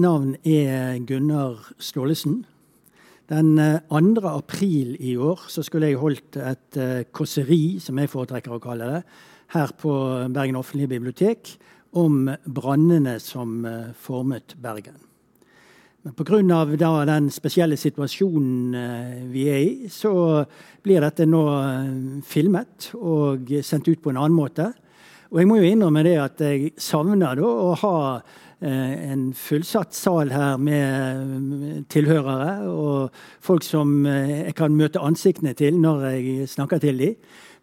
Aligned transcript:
navn 0.00 0.34
er 0.46 0.98
Gunnar 1.04 1.58
Staalesen. 1.78 2.44
Den 3.30 3.56
2. 3.56 3.98
Eh, 4.00 4.30
april 4.30 4.96
i 4.98 5.16
år 5.16 5.44
så 5.48 5.62
skulle 5.62 5.90
jeg 5.90 6.00
holdt 6.00 6.38
et 6.40 6.78
uh, 6.80 7.02
kåseri, 7.12 7.78
som 7.78 7.98
jeg 8.00 8.10
foretrekker 8.10 8.56
å 8.56 8.62
kalle 8.62 8.88
det, 8.90 9.02
her 9.54 9.74
på 9.78 9.92
Bergen 10.32 10.58
offentlige 10.58 10.90
bibliotek 10.96 11.52
om 12.00 12.26
brannene 12.46 13.18
som 13.22 13.60
uh, 13.66 13.92
formet 13.94 14.56
Bergen. 14.58 14.98
Men 16.02 16.16
pga. 16.16 17.04
den 17.04 17.30
spesielle 17.30 17.76
situasjonen 17.76 19.30
vi 19.30 19.48
er 19.52 19.58
i, 19.60 19.88
så 19.92 20.42
blir 20.82 21.04
dette 21.04 21.26
nå 21.28 21.42
filmet 22.24 22.94
og 22.96 23.52
sendt 23.62 23.88
ut 23.88 24.00
på 24.00 24.10
en 24.10 24.16
annen 24.16 24.32
måte. 24.32 24.72
Og 25.30 25.42
jeg 25.42 25.46
må 25.46 25.58
jo 25.60 25.68
innrømme 25.68 26.02
det 26.02 26.16
at 26.16 26.40
jeg 26.40 26.72
savner 26.80 27.36
da 27.36 27.44
å 27.44 27.74
ha 27.82 27.98
Eh, 28.24 28.49
en 28.60 29.30
fullsatt 29.32 29.94
sal 29.96 30.32
her 30.34 30.58
med 30.60 31.86
tilhørere 31.88 32.66
og 32.68 33.14
folk 33.40 33.64
som 33.64 34.02
eh, 34.04 34.50
jeg 34.50 34.56
kan 34.58 34.76
møte 34.76 35.00
ansiktene 35.00 35.54
til 35.56 35.78
når 35.80 36.04
jeg 36.10 36.48
snakker 36.52 36.82
til 36.82 37.00
dem. 37.00 37.14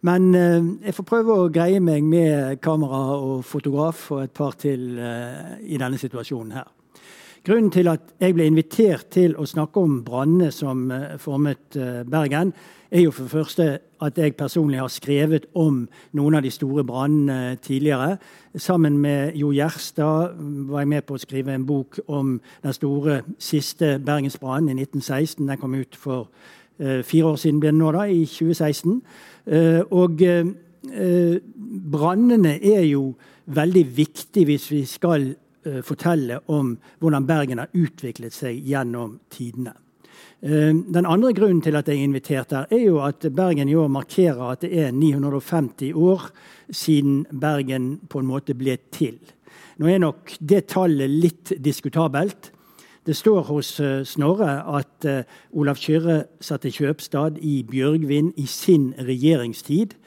Men 0.06 0.34
eh, 0.34 0.58
jeg 0.88 0.96
får 0.96 1.06
prøve 1.06 1.36
å 1.36 1.52
greie 1.54 1.78
meg 1.82 2.02
med 2.06 2.58
kamera 2.64 3.18
og 3.18 3.44
fotograf 3.46 4.08
og 4.16 4.24
et 4.26 4.34
par 4.34 4.58
til 4.58 4.98
i 4.98 5.78
denne 5.78 6.00
situasjonen 6.00 6.58
her. 6.58 6.66
Grunnen 7.46 7.70
til 7.72 7.88
at 7.88 8.10
jeg 8.18 8.34
ble 8.34 8.48
invitert 8.50 9.06
til 9.14 9.36
å 9.38 9.46
snakke 9.46 9.80
om 9.80 10.00
brannene 10.04 10.50
som 10.52 10.90
formet 11.22 11.78
Bergen, 12.10 12.50
er 12.90 13.00
jo 13.00 13.10
for 13.10 13.22
det 13.22 13.30
første 13.30 13.78
at 14.02 14.18
jeg 14.18 14.36
personlig 14.36 14.78
har 14.80 14.88
skrevet 14.92 15.46
om 15.54 15.82
noen 16.16 16.36
av 16.38 16.44
de 16.44 16.50
store 16.50 16.84
brannene 16.86 17.56
tidligere. 17.62 18.16
Sammen 18.56 18.98
med 18.98 19.36
Jo 19.36 19.50
Gjerstad 19.52 20.36
var 20.70 20.84
jeg 20.84 20.88
med 20.88 21.04
på 21.06 21.18
å 21.18 21.22
skrive 21.22 21.54
en 21.54 21.66
bok 21.66 21.98
om 22.06 22.38
den 22.62 22.76
store 22.76 23.22
siste 23.38 23.98
bergensbrannen 24.04 24.78
i 24.78 24.86
1916. 24.86 25.48
Den 25.48 25.60
kom 25.60 25.74
ut 25.74 25.98
for 25.98 26.28
uh, 26.80 27.02
fire 27.02 27.34
år 27.34 27.36
siden, 27.42 27.60
ble 27.60 27.72
den 27.74 27.82
nå, 27.82 27.90
da, 27.92 28.06
i 28.06 28.24
2016. 28.24 29.02
Uh, 29.48 29.58
eh, 29.58 29.82
og 29.90 30.22
uh, 30.22 31.34
brannene 31.92 32.54
er 32.56 32.86
jo 32.86 33.12
veldig 33.46 33.84
viktig 33.96 34.46
hvis 34.48 34.70
vi 34.72 34.84
skal 34.88 35.34
fortelle 35.84 36.38
om 36.54 36.70
hvordan 37.02 37.26
Bergen 37.28 37.60
har 37.60 37.74
utviklet 37.76 38.32
seg 38.32 38.62
gjennom 38.64 39.18
tidene. 39.28 39.74
Eh, 40.42 40.74
den 40.94 41.06
andre 41.06 41.32
grunnen 41.34 41.62
til 41.62 41.74
at 41.74 41.88
jeg 41.88 41.98
er 41.98 42.06
invitert 42.06 42.52
her, 42.54 42.66
er 42.70 42.84
jo 42.84 43.00
at 43.02 43.26
Bergen 43.34 43.68
i 43.68 43.74
år 43.74 43.88
markerer 43.88 44.52
at 44.52 44.62
det 44.62 44.70
er 44.78 44.92
950 44.92 45.92
år 45.94 46.30
siden 46.70 47.26
Bergen 47.40 47.98
på 48.08 48.22
en 48.22 48.26
måte 48.26 48.54
ble 48.54 48.76
til. 48.94 49.18
Nå 49.78 49.88
er 49.90 49.98
nok 49.98 50.36
det 50.38 50.68
tallet 50.70 51.10
litt 51.10 51.52
diskutabelt. 51.58 52.52
Det 53.06 53.16
står 53.16 53.42
hos 53.48 53.80
eh, 53.80 54.04
Snorre 54.04 54.62
at 54.78 55.06
uh, 55.08 55.22
Olav 55.58 55.80
Kyrre 55.80 56.26
satte 56.40 56.70
kjøpstad 56.70 57.40
i 57.42 57.64
Bjørgvin 57.66 58.34
i 58.36 58.46
sin 58.46 58.92
regjeringstid. 58.98 59.98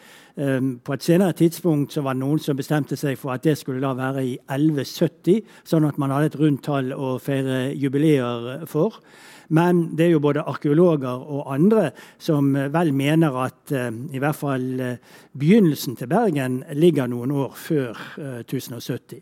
På 0.85 0.93
et 0.95 1.03
senere 1.03 1.35
tidspunkt 1.35 1.97
var 1.99 2.15
det 2.15 2.21
noen 2.21 2.39
som 2.39 2.55
bestemte 2.55 2.95
seg 2.95 3.17
for 3.19 3.33
at 3.33 3.43
det 3.43 3.57
skulle 3.59 3.81
da 3.83 3.91
være 3.93 4.23
i 4.23 4.37
1170, 4.47 5.41
sånn 5.67 5.85
at 5.85 5.99
man 5.99 6.13
hadde 6.15 6.29
et 6.31 6.37
rundt 6.39 6.63
tall 6.65 6.93
å 6.95 7.17
feire 7.19 7.75
jubileer 7.75 8.63
for. 8.65 8.95
Men 9.51 9.83
det 9.97 10.05
er 10.05 10.13
jo 10.13 10.23
både 10.23 10.45
arkeologer 10.47 11.25
og 11.27 11.49
andre 11.51 11.89
som 12.21 12.53
eh, 12.55 12.69
vel 12.71 12.93
mener 12.95 13.35
at 13.43 13.73
uh, 13.75 13.89
i 13.91 14.21
hvert 14.21 14.37
fall 14.37 14.67
uh, 14.79 15.17
begynnelsen 15.37 15.97
til 15.99 16.07
Bergen 16.11 16.61
ligger 16.79 17.09
noen 17.11 17.33
år 17.35 17.57
før 17.59 17.99
uh, 18.15 18.39
1070. 18.45 19.19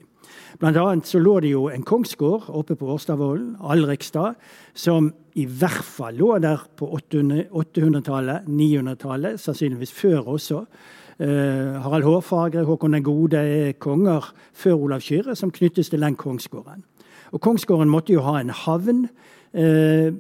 Blant 0.62 0.78
annet 0.78 1.10
så 1.10 1.22
lå 1.22 1.40
det 1.42 1.54
jo 1.56 1.64
en 1.74 1.86
kongsgård 1.86 2.52
oppe 2.54 2.78
på 2.78 2.92
Årstadvollen, 2.94 3.56
Alrikstad, 3.66 4.38
som 4.78 5.10
i 5.40 5.48
hvert 5.50 5.86
fall 5.86 6.20
lå 6.22 6.36
der 6.44 6.62
på 6.78 6.92
800-tallet, 7.00 8.46
900-tallet, 8.46 9.42
sannsynligvis 9.42 9.94
før 9.96 10.30
også. 10.36 10.62
Harald 11.20 12.06
Hårfagre, 12.06 12.64
Håkon 12.68 12.96
den 12.96 13.04
gode 13.04 13.42
er 13.42 13.74
konger 13.82 14.30
før 14.56 14.86
Olav 14.86 15.04
Kyrre, 15.04 15.36
som 15.36 15.52
knyttes 15.52 15.90
til 15.92 16.06
den 16.06 16.18
kongsgården. 16.20 16.86
Og 17.32 17.42
Kongsgården 17.42 17.90
måtte 17.90 18.14
jo 18.14 18.24
ha 18.26 18.40
en 18.40 18.54
havn. 18.54 19.08
Eh, 19.54 20.14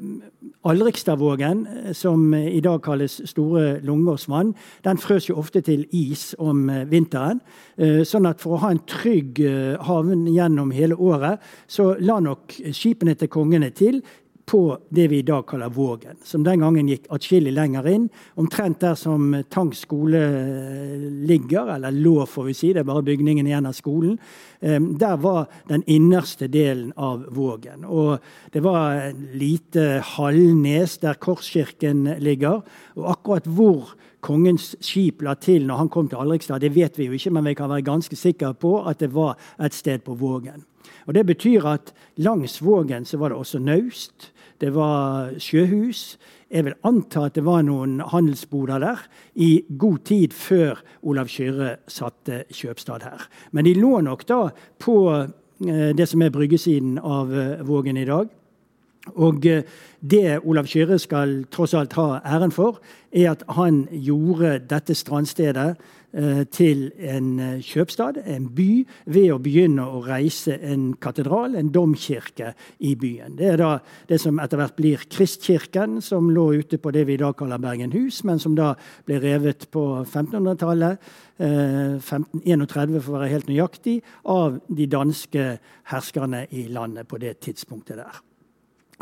Alrikstadvågen, 0.66 1.67
eh, 1.67 1.94
som 1.94 2.34
i 2.34 2.59
dag 2.59 2.81
kalles 2.81 3.22
Store 3.29 3.79
Lungåsvann, 3.81 4.56
den 4.84 4.97
frøs 4.97 5.29
jo 5.29 5.35
ofte 5.38 5.62
til 5.62 5.85
is 5.91 6.35
om 6.40 6.69
eh, 6.69 6.85
vinteren. 6.90 7.41
Eh, 7.78 8.01
sånn 8.03 8.25
at 8.25 8.41
for 8.41 8.57
å 8.57 8.62
ha 8.63 8.72
en 8.73 8.81
trygg 8.89 9.39
eh, 9.45 9.78
havn 9.85 10.25
gjennom 10.28 10.72
hele 10.73 10.97
året, 10.97 11.38
så 11.68 11.94
la 12.00 12.18
nok 12.19 12.57
skipene 12.73 13.13
til 13.16 13.29
kongene 13.29 13.69
til 13.69 14.01
på 14.50 14.78
det 14.90 15.08
vi 15.08 15.20
i 15.20 15.26
dag 15.26 15.46
kaller 15.48 15.70
Vågen, 15.70 16.18
som 16.26 16.42
den 16.44 16.64
gangen 16.64 16.88
gikk 16.90 17.04
atskillig 17.14 17.52
lenger 17.54 17.86
inn. 17.92 18.08
Omtrent 18.42 18.80
der 18.82 18.96
som 18.98 19.28
Tang 19.54 19.70
skole 19.78 20.22
eh, 20.26 21.04
ligger, 21.30 21.70
eller 21.76 21.94
lå, 21.94 22.24
får 22.26 22.48
vi 22.48 22.56
si, 22.58 22.72
det 22.74 22.82
er 22.82 22.88
bare 22.90 23.06
bygningen 23.06 23.46
igjen 23.46 23.70
av 23.70 23.76
skolen. 23.78 24.16
Eh, 24.60 24.80
der 24.80 25.20
var 25.22 25.52
den 25.70 25.84
innerste 25.86 26.50
delen 26.50 26.90
av 26.98 27.28
Vågen. 27.36 27.86
Og 27.86 28.18
det 28.50 28.64
var 28.66 29.12
lite 29.38 30.02
halvnes 30.16 30.98
der 31.04 31.22
Korskirken 31.22 32.08
ligger. 32.18 32.64
Og 32.98 33.06
akkurat 33.14 33.46
hvor 33.46 33.94
kongens 34.26 34.72
skip 34.81 35.22
la 35.22 35.38
til 35.38 35.70
når 35.70 35.84
han 35.84 35.94
kom 35.94 36.10
til 36.10 36.24
Alrikstad, 36.24 36.66
det 36.66 36.74
vet 36.74 36.98
vi 36.98 37.06
jo 37.06 37.20
ikke, 37.20 37.36
men 37.38 37.46
vi 37.52 37.56
kan 37.60 37.70
være 37.70 37.86
ganske 37.86 38.18
sikre 38.18 38.56
på 38.58 38.80
at 38.90 39.06
det 39.06 39.14
var 39.14 39.38
et 39.62 39.78
sted 39.78 40.02
på 40.02 40.18
Vågen. 40.18 40.66
Og 41.06 41.14
Det 41.14 41.26
betyr 41.26 41.66
at 41.66 41.94
langs 42.18 42.62
Vågen 42.62 43.06
så 43.06 43.18
var 43.18 43.30
det 43.30 43.38
også 43.38 43.60
naust 43.60 44.31
det 44.59 44.74
var 44.75 45.34
sjøhus. 45.40 46.18
Jeg 46.50 46.66
vil 46.66 46.78
anta 46.84 47.28
at 47.28 47.36
det 47.38 47.46
var 47.46 47.62
noen 47.64 48.00
handelsboder 48.02 48.81
der 48.81 49.03
i 49.36 49.52
god 49.78 50.00
tid 50.09 50.34
før 50.34 50.81
Olav 51.06 51.30
Kyrre 51.31 51.75
satte 51.88 52.44
kjøpstad 52.50 53.06
her. 53.06 53.28
Men 53.52 53.69
de 53.69 53.75
lå 53.78 54.00
nok 54.06 54.25
da 54.28 54.42
på 54.81 54.98
eh, 55.14 55.92
det 55.96 56.09
som 56.09 56.25
er 56.25 56.34
bryggesiden 56.34 56.98
av 57.00 57.31
eh, 57.31 57.62
Vågen 57.68 58.02
i 58.02 58.08
dag. 58.09 58.34
Og 59.16 59.46
eh, 59.46 59.64
det 60.02 60.40
Olav 60.44 60.68
Kyrre 60.68 61.00
skal 61.00 61.44
tross 61.53 61.75
alt 61.78 61.96
ha 62.00 62.19
æren 62.25 62.52
for, 62.52 62.81
er 63.14 63.31
at 63.31 63.46
han 63.56 63.86
gjorde 63.94 64.58
dette 64.69 64.98
strandstedet 64.98 65.75
til 66.50 66.88
en 66.97 67.28
eh, 67.40 67.62
kjøpstad, 67.62 68.18
en 68.25 68.47
by, 68.56 68.86
ved 69.14 69.30
å 69.34 69.40
begynne 69.44 69.84
å 69.86 70.02
reise 70.02 70.56
en 70.66 70.94
katedral, 71.02 71.53
en 71.59 71.70
domkirke, 71.74 72.53
i 72.80 72.96
byen. 72.97 73.36
Det 73.38 73.52
er 73.52 73.59
da 73.62 73.70
det 74.09 74.19
som 74.22 74.40
etter 74.42 74.58
hvert 74.59 74.78
blir 74.78 75.06
Kristkirken, 75.12 76.00
som 76.02 76.31
lå 76.34 76.48
ute 76.64 76.80
på 76.81 76.94
det 76.96 77.06
vi 77.09 77.18
i 77.18 77.22
dag 77.22 77.38
kaller 77.38 77.62
Bergenhus, 77.62 78.24
men 78.25 78.42
som 78.42 78.56
da 78.58 78.74
ble 79.06 79.19
revet 79.22 79.68
på 79.74 79.86
1500-tallet, 80.02 81.12
1531 81.40 82.96
eh, 82.98 83.02
for 83.03 83.14
å 83.14 83.19
være 83.19 83.34
helt 83.36 83.52
nøyaktig, 83.52 84.00
av 84.34 84.58
de 84.68 84.90
danske 84.90 85.50
herskerne 85.94 86.48
i 86.50 86.66
landet 86.74 87.08
på 87.09 87.22
det 87.22 87.38
tidspunktet 87.46 88.02
der. 88.02 88.24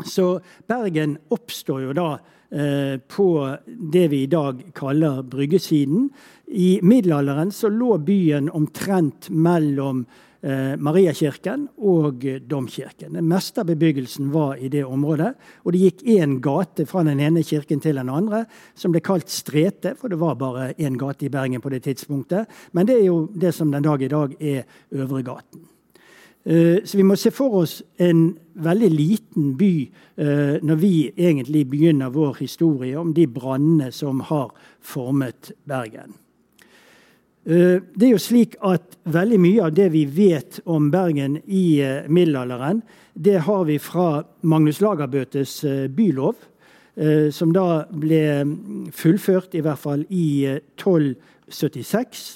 Så 0.06 0.36
Bergen 0.68 1.16
oppstår 1.34 1.88
jo 1.88 1.94
da 1.96 2.10
Eh, 2.18 2.37
på 2.48 3.56
det 3.66 4.06
vi 4.08 4.22
i 4.22 4.30
dag 4.32 4.62
kaller 4.74 5.22
bryggesiden. 5.22 6.08
I 6.46 6.78
middelalderen 6.82 7.52
så 7.52 7.68
lå 7.68 7.98
byen 7.98 8.48
omtrent 8.50 9.28
mellom 9.28 10.06
eh, 10.40 10.76
Mariakirken 10.80 11.66
og 11.76 12.24
domkirken. 12.48 13.12
Det 13.12 13.24
meste 13.24 13.60
av 13.60 13.68
bebyggelsen 13.68 14.30
var 14.32 14.56
i 14.56 14.70
det 14.72 14.84
området. 14.84 15.34
Og 15.64 15.74
det 15.74 15.82
gikk 15.82 16.04
én 16.16 16.38
gate 16.44 16.86
fra 16.88 17.04
den 17.06 17.20
ene 17.20 17.44
kirken 17.44 17.82
til 17.84 18.00
den 18.00 18.08
andre, 18.08 18.44
som 18.74 18.94
ble 18.94 19.04
kalt 19.04 19.28
Strete, 19.32 19.92
for 19.98 20.08
det 20.08 20.20
var 20.20 20.38
bare 20.40 20.70
én 20.78 20.98
gate 20.98 21.28
i 21.28 21.32
Bergen 21.32 21.64
på 21.64 21.72
det 21.74 21.84
tidspunktet. 21.84 22.48
Men 22.72 22.88
det 22.88 23.00
er 23.00 23.10
jo 23.10 23.26
det 23.34 23.52
som 23.54 23.72
den 23.72 23.84
dag 23.84 24.02
i 24.02 24.12
dag 24.12 24.38
er 24.40 24.64
Øvregaten. 24.94 25.66
Eh, 26.48 26.84
så 26.84 26.96
vi 26.96 27.04
må 27.04 27.16
se 27.20 27.28
for 27.34 27.58
oss 27.60 27.82
en 28.00 28.30
veldig 28.64 28.88
liten 28.88 29.50
by 29.60 29.72
eh, 30.16 30.54
når 30.64 30.78
vi 30.80 30.92
egentlig 31.10 31.66
begynner 31.68 32.14
vår 32.14 32.38
historie 32.40 32.96
om 32.96 33.10
de 33.12 33.26
brannene 33.28 33.90
som 33.92 34.22
har 34.30 34.54
formet 34.80 35.50
Bergen. 35.68 36.14
Eh, 37.44 37.84
det 37.92 38.06
er 38.08 38.14
jo 38.14 38.22
slik 38.22 38.56
at 38.64 38.96
Veldig 39.08 39.38
mye 39.40 39.62
av 39.64 39.76
det 39.76 39.86
vi 39.92 40.02
vet 40.04 40.58
om 40.68 40.90
Bergen 40.92 41.38
i 41.46 41.80
middelalderen, 42.12 42.82
det 43.14 43.38
har 43.46 43.62
vi 43.64 43.78
fra 43.80 44.22
Magnus 44.44 44.82
Lagerbøtes 44.84 45.62
bylov, 45.96 46.34
som 47.32 47.54
da 47.56 47.86
ble 47.88 48.20
fullført 48.92 49.56
i 49.56 49.62
hvert 49.64 49.80
fall 49.80 50.02
i 50.12 50.44
1276. 50.76 52.26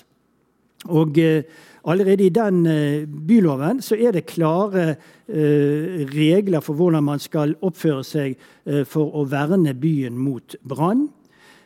Og 0.97 1.21
Allerede 1.85 2.25
i 2.25 2.31
den 2.31 2.67
eh, 2.67 3.07
byloven 3.07 3.81
så 3.83 3.97
er 3.99 4.15
det 4.15 4.29
klare 4.31 4.85
eh, 5.27 6.05
regler 6.13 6.63
for 6.63 6.79
hvordan 6.79 7.03
man 7.03 7.23
skal 7.23 7.57
oppføre 7.59 8.05
seg 8.07 8.37
eh, 8.67 8.85
for 8.87 9.11
å 9.19 9.25
verne 9.27 9.75
byen 9.75 10.19
mot 10.19 10.57
brann. 10.63 11.09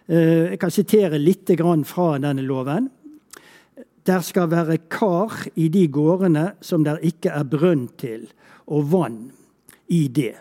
Jeg 0.07 0.61
kan 0.63 0.71
sitere 0.71 1.19
litt 1.19 1.51
fra 1.83 2.13
denne 2.23 2.45
loven. 2.47 2.85
Der 4.07 4.21
skal 4.23 4.47
være 4.53 4.77
kar 4.87 5.35
i 5.59 5.67
de 5.67 5.89
gårdene 5.91 6.53
som 6.63 6.85
der 6.87 7.03
ikke 7.03 7.33
er 7.35 7.43
brønn 7.43 7.89
til, 7.99 8.29
og 8.71 8.93
vann. 8.93 9.33
i 9.89 10.07
det. 10.09 10.37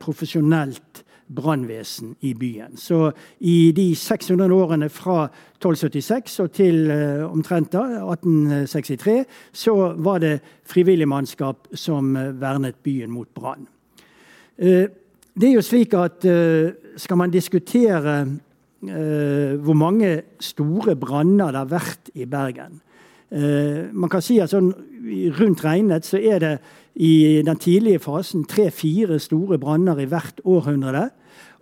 profesjonelt 0.00 1.04
brannvesen 1.36 2.16
i 2.20 2.34
byen. 2.34 2.76
Så 2.76 3.12
i 3.40 3.72
de 3.72 3.94
600 3.94 4.52
årene 4.52 4.88
fra 4.88 5.28
1276 5.60 6.40
og 6.40 6.52
til 6.52 6.90
omtrent 7.30 7.72
da, 7.72 7.78
1863, 7.78 9.24
så 9.52 9.94
var 9.96 10.18
det 10.18 10.40
frivillig 10.64 11.08
mannskap 11.08 11.68
som 11.74 12.14
vernet 12.14 12.74
byen 12.82 13.10
mot 13.10 13.28
brann. 13.34 13.68
Det 15.32 15.48
er 15.48 15.54
jo 15.56 15.64
slik 15.64 15.94
at 15.96 16.24
uh, 16.28 16.72
skal 17.00 17.16
man 17.16 17.32
diskutere 17.32 18.16
uh, 18.26 19.52
hvor 19.64 19.76
mange 19.78 20.10
store 20.40 20.96
branner 20.96 21.54
det 21.54 21.62
har 21.62 21.70
vært 21.70 22.10
i 22.14 22.26
Bergen 22.28 22.80
uh, 23.32 23.88
Man 23.96 24.12
kan 24.12 24.20
si 24.24 24.36
at 24.44 24.52
sånn 24.52 24.68
rundt 25.38 25.64
regnet 25.64 26.04
så 26.04 26.20
er 26.20 26.42
det 26.42 26.52
i 27.00 27.40
den 27.40 27.56
tidlige 27.56 28.02
fasen 28.04 28.44
tre-fire 28.44 29.16
store 29.22 29.56
branner 29.58 30.02
i 30.02 30.04
hvert 30.04 30.42
århundre. 30.44 31.08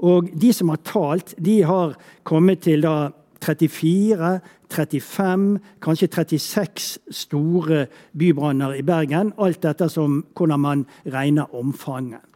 Og 0.02 0.26
de 0.34 0.50
som 0.52 0.72
har 0.72 0.80
talt, 0.82 1.36
de 1.38 1.60
har 1.62 1.94
kommet 2.26 2.64
til 2.66 2.82
da 2.82 3.12
34, 3.38 4.40
35, 4.74 5.60
kanskje 5.80 6.08
36 6.10 6.98
store 7.14 7.86
bybranner 8.18 8.74
i 8.74 8.82
Bergen. 8.82 9.30
Alt 9.38 9.62
dette 9.62 9.88
som 9.88 10.24
hvordan 10.34 10.60
man 10.60 10.84
regner 11.06 11.54
omfanget. 11.54 12.26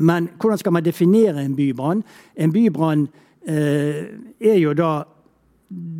Men 0.00 0.28
hvordan 0.40 0.58
skal 0.58 0.72
man 0.72 0.84
definere 0.84 1.44
en 1.44 1.56
bybrann? 1.56 2.04
En 2.36 2.52
bybrann 2.52 3.08
eh, 3.48 4.04
er 4.40 4.58
jo 4.58 4.72
da 4.72 5.02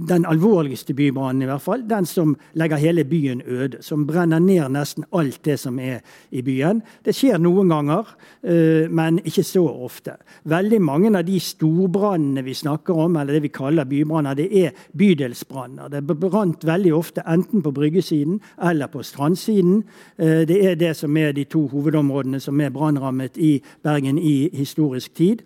den 0.09 0.25
alvorligste 0.27 0.95
bybrannen, 0.95 1.43
i 1.43 1.47
hvert 1.47 1.63
fall. 1.63 1.83
Den 1.91 2.07
som 2.07 2.37
legger 2.59 2.77
hele 2.77 3.05
byen 3.05 3.43
øde. 3.47 3.83
Som 3.83 4.07
brenner 4.07 4.39
ned 4.39 4.69
nesten 4.75 5.05
alt 5.13 5.45
det 5.45 5.59
som 5.61 5.79
er 5.79 6.01
i 6.31 6.43
byen. 6.43 6.83
Det 7.05 7.15
skjer 7.17 7.39
noen 7.39 7.71
ganger, 7.71 8.09
uh, 8.49 8.91
men 8.91 9.21
ikke 9.25 9.45
så 9.47 9.65
ofte. 9.69 10.17
Veldig 10.45 10.81
mange 10.83 11.13
av 11.19 11.25
de 11.27 11.39
storbrannene 11.41 12.45
vi 12.45 12.55
snakker 12.55 12.99
om, 12.99 13.17
eller 13.17 13.39
det 13.39 13.43
vi 13.43 13.53
kaller 13.55 13.89
bybranner, 13.89 14.35
det 14.35 14.49
er 14.65 14.75
bydelsbranner. 14.99 15.89
Det 15.93 16.03
brant 16.07 16.67
veldig 16.67 16.95
ofte 16.95 17.25
enten 17.27 17.63
på 17.63 17.73
bryggesiden 17.73 18.41
eller 18.63 18.87
på 18.87 19.03
strandsiden. 19.03 19.83
Uh, 20.19 20.43
det 20.49 20.59
er 20.67 20.75
det 20.75 20.97
som 20.97 21.17
er 21.17 21.33
de 21.33 21.45
to 21.45 21.67
hovedområdene 21.69 22.41
som 22.41 22.61
er 22.61 22.75
brannrammet 22.75 23.39
i 23.39 23.61
Bergen 23.83 24.19
i 24.19 24.51
historisk 24.53 25.15
tid. 25.15 25.43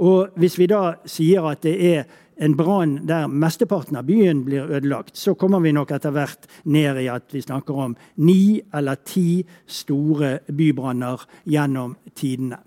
Og 0.00 0.32
hvis 0.40 0.56
vi 0.58 0.66
da 0.70 0.94
sier 1.04 1.44
at 1.50 1.62
det 1.62 1.76
er 1.84 2.04
en 2.40 2.56
brann 2.56 2.96
der 3.08 3.28
mesteparten 3.28 3.98
av 4.00 4.06
byen 4.08 4.44
blir 4.46 4.70
ødelagt, 4.70 5.16
så 5.18 5.34
kommer 5.36 5.60
vi 5.60 5.74
nok 5.76 5.92
etter 5.92 6.14
hvert 6.14 6.48
ned 6.64 7.02
i 7.02 7.08
at 7.12 7.28
vi 7.34 7.42
snakker 7.44 7.82
om 7.84 7.96
ni 8.24 8.60
eller 8.74 9.00
ti 9.04 9.42
store 9.68 10.38
bybranner 10.48 11.26
gjennom 11.44 11.96
tidene. 12.16 12.62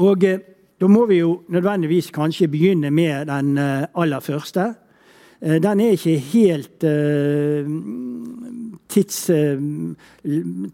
Og 0.00 0.24
eh, 0.24 0.40
da 0.80 0.88
må 0.90 1.04
vi 1.06 1.20
jo 1.20 1.42
nødvendigvis 1.52 2.10
kanskje 2.14 2.48
begynne 2.50 2.90
med 2.90 3.28
den 3.30 3.58
eh, 3.58 3.86
aller 3.94 4.24
første. 4.24 4.72
Eh, 5.40 5.60
den 5.62 5.80
er 5.80 5.94
ikke 5.94 6.18
helt 6.32 6.84
uh, 6.88 7.68
tids, 8.94 9.18
uh, 9.30 9.58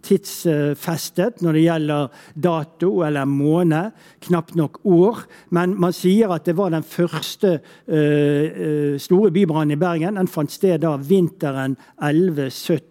tidsfestet 0.04 1.40
når 1.44 1.56
det 1.56 1.64
gjelder 1.64 2.22
dato 2.46 2.90
eller 3.06 3.28
måned. 3.28 3.96
Knapt 4.26 4.54
nok 4.58 4.80
år. 4.84 5.24
Men 5.56 5.74
man 5.80 5.96
sier 5.96 6.32
at 6.34 6.46
det 6.48 6.56
var 6.58 6.74
den 6.74 6.86
første 6.86 7.56
uh, 7.60 8.98
store 9.00 9.32
bybrannen 9.34 9.76
i 9.76 9.80
Bergen. 9.80 10.20
Den 10.20 10.30
fant 10.30 10.52
sted 10.52 10.82
da 10.84 10.94
vinteren 11.00 11.78
1170 11.96 12.90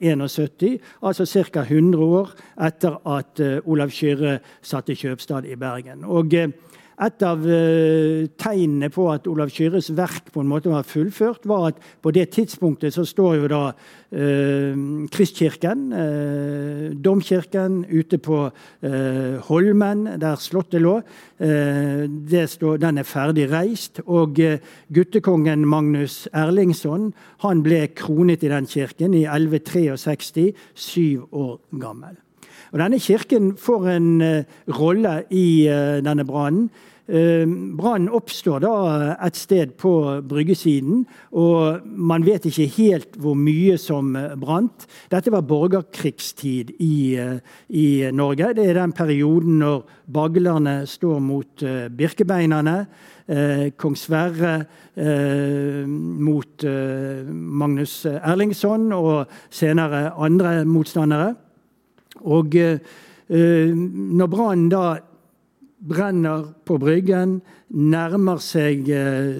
71, 0.00 0.78
altså 1.04 1.26
ca. 1.28 1.64
100 1.66 2.00
år 2.00 2.30
etter 2.64 2.96
at 3.04 3.40
Olav 3.68 3.92
Kyrre 3.92 4.38
satte 4.64 4.96
kjøpstad 4.96 5.44
i 5.44 5.58
Bergen. 5.60 6.06
Og 6.08 6.32
et 7.00 7.22
av 7.24 7.44
uh, 7.46 8.26
tegnene 8.40 8.90
på 8.92 9.06
at 9.12 9.28
Olav 9.30 9.52
Kyrres 9.54 9.88
verk 9.96 10.28
på 10.34 10.42
en 10.42 10.50
måte 10.50 10.72
var 10.72 10.84
fullført, 10.84 11.46
var 11.48 11.70
at 11.70 11.80
på 12.04 12.12
det 12.12 12.28
tidspunktet 12.34 12.94
så 12.94 13.06
står 13.08 13.36
jo 13.38 13.48
da 13.50 13.60
eh, 14.10 14.76
Kristkirken, 15.12 15.84
eh, 15.96 16.84
domkirken, 16.94 17.84
ute 17.90 18.18
på 18.20 18.38
Holmen, 19.46 20.06
der 20.20 20.40
Slottet 20.40 20.82
lå. 20.82 20.96
Står, 21.40 22.80
den 22.82 23.00
er 23.00 23.06
ferdig 23.06 23.46
reist. 23.52 24.00
Og 24.06 24.38
guttekongen 24.92 25.66
Magnus 25.68 26.24
Erlingsson 26.32 27.10
han 27.44 27.62
ble 27.64 27.84
kronet 27.96 28.44
i 28.44 28.52
den 28.52 28.68
kirken 28.70 29.14
i 29.14 29.24
1163, 29.28 30.50
syv 30.74 31.28
år 31.30 31.56
gammel. 31.80 32.18
Og 32.70 32.78
Denne 32.82 33.00
kirken 33.02 33.54
får 33.58 33.88
en 33.96 34.12
rolle 34.78 35.16
i 35.30 35.66
denne 36.04 36.26
brannen. 36.26 36.70
Ehm, 37.10 37.76
brannen 37.76 38.10
oppstår 38.14 38.60
da 38.62 38.74
et 39.26 39.34
sted 39.34 39.72
på 39.80 39.92
bryggesiden, 40.30 41.02
og 41.34 41.82
man 41.82 42.22
vet 42.22 42.46
ikke 42.46 42.68
helt 42.76 43.16
hvor 43.18 43.34
mye 43.34 43.74
som 43.82 44.12
brant. 44.38 44.86
Dette 45.10 45.32
var 45.34 45.42
borgerkrigstid 45.42 46.70
i, 46.78 47.16
eh, 47.18 47.40
i 47.68 48.10
Norge. 48.14 48.52
Det 48.54 48.68
er 48.68 48.78
den 48.78 48.92
perioden 48.92 49.58
når 49.58 49.82
baglerne 50.06 50.86
står 50.86 51.18
mot 51.18 51.62
eh, 51.62 51.88
birkebeinerne. 51.88 52.86
Eh, 53.26 53.70
kong 53.76 53.96
Sverre 53.98 54.54
eh, 54.94 55.84
mot 55.86 56.64
eh, 56.64 57.26
Magnus 57.26 58.06
Erlingsson 58.06 58.92
og 58.92 59.26
senere 59.50 60.12
andre 60.14 60.64
motstandere. 60.64 61.34
Og 62.22 62.54
eh, 62.54 62.78
når 63.74 64.26
brannen 64.30 64.68
da 64.70 64.98
brenner 65.80 66.44
på 66.66 66.76
Bryggen, 66.80 67.38
nærmer 67.70 68.40
seg 68.42 68.88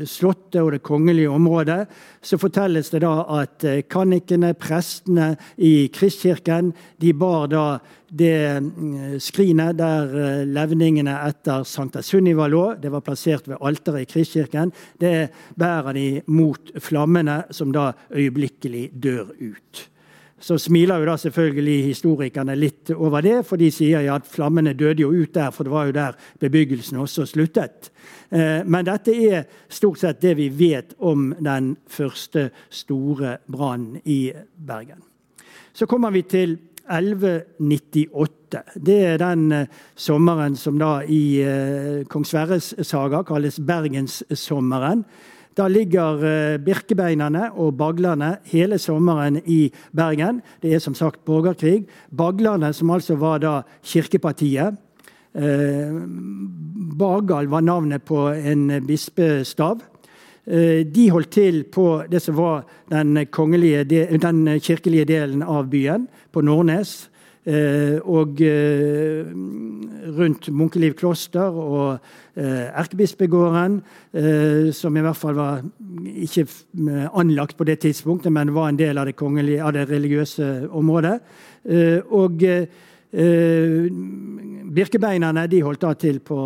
Slottet 0.08 0.60
og 0.62 0.70
det 0.74 0.82
kongelige 0.86 1.30
området, 1.32 1.80
så 2.22 2.38
fortelles 2.40 2.92
det 2.92 3.02
da 3.04 3.12
at 3.40 3.66
kannikene, 3.90 4.54
prestene 4.58 5.34
i 5.58 5.90
Kristkirken, 5.92 6.72
de 7.02 7.12
bar 7.12 7.50
da 7.52 7.64
det 8.10 9.20
skrinet 9.22 9.78
der 9.78 10.44
levningene 10.48 11.18
etter 11.28 11.66
Sankta 11.68 12.02
Sunniva 12.02 12.48
lå. 12.50 12.64
Det 12.80 12.90
var 12.90 13.04
plassert 13.06 13.46
ved 13.50 13.60
alteret 13.60 14.06
i 14.06 14.10
Kristkirken. 14.10 14.72
Det 14.98 15.30
bærer 15.58 15.94
de 15.94 16.08
mot 16.32 16.72
flammene, 16.82 17.44
som 17.54 17.74
da 17.74 17.92
øyeblikkelig 18.10 18.88
dør 18.94 19.30
ut. 19.38 19.86
Så 20.40 20.56
smiler 20.58 21.02
jo 21.02 21.08
da 21.10 21.16
selvfølgelig 21.20 21.76
historikerne 21.84 22.54
litt 22.56 22.90
over 22.94 23.20
det, 23.24 23.42
for 23.44 23.60
de 23.60 23.68
sier 23.74 24.06
ja, 24.06 24.16
at 24.16 24.28
flammene 24.28 24.72
døde 24.72 25.04
jo 25.04 25.10
ut 25.12 25.34
der, 25.36 25.50
for 25.52 25.68
det 25.68 25.74
var 25.74 25.90
jo 25.90 25.96
der 25.98 26.16
bebyggelsen 26.40 26.96
også 27.02 27.26
sluttet. 27.28 27.90
Eh, 28.32 28.64
men 28.64 28.88
dette 28.88 29.12
er 29.12 29.44
stort 29.68 30.00
sett 30.00 30.22
det 30.24 30.34
vi 30.40 30.48
vet 30.48 30.96
om 30.98 31.34
den 31.36 31.74
første 31.92 32.48
store 32.72 33.36
brannen 33.52 34.00
i 34.08 34.32
Bergen. 34.56 35.04
Så 35.76 35.86
kommer 35.86 36.10
vi 36.10 36.22
til 36.22 36.56
1198. 36.90 38.62
Det 38.74 38.98
er 39.12 39.20
den 39.20 39.52
eh, 39.52 39.68
sommeren 39.94 40.56
som 40.56 40.78
da 40.80 41.02
i 41.06 41.42
eh, 41.44 42.06
Kong 42.10 42.24
Sverres 42.26 42.74
saga 42.86 43.22
kalles 43.28 43.60
Bergenssommeren. 43.60 45.04
Da 45.56 45.66
ligger 45.68 46.20
Birkebeinene 46.20 46.64
Birkebeinerne 46.64 47.50
og 47.58 47.76
Baglerne 47.76 48.36
hele 48.44 48.78
sommeren 48.78 49.40
i 49.46 49.72
Bergen. 49.92 50.42
Det 50.62 50.74
er 50.74 50.78
som 50.78 50.94
sagt 50.94 51.24
borgerkrig. 51.24 51.86
Baglerne, 52.16 52.72
som 52.72 52.90
altså 52.90 53.16
var 53.16 53.38
da 53.38 53.62
kirkepartiet. 53.82 54.78
Eh, 55.34 55.94
Bagal 56.98 57.46
var 57.50 57.60
navnet 57.60 58.02
på 58.02 58.28
en 58.28 58.86
bispestav. 58.86 59.80
Eh, 60.46 60.86
de 60.86 61.10
holdt 61.10 61.30
til 61.30 61.64
på 61.64 62.02
det 62.10 62.22
som 62.22 62.36
var 62.36 62.64
den, 62.90 63.14
den 63.14 64.60
kirkelige 64.60 65.04
delen 65.04 65.42
av 65.42 65.68
byen, 65.70 66.08
på 66.32 66.40
Nordnes. 66.40 67.10
Eh, 67.50 67.98
og 68.06 68.38
eh, 68.44 69.26
rundt 70.14 70.50
Munkeliv 70.54 70.92
kloster 70.98 71.48
og 71.50 71.98
eh, 72.36 72.68
Erkebispegården, 72.68 73.80
som 74.76 74.96
i 74.96 75.02
hvert 75.02 75.18
fall 75.18 75.34
var 75.38 75.62
ikke 76.06 76.46
anlagt 77.18 77.56
på 77.56 77.64
det 77.64 77.78
tidspunktet, 77.82 78.32
men 78.32 78.54
var 78.54 78.68
en 78.70 78.78
del 78.78 78.98
av 78.98 79.06
det, 79.08 79.16
av 79.60 79.72
det 79.74 79.88
religiøse 79.90 80.68
området. 80.70 81.18
Og 82.10 82.42
Birkebeinerne 84.70 85.46
de 85.50 85.62
holdt 85.66 85.82
da 85.82 85.92
til 85.98 86.20
på 86.22 86.38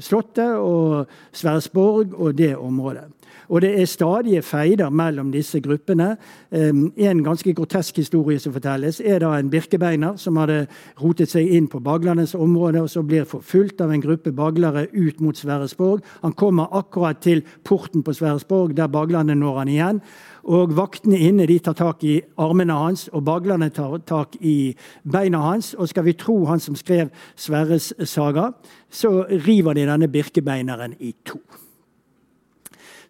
Slottet 0.00 0.58
og 0.58 1.06
Sverresborg 1.32 2.14
og 2.14 2.38
det 2.38 2.56
området. 2.56 3.08
Og 3.48 3.62
det 3.62 3.72
er 3.80 3.86
stadige 3.90 4.42
feider 4.42 4.90
mellom 4.90 5.32
disse 5.32 5.60
gruppene. 5.60 6.16
En 6.52 7.24
ganske 7.24 7.54
grotesk 7.54 7.96
historie 7.96 8.38
som 8.38 8.52
fortelles, 8.52 9.00
er 9.04 9.18
da 9.22 9.32
en 9.38 9.50
birkebeiner 9.50 10.16
som 10.16 10.36
hadde 10.40 10.66
rotet 11.02 11.30
seg 11.32 11.48
inn 11.56 11.68
på 11.70 11.80
baglernes 11.82 12.34
område, 12.34 12.82
og 12.82 12.90
så 12.90 13.02
blir 13.02 13.28
forfulgt 13.28 13.80
av 13.80 13.92
en 13.92 14.02
gruppe 14.02 14.32
baglere 14.32 14.86
ut 14.92 15.20
mot 15.20 15.36
Sverresborg. 15.36 16.02
Han 16.22 16.32
kommer 16.32 16.70
akkurat 16.72 17.22
til 17.22 17.42
porten 17.64 18.02
på 18.02 18.12
Sverresborg, 18.12 18.76
der 18.76 18.86
baglerne 18.92 19.34
når 19.34 19.58
han 19.58 19.72
igjen. 19.72 20.02
Og 20.42 20.76
Vaktene 20.76 21.20
inne 21.22 21.46
de 21.46 21.58
tar 21.62 21.76
tak 21.78 22.02
i 22.04 22.20
armene 22.42 22.74
hans, 22.74 23.06
og 23.12 23.24
baglerne 23.24 23.70
tar 23.70 24.00
tak 24.06 24.36
i 24.40 24.74
beina 25.06 25.38
hans. 25.38 25.74
Og 25.78 25.88
skal 25.88 26.06
vi 26.08 26.18
tro 26.18 26.44
han 26.50 26.60
som 26.60 26.78
skrev 26.78 27.12
Sverres 27.36 27.92
saga, 28.04 28.50
så 28.90 29.22
river 29.30 29.78
de 29.78 29.86
denne 29.86 30.10
birkebeineren 30.10 30.98
i 31.00 31.14
to 31.24 31.38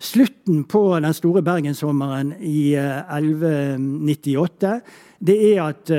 slutten 0.03 0.65
på 0.67 0.83
den 0.99 1.15
store 1.15 1.43
bergenssommeren 1.47 2.33
i 2.41 2.75
1198, 2.75 4.73
eh, 4.75 4.81
det 5.23 5.37
er 5.53 5.61
at 5.63 5.93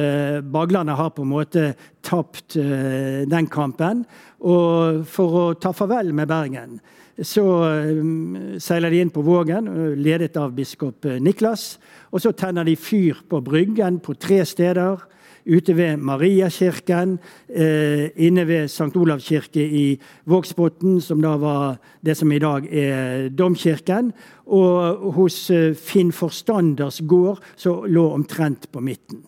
Baglandet 0.51 0.97
har 0.99 1.13
på 1.15 1.23
en 1.23 1.31
måte 1.31 1.61
tapt 2.03 2.57
uh, 2.59 3.23
den 3.23 3.47
kampen. 3.47 4.01
Og 4.43 5.05
for 5.07 5.37
å 5.39 5.45
ta 5.55 5.71
farvel 5.71 6.11
med 6.11 6.27
Bergen 6.27 6.81
så 7.23 7.45
um, 7.93 8.35
seiler 8.59 8.91
de 8.91 8.99
inn 8.99 9.13
på 9.13 9.23
Vågen, 9.23 9.69
ledet 9.95 10.35
av 10.41 10.51
biskop 10.57 11.07
Niklas. 11.23 11.77
Og 12.11 12.19
så 12.25 12.33
tenner 12.35 12.67
de 12.67 12.75
fyr 12.75 13.21
på 13.29 13.39
Bryggen 13.45 14.01
på 14.03 14.17
tre 14.19 14.41
steder 14.49 14.99
ute 15.45 15.75
ved 15.77 15.97
Mariakirken, 15.97 17.17
eh, 17.49 18.09
inne 18.15 18.47
ved 18.47 18.69
St. 18.69 18.95
Olav 18.95 19.19
kirke 19.19 19.63
i 19.63 19.99
Vågsbotn, 20.25 20.99
som 21.01 21.21
da 21.21 21.35
var 21.37 21.77
det 22.05 22.17
som 22.17 22.31
i 22.31 22.39
dag 22.39 22.67
er 22.71 23.29
domkirken, 23.29 24.13
og 24.45 25.13
hos 25.13 25.49
eh, 25.51 25.73
Finn 25.73 26.11
Forstanders 26.11 27.01
gård, 27.07 27.43
som 27.55 27.85
lå 27.85 28.09
omtrent 28.13 28.71
på 28.71 28.81
midten. 28.81 29.23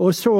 Og 0.00 0.14
så 0.16 0.34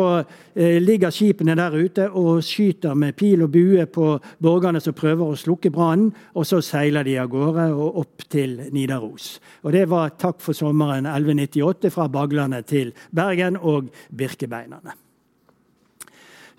eh, 0.55 0.79
ligger 0.81 1.13
skipene 1.13 1.57
der 1.59 1.75
ute 1.77 2.07
og 2.17 2.41
skyter 2.45 2.97
med 2.97 3.17
pil 3.19 3.45
og 3.45 3.53
bue 3.53 3.85
på 3.93 4.07
borgerne 4.41 4.81
som 4.81 4.97
prøver 4.97 5.35
å 5.35 5.37
slukke 5.37 5.73
brannen. 5.75 6.15
Og 6.33 6.49
så 6.49 6.63
seiler 6.65 7.05
de 7.05 7.19
av 7.21 7.29
gårde 7.33 7.69
og 7.75 8.01
opp 8.05 8.25
til 8.33 8.57
Nidaros. 8.73 9.35
Og 9.65 9.77
det 9.77 9.85
var 9.93 10.17
takk 10.21 10.41
for 10.41 10.57
sommeren 10.57 11.09
1198 11.11 11.93
fra 11.93 12.09
Baglane 12.09 12.63
til 12.65 12.95
Bergen 13.13 13.61
og 13.61 13.93
Birkebeinerne. 14.17 14.97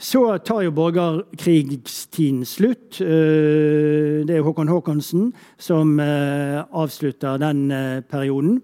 Så 0.01 0.37
tar 0.37 0.61
jo 0.65 0.71
borgerkrigstiden 0.73 2.45
slutt. 2.45 3.01
Eh, 3.01 4.25
det 4.25 4.33
er 4.33 4.41
Håkon 4.41 4.67
Håkonsen 4.67 5.33
som 5.61 5.99
eh, 6.01 6.63
avslutter 6.73 7.37
den 7.37 7.71
eh, 7.71 8.01
perioden. 8.01 8.61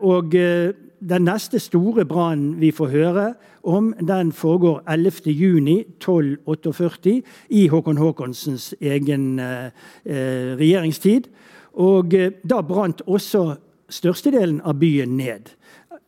Og 0.00 0.30
den 0.30 1.22
neste 1.22 1.58
store 1.62 2.04
brannen 2.04 2.58
vi 2.58 2.72
får 2.74 2.88
høre 2.90 3.34
om, 3.62 3.94
den 4.00 4.32
foregår 4.32 4.82
11.6.1248 4.90 7.22
i 7.54 7.68
Håkon 7.70 7.96
Håkonsens 7.96 8.74
egen 8.80 9.40
regjeringstid. 10.02 11.22
Og 11.78 12.10
da 12.42 12.60
brant 12.66 13.02
også 13.06 13.54
størstedelen 13.94 14.58
av 14.66 14.74
byen 14.82 15.14
ned 15.20 15.54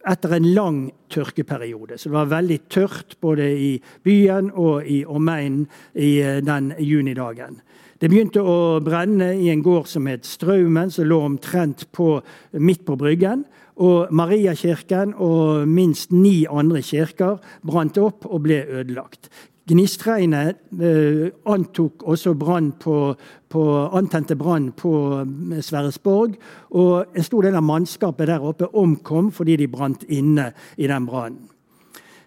etter 0.09 0.37
en 0.37 0.49
lang 0.55 0.81
tørkeperiode. 1.13 1.99
Så 1.99 2.11
det 2.11 2.17
var 2.17 2.33
veldig 2.33 2.59
tørt 2.73 3.17
både 3.23 3.49
i 3.51 3.73
byen 4.05 4.51
og 4.55 4.87
i 4.87 5.03
omegnen 5.05 5.67
i 5.95 6.17
eh, 6.23 6.41
den 6.45 6.73
junidagen. 6.79 7.61
Det 8.03 8.11
begynte 8.11 8.43
å 8.43 8.81
brenne 8.83 9.29
i 9.39 9.47
en 9.53 9.63
gård 9.63 9.87
som 9.87 10.09
het 10.11 10.27
Straumen, 10.27 10.91
som 10.91 11.07
lå 11.07 11.21
omtrent 11.23 11.85
på, 11.95 12.17
midt 12.59 12.83
på 12.89 12.97
Bryggen. 12.99 13.45
Og 13.83 14.11
Mariakirken 14.11 15.15
og 15.23 15.69
minst 15.71 16.11
ni 16.11 16.43
andre 16.51 16.83
kirker 16.85 17.39
brant 17.63 17.99
opp 18.03 18.27
og 18.27 18.43
ble 18.45 18.59
ødelagt. 18.67 19.31
Gnistregnet 19.71 20.59
eh, 20.83 21.29
antok 21.47 22.03
også 22.11 22.35
brann 22.35 22.73
på, 22.83 23.15
på, 23.49 23.63
antente 23.95 24.35
brann 24.35 24.73
på 24.75 24.93
eh, 25.23 25.63
Sverresborg. 25.63 26.35
Og 26.75 27.15
en 27.15 27.27
stor 27.27 27.47
del 27.47 27.59
av 27.59 27.67
mannskapet 27.67 28.27
der 28.33 28.43
oppe 28.43 28.73
omkom 28.75 29.31
fordi 29.35 29.61
de 29.63 29.71
brant 29.71 30.03
inne 30.11 30.51
i 30.77 30.91
den 30.91 31.07
brannen. 31.07 31.47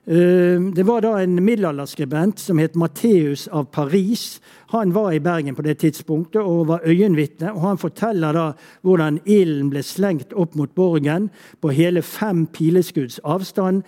Eh, 0.07 0.61
det 0.77 0.85
var 0.85 1.01
da 1.01 1.17
en 1.19 1.39
middelalderskribent 1.41 2.39
som 2.39 2.59
het 2.61 2.79
Matteus 2.79 3.47
av 3.51 3.67
Paris. 3.73 4.39
Han 4.71 4.93
var 4.93 5.11
i 5.11 5.19
Bergen 5.19 5.57
på 5.57 5.65
det 5.65 5.79
tidspunktet 5.81 6.39
og 6.39 6.67
var 6.71 6.87
øyenvitne. 6.87 7.51
og 7.51 7.61
Han 7.61 7.77
forteller 7.77 8.31
da 8.31 8.51
hvordan 8.81 9.19
ilden 9.25 9.69
ble 9.73 9.83
slengt 9.83 10.31
opp 10.33 10.55
mot 10.55 10.71
borgen 10.75 11.31
på 11.59 11.73
hele 11.73 12.01
fem 12.01 12.45
pileskudds 12.45 13.19
avstand 13.23 13.83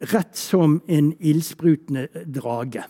rett 0.00 0.36
som 0.36 0.80
en 0.88 1.12
ildsprutende 1.20 2.08
drage. 2.26 2.84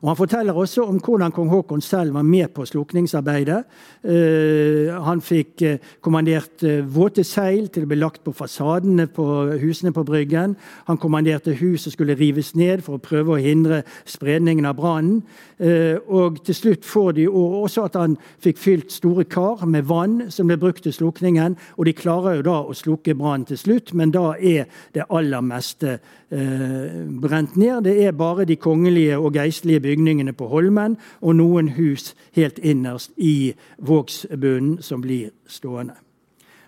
Og 0.00 0.08
Han 0.08 0.16
forteller 0.16 0.52
også 0.56 0.82
om 0.88 0.96
hvordan 0.96 1.32
kong 1.32 1.50
Haakon 1.50 1.80
selv 1.80 2.14
var 2.14 2.22
med 2.22 2.48
på 2.54 2.64
slukningsarbeidet. 2.64 3.64
Uh, 4.04 4.88
han 5.04 5.20
fikk 5.20 5.62
uh, 5.62 5.74
kommandert 6.00 6.64
uh, 6.64 6.80
våte 6.94 7.24
seil 7.24 7.68
til 7.68 7.84
å 7.84 7.90
bli 7.90 7.98
lagt 8.00 8.22
på 8.24 8.32
fasadene 8.32 9.04
på 9.12 9.26
husene 9.60 9.92
på 9.92 10.04
Bryggen. 10.08 10.56
Han 10.88 11.00
kommanderte 11.00 11.52
hus 11.58 11.84
som 11.84 11.92
skulle 11.92 12.16
rives 12.16 12.54
ned 12.56 12.80
for 12.86 12.96
å 12.96 13.02
prøve 13.04 13.36
å 13.36 13.42
hindre 13.44 13.82
spredningen 14.08 14.66
av 14.66 14.78
brannen. 14.80 15.22
og 16.08 16.38
til 16.44 16.54
slutt 16.54 16.84
får 16.84 17.12
de 17.12 17.26
også 17.28 17.82
at 17.84 17.96
han 18.00 18.14
fikk 18.40 18.58
fylt 18.58 18.92
store 18.92 19.24
kar 19.28 19.66
med 19.66 19.84
vann 19.84 20.30
som 20.32 20.46
ble 20.48 20.56
brukt 20.56 20.82
til 20.82 20.92
slukningen. 20.92 21.56
Og 21.76 21.84
de 21.84 21.92
klarer 21.92 22.38
jo 22.38 22.46
da 22.46 22.56
å 22.64 22.74
slukke 22.74 23.14
brannen 23.14 23.44
til 23.44 23.58
slutt, 23.58 23.92
men 23.94 24.10
da 24.10 24.32
er 24.40 24.64
det 24.94 25.04
aller 25.10 25.44
meste 25.44 25.98
brent 26.30 27.56
ned. 27.56 27.84
Det 27.84 27.96
er 28.06 28.16
bare 28.16 28.46
de 28.48 28.56
kongelige 28.56 29.18
og 29.18 29.34
geistlige 29.34 29.80
bygningene 29.80 29.89
på 30.32 30.48
Holmen 30.48 30.96
og 31.20 31.36
noen 31.36 31.68
hus 31.76 32.14
helt 32.36 32.58
innerst 32.58 33.10
i 33.16 33.54
Vågsbunnen 33.78 34.82
som 34.82 35.00
blir 35.00 35.30
stående. 35.46 35.94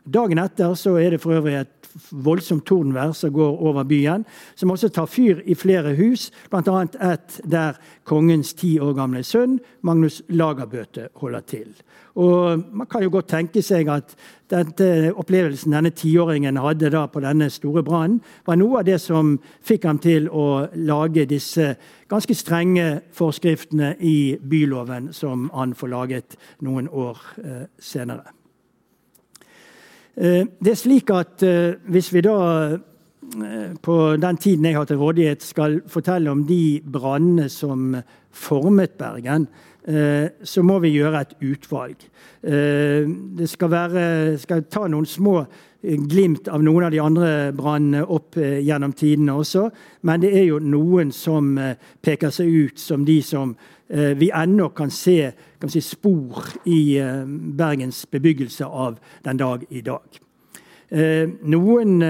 Dagen 0.03 0.41
etter 0.43 0.75
så 0.75 0.97
er 0.99 1.15
det 1.15 1.21
for 1.23 1.37
øvrig 1.37 1.61
et 1.61 1.83
voldsomt 2.11 2.65
tordenvær 2.67 3.13
som 3.15 3.33
går 3.33 3.61
over 3.63 3.85
byen, 3.85 4.25
som 4.55 4.71
også 4.71 4.89
tar 4.89 5.07
fyr 5.07 5.43
i 5.47 5.55
flere 5.55 5.95
hus, 5.95 6.31
bl.a. 6.51 6.83
et 7.13 7.37
der 7.45 7.79
kongens 8.09 8.55
ti 8.59 8.79
år 8.81 8.97
gamle 8.99 9.23
sønn 9.23 9.61
Magnus 9.83 10.23
Lagerbøte 10.29 11.09
holder 11.15 11.41
til. 11.41 11.69
Og 12.15 12.65
Man 12.73 12.87
kan 12.87 13.03
jo 13.03 13.11
godt 13.13 13.29
tenke 13.29 13.63
seg 13.63 13.89
at 13.89 14.17
denne 14.51 15.15
opplevelsen 15.15 15.73
denne 15.73 15.95
tiåringen 15.95 16.59
hadde 16.61 16.91
da 16.91 17.07
på 17.07 17.23
denne 17.23 17.51
store 17.51 17.83
brannen, 17.87 18.21
var 18.47 18.59
noe 18.59 18.83
av 18.83 18.89
det 18.91 18.99
som 19.01 19.39
fikk 19.63 19.87
ham 19.87 20.03
til 20.03 20.29
å 20.29 20.67
lage 20.75 21.29
disse 21.31 21.77
ganske 22.11 22.35
strenge 22.35 23.01
forskriftene 23.15 23.95
i 24.01 24.37
byloven 24.43 25.13
som 25.13 25.49
han 25.55 25.75
får 25.79 25.95
laget 25.95 26.39
noen 26.61 26.89
år 26.89 27.27
eh, 27.45 27.67
senere. 27.79 28.42
Eh, 30.17 30.45
det 30.61 30.75
er 30.75 30.77
slik 30.77 31.11
at 31.15 31.43
eh, 31.47 31.79
hvis 31.89 32.11
vi 32.13 32.21
da 32.25 32.37
eh, 32.77 33.73
på 33.81 33.97
den 34.21 34.37
tiden 34.37 34.67
jeg 34.69 34.77
har 34.77 34.89
til 34.89 35.01
rådighet, 35.01 35.43
skal 35.43 35.81
fortelle 35.89 36.31
om 36.31 36.45
de 36.45 36.83
brannene 36.85 37.49
som 37.49 37.97
formet 38.31 38.99
Bergen, 38.99 39.49
så 39.83 40.63
må 40.63 40.77
vi 40.79 40.93
gjøre 40.95 41.21
et 41.25 41.33
utvalg. 41.43 42.05
Det 42.39 43.49
skal, 43.51 43.71
være, 43.73 44.03
skal 44.39 44.61
ta 44.71 44.85
noen 44.87 45.09
små 45.11 45.41
glimt 45.83 46.47
av 46.47 46.63
noen 46.63 46.87
av 46.87 46.93
de 46.95 47.01
andre 47.03 47.31
brannene 47.51 48.05
opp 48.07 48.39
gjennom 48.39 48.95
tidene 48.95 49.35
også. 49.43 49.65
Men 50.07 50.23
det 50.23 50.31
er 50.39 50.47
jo 50.53 50.61
noen 50.63 51.11
som 51.11 51.51
peker 51.99 52.31
seg 52.31 52.55
ut 52.55 52.79
som 52.79 53.03
de 53.03 53.19
som 53.27 53.57
vi 53.91 54.31
ennå 54.31 54.71
kan 54.71 54.95
se 54.95 55.33
si, 55.71 55.81
spor 55.85 56.49
i 56.67 56.99
eh, 56.99 57.23
Bergens 57.59 58.07
bebyggelse 58.11 58.67
av 58.67 58.99
den 59.25 59.41
dag 59.41 59.65
i 59.71 59.83
dag. 59.85 60.21
Eh, 60.93 61.29
noen 61.49 62.03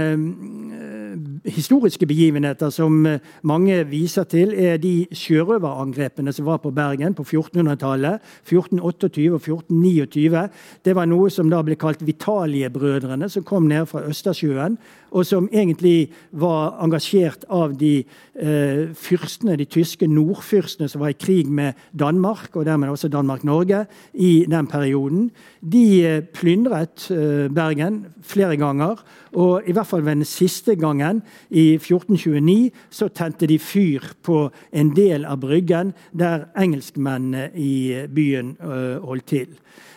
historiske 1.45 2.07
begivenheter 2.09 2.71
som 2.73 3.05
mange 3.47 3.77
viser 3.91 4.25
til, 4.25 4.55
er 4.57 4.81
de 4.81 5.05
sjørøverangrepene 5.13 6.33
som 6.33 6.49
var 6.49 6.63
på 6.65 6.73
Bergen 6.75 7.15
på 7.15 7.23
1400-tallet. 7.23 8.25
1428 8.49 9.29
og 9.31 9.39
1429. 9.39 10.49
Det 10.85 10.97
var 10.97 11.07
noe 11.07 11.31
som 11.31 11.53
da 11.53 11.61
ble 11.63 11.77
kalt 11.77 12.03
Vitaliebrødrene, 12.07 13.29
som 13.29 13.45
kom 13.45 13.69
ned 13.71 13.87
fra 13.91 14.07
Østersjøen 14.09 14.79
og 15.13 15.27
som 15.29 15.49
egentlig 15.53 16.11
var 16.33 16.79
engasjert 16.83 17.45
av 17.53 17.75
de 17.79 18.01
eh, 18.01 18.93
fyrstene, 18.97 19.59
de 19.61 19.67
tyske 19.69 20.09
nordfyrstene 20.09 20.89
som 20.89 21.05
var 21.05 21.13
i 21.13 21.19
krig 21.19 21.51
med 21.53 21.79
Danmark, 21.93 22.57
og 22.57 22.67
dermed 22.67 22.93
også 22.93 23.11
Danmark-Norge, 23.13 23.85
i 24.15 24.47
den 24.51 24.67
perioden. 24.67 25.29
De 25.61 25.85
eh, 26.07 26.23
plyndret 26.25 27.11
eh, 27.13 27.49
Bergen 27.53 28.07
flere 28.23 28.57
ganger. 28.57 29.05
Og 29.33 29.69
i 29.69 29.73
hvert 29.73 29.87
fall 29.87 30.05
ved 30.05 30.17
den 30.17 30.29
siste 30.29 30.77
gangen, 30.77 31.23
i 31.51 31.75
1429, 31.77 32.71
så 32.91 33.09
tente 33.09 33.47
de 33.47 33.59
fyr 33.59 34.13
på 34.23 34.47
en 34.73 34.97
del 34.97 35.25
av 35.29 35.41
Bryggen 35.41 35.93
der 36.13 36.49
engelskmennene 36.59 37.51
i 37.57 38.07
byen 38.13 38.57
uh, 38.61 39.01
holdt 39.05 39.27
til. 39.33 39.55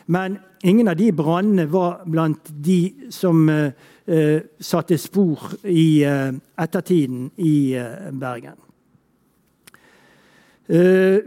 Men 0.07 0.37
ingen 0.63 0.87
av 0.87 0.97
de 0.99 1.11
brannene 1.15 1.67
var 1.71 2.03
blant 2.07 2.51
de 2.65 2.93
som 3.13 3.49
uh, 3.49 3.71
satte 4.05 4.97
spor 5.01 5.57
i 5.65 6.05
ettertiden 6.05 7.31
i 7.41 7.73
Bergen. 8.13 8.53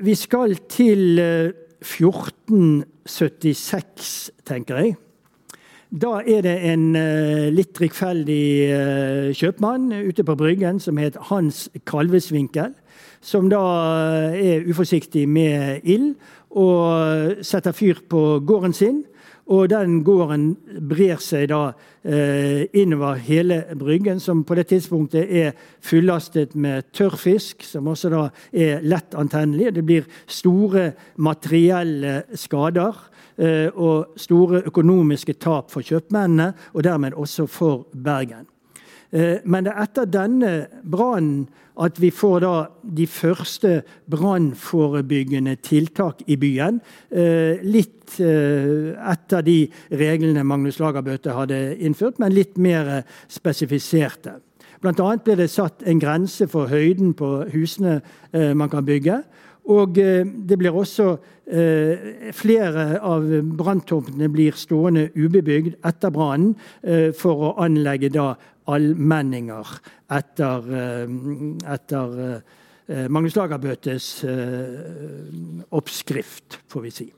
vi 0.04 0.14
skal 0.14 0.56
til 0.70 1.18
1476, 1.82 4.30
tenker 4.46 4.76
jeg. 4.76 4.96
Da 5.88 6.18
er 6.20 6.42
det 6.44 6.52
en 6.68 6.90
litt 7.54 7.70
drikkfeldig 7.78 9.32
kjøpmann 9.38 9.86
ute 10.04 10.24
på 10.26 10.34
Bryggen 10.36 10.80
som 10.84 10.98
het 11.00 11.16
Hans 11.30 11.70
Kalvesvinkel. 11.88 12.74
Som 13.24 13.48
da 13.50 13.62
er 14.36 14.66
uforsiktig 14.68 15.24
med 15.28 15.80
ild 15.88 16.14
og 16.50 17.40
setter 17.42 17.72
fyr 17.72 17.94
på 18.08 18.40
gården 18.46 18.72
sin. 18.76 19.04
Og 19.48 19.68
den 19.72 20.02
gården 20.04 20.50
brer 20.90 21.20
seg 21.24 21.46
da 21.48 21.60
uh, 21.72 22.62
innover 22.76 23.20
hele 23.24 23.62
Bryggen, 23.80 24.20
som 24.20 24.42
på 24.44 24.58
det 24.58 24.66
tidspunktet 24.68 25.24
er 25.24 25.54
fullastet 25.80 26.52
med 26.54 26.90
tørrfisk, 26.92 27.64
som 27.64 27.88
også 27.88 28.12
da 28.12 28.24
er 28.52 28.84
lett 28.84 29.16
antennelig. 29.16 29.72
Det 29.78 29.86
blir 29.88 30.10
store 30.28 30.90
materielle 31.16 32.22
skader. 32.36 33.06
Eh, 33.38 33.68
og 33.78 34.18
store 34.18 34.64
økonomiske 34.66 35.36
tap 35.38 35.70
for 35.70 35.86
kjøpmennene, 35.86 36.50
og 36.74 36.82
dermed 36.82 37.14
også 37.14 37.46
for 37.46 37.86
Bergen. 37.94 38.48
Eh, 39.10 39.38
men 39.44 39.64
det 39.64 39.72
er 39.72 39.84
etter 39.86 40.10
denne 40.10 40.52
brannen 40.84 41.46
at 41.78 42.00
vi 42.02 42.10
får 42.10 42.40
da 42.42 42.54
de 42.82 43.06
første 43.06 43.82
brannforebyggende 44.10 45.54
tiltak 45.62 46.24
i 46.26 46.36
byen. 46.40 46.80
Eh, 47.10 47.62
litt 47.62 47.94
etter 48.18 49.42
de 49.44 49.58
reglene 49.92 50.42
Magnus 50.42 50.78
Lagerbøte 50.80 51.34
hadde 51.36 51.76
innført, 51.76 52.16
men 52.18 52.32
litt 52.32 52.56
mer 52.56 53.02
spesifiserte. 53.28 54.38
Bl.a. 54.80 55.10
ble 55.20 55.36
det 55.36 55.50
satt 55.52 55.84
en 55.84 56.00
grense 56.00 56.48
for 56.48 56.70
høyden 56.72 57.12
på 57.18 57.28
husene 57.52 57.98
man 58.32 58.70
kan 58.72 58.86
bygge. 58.86 59.18
Og 59.68 59.98
eh, 60.00 60.24
det 60.24 60.58
blir 60.60 60.76
også 60.76 61.10
eh, 61.46 62.32
Flere 62.36 63.00
av 63.04 63.26
branntomtene 63.58 64.30
blir 64.32 64.56
stående 64.56 65.08
ubebygd 65.16 65.78
etter 65.86 66.12
brannen 66.14 66.54
eh, 66.82 67.10
for 67.16 67.50
å 67.50 67.54
anlegge 67.64 68.12
da 68.14 68.32
allmenninger 68.68 69.72
etter, 70.12 70.68
etter 71.74 72.18
Magnus 73.08 73.36
Lagerbøtes 73.36 74.10
oppskrift, 75.76 76.60
får 76.72 76.86
vi 76.86 76.92
si. 76.98 77.08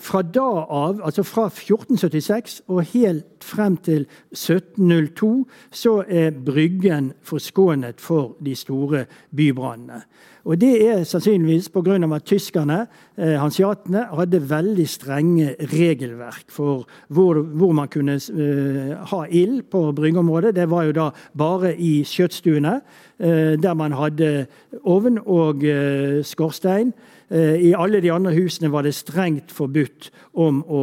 Fra 0.00 0.22
da 0.22 0.64
av, 0.64 1.00
altså 1.04 1.22
fra 1.22 1.44
1476 1.50 2.62
og 2.72 2.82
helt 2.94 3.44
frem 3.44 3.76
til 3.84 4.06
1702, 4.32 5.30
så 5.70 6.00
er 6.08 6.30
Bryggen 6.46 7.12
forskånet 7.22 8.00
for 8.00 8.36
de 8.44 8.54
store 8.56 9.04
bybrannene. 9.36 10.00
Og 10.44 10.60
Det 10.60 10.88
er 10.88 11.04
sannsynligvis 11.04 11.68
pga. 11.68 12.14
at 12.14 12.24
tyskerne, 12.24 12.86
eh, 13.18 13.38
hansiatene, 13.38 14.06
hadde 14.16 14.50
veldig 14.50 14.88
strenge 14.88 15.54
regelverk 15.60 16.44
for 16.48 16.86
hvor, 17.08 17.42
hvor 17.42 17.72
man 17.72 17.88
kunne 17.88 18.14
eh, 18.14 18.96
ha 18.96 19.24
ild 19.30 19.62
på 19.70 19.92
bryggeområdet. 19.92 20.54
Det 20.54 20.70
var 20.70 20.82
jo 20.84 20.92
da 20.92 21.10
bare 21.36 21.76
i 21.76 22.02
skjøtstuene, 22.04 22.80
eh, 23.20 23.56
der 23.56 23.74
man 23.74 23.92
hadde 23.92 24.46
ovn 24.84 25.18
og 25.26 25.64
eh, 25.64 26.24
skorstein. 26.24 26.94
Eh, 27.30 27.54
I 27.70 27.74
alle 27.78 28.00
de 28.02 28.10
andre 28.10 28.32
husene 28.34 28.72
var 28.72 28.82
det 28.82 28.96
strengt 28.98 29.52
forbudt 29.54 30.08
om 30.42 30.64
å, 30.66 30.80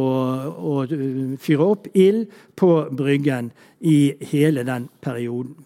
å 0.48 0.76
eh, 0.86 1.34
fyre 1.40 1.66
opp 1.74 1.90
ild 1.92 2.30
på 2.56 2.70
Bryggen 2.96 3.50
i 3.84 4.14
hele 4.30 4.64
den 4.64 4.88
perioden. 5.04 5.58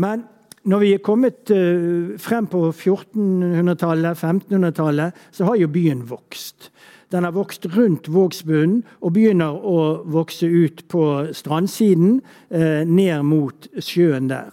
Men 0.00 0.24
når 0.64 0.82
vi 0.82 0.92
er 0.96 1.02
kommet 1.04 1.52
eh, 1.52 2.16
frem 2.22 2.48
på 2.48 2.62
1400-tallet, 2.70 4.16
1500-tallet, 4.16 5.26
så 5.36 5.50
har 5.50 5.60
jo 5.60 5.68
byen 5.74 6.06
vokst. 6.08 6.70
Den 7.12 7.28
har 7.28 7.36
vokst 7.36 7.68
rundt 7.76 8.08
Vågsbunnen 8.10 8.80
og 9.04 9.12
begynner 9.14 9.52
å 9.52 10.00
vokse 10.10 10.48
ut 10.48 10.80
på 10.90 11.04
strandsiden, 11.36 12.16
ned 12.50 13.22
mot 13.22 13.68
sjøen 13.78 14.26
der. 14.26 14.50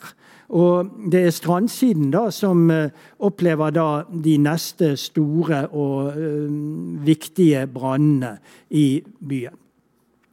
Og 0.53 0.85
det 1.09 1.23
er 1.25 1.31
strandsiden 1.33 2.11
da 2.13 2.27
som 2.33 2.69
uh, 2.69 2.89
opplever 3.25 3.71
da 3.73 4.03
de 4.07 4.37
neste 4.41 4.97
store 5.01 5.67
og 5.73 6.13
uh, 6.13 6.49
viktige 7.05 7.67
brannene 7.73 8.37
i 8.69 9.01
byen. 9.01 9.57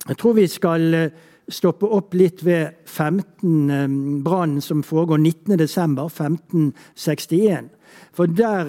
Jeg 0.08 0.16
tror 0.20 0.32
vi 0.36 0.46
skal 0.48 0.94
uh, 0.94 1.10
stoppe 1.50 1.86
opp 1.88 2.14
litt 2.14 2.44
ved 2.46 2.68
15 2.84 4.22
brannen 4.24 4.60
som 4.62 4.82
foregår 4.86 5.18
19.12.1561. 5.24 7.68
For 8.14 8.26
der 8.26 8.64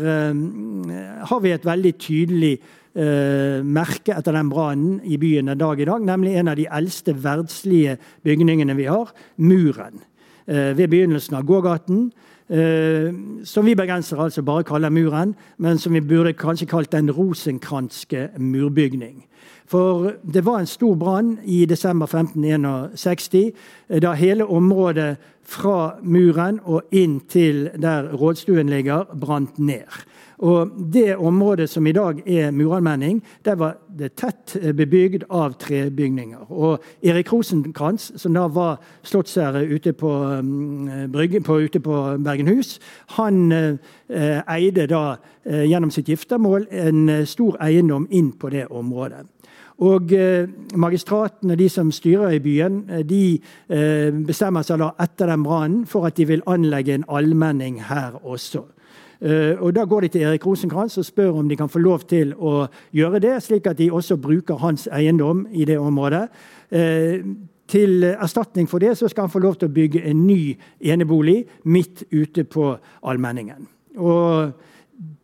har 1.29 1.39
vi 1.43 1.51
et 1.53 1.65
veldig 1.65 1.93
tydelig 2.01 2.57
merke 2.97 4.13
etter 4.17 4.33
den 4.33 4.49
brannen 4.49 5.01
i 5.05 5.17
byen 5.21 5.49
en 5.53 5.61
dag 5.61 5.77
i 5.77 5.85
dag, 5.85 6.01
nemlig 6.01 6.33
en 6.39 6.49
av 6.49 6.57
de 6.57 6.65
eldste 6.73 7.13
verdslige 7.21 8.01
bygningene 8.25 8.73
vi 8.79 8.89
har, 8.89 9.13
muren. 9.37 10.01
Eh, 10.47 10.77
ved 10.77 10.87
begynnelsen 10.87 11.35
av 11.35 11.43
gågaten. 11.43 12.11
Eh, 12.49 13.13
som 13.43 13.65
vi 13.65 13.75
bergensere 13.75 14.23
altså 14.23 14.41
bare 14.41 14.63
kaller 14.63 14.89
muren, 14.89 15.35
men 15.57 15.77
som 15.77 15.93
vi 15.93 16.01
burde 16.01 16.33
kanskje 16.33 16.67
kalt 16.67 16.91
den 16.91 17.11
rosenkranske 17.11 18.29
murbygning. 18.37 19.25
For 19.65 20.11
det 20.33 20.45
var 20.45 20.59
en 20.59 20.65
stor 20.65 20.95
brann 20.95 21.37
i 21.45 21.65
desember 21.65 22.05
1561, 22.07 23.53
eh, 23.89 24.01
da 24.01 24.11
hele 24.13 24.45
området 24.45 25.17
fra 25.43 25.95
muren 26.03 26.59
og 26.63 26.81
inn 26.91 27.19
til 27.19 27.69
der 27.81 28.11
rådstuen 28.13 28.69
ligger, 28.69 29.03
brant 29.21 29.59
ned. 29.59 29.87
Og 30.41 30.71
det 30.93 31.15
området 31.17 31.69
som 31.69 31.87
i 31.87 31.93
dag 31.93 32.21
er 32.25 32.51
murallmenning, 32.51 33.21
der 33.45 33.55
var 33.55 33.75
det 33.97 34.15
tett 34.17 34.55
bebygd 34.75 35.27
av 35.29 35.53
trebygninger. 35.61 36.47
Og 36.49 36.81
Erik 37.05 37.29
Rosenkrantz, 37.33 38.11
som 38.17 38.33
da 38.33 38.47
var 38.49 38.79
slottsherre 39.03 39.61
ute 39.69 39.93
på, 39.93 40.09
Brygge, 41.13 41.43
på, 41.45 41.59
ute 41.61 41.79
på 41.79 41.99
Bergenhus, 42.25 42.79
han 43.17 43.51
eh, 43.51 44.41
eide 44.49 44.87
da 44.89 45.03
eh, 45.45 45.67
gjennom 45.69 45.93
sitt 45.93 46.09
giftermål 46.09 46.65
en 46.71 47.25
stor 47.29 47.61
eiendom 47.61 48.09
inn 48.09 48.33
på 48.33 48.49
det 48.49 48.65
området. 48.71 49.27
Og 49.81 50.13
eh, 50.13 50.49
Magistratene, 50.77 51.55
de 51.57 51.69
som 51.69 51.89
styrer 51.91 52.35
i 52.37 52.39
byen, 52.39 52.83
eh, 52.89 53.05
de 53.07 53.23
eh, 53.69 54.11
bestemmer 54.27 54.65
seg 54.65 54.81
da 54.81 54.91
etter 55.01 55.31
den 55.31 55.45
brannen 55.45 55.87
for 55.89 56.05
at 56.05 56.19
de 56.19 56.27
vil 56.29 56.45
anlegge 56.49 56.93
en 56.99 57.07
allmenning 57.09 57.79
her 57.89 58.19
også. 58.21 58.67
Eh, 59.21 59.61
og 59.61 59.75
Da 59.75 59.85
går 59.85 60.01
de 60.01 60.07
til 60.07 60.21
Erik 60.21 60.45
Rosenkrantz 60.45 60.97
og 60.97 61.05
spør 61.05 61.39
om 61.39 61.49
de 61.49 61.55
kan 61.55 61.69
få 61.69 61.79
lov 61.79 61.99
til 62.09 62.33
å 62.33 62.67
gjøre 62.93 63.19
det, 63.19 63.43
slik 63.43 63.67
at 63.67 63.77
de 63.77 63.91
også 63.91 64.17
bruker 64.17 64.57
hans 64.57 64.87
eiendom 64.91 65.47
i 65.51 65.65
det 65.65 65.77
området. 65.79 66.29
Eh, 66.71 67.21
til 67.67 68.03
erstatning 68.03 68.67
for 68.69 68.79
det 68.79 68.97
så 68.97 69.07
skal 69.07 69.23
han 69.23 69.31
få 69.31 69.39
lov 69.39 69.55
til 69.55 69.69
å 69.69 69.73
bygge 69.73 70.01
en 70.09 70.25
ny 70.27 70.57
enebolig 70.81 71.45
midt 71.63 72.03
ute 72.11 72.43
på 72.43 72.77
allmenningen. 73.03 73.67
Og 73.97 74.51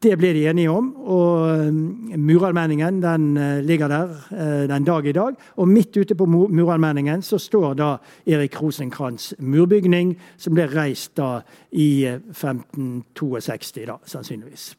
det 0.01 0.15
ble 0.17 0.31
de 0.33 0.45
enige 0.49 0.71
om. 0.71 0.95
og 0.97 1.73
muralmenningen 2.17 2.17
Murallmenningen 2.17 3.01
den 3.01 3.37
uh, 3.37 3.59
ligger 3.65 3.87
der 3.87 4.09
uh, 4.31 4.67
den 4.69 4.83
dag 4.83 5.05
i 5.05 5.11
dag. 5.11 5.33
Og 5.55 5.67
midt 5.67 5.97
ute 5.97 6.15
på 6.15 6.25
Murallmenningen 6.25 7.21
så 7.21 7.37
står 7.37 7.73
da 7.73 7.97
Erik 8.25 8.55
Rosenkrantz' 8.55 9.33
murbygning, 9.39 10.17
som 10.37 10.53
ble 10.53 10.67
reist 10.73 11.17
da 11.17 11.41
i 11.71 12.05
1562, 12.05 13.81
uh, 13.81 13.87
da, 13.87 13.97
sannsynligvis. 14.05 14.75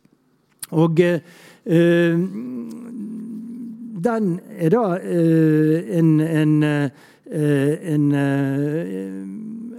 Og 0.71 0.97
den 4.05 4.41
er 4.59 4.69
da 4.69 4.99
en, 5.01 6.21
en, 6.21 6.65
en 7.33 8.13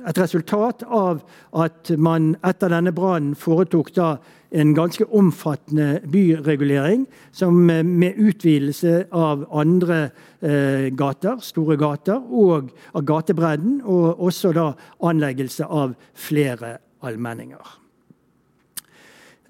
et 0.09 0.19
resultat 0.19 0.83
av 0.87 1.21
at 1.53 1.91
man 1.97 2.35
etter 2.45 2.71
denne 2.73 2.93
brannen 2.95 3.35
foretok 3.37 3.91
da 3.95 4.17
en 4.51 4.73
ganske 4.75 5.05
omfattende 5.13 6.01
byregulering 6.11 7.05
som 7.31 7.69
eh, 7.69 7.83
med 7.85 8.17
utvidelse 8.17 9.05
av 9.11 9.45
andre 9.53 10.09
eh, 10.41 10.89
gater, 10.97 11.37
store 11.41 11.77
gater, 11.77 12.17
og 12.17 12.71
av 12.93 13.05
gatebredden, 13.05 13.81
og 13.85 14.19
også 14.19 14.53
da 14.55 14.71
anleggelse 15.05 15.65
av 15.65 15.93
flere 16.13 16.77
allmenninger. 17.05 17.77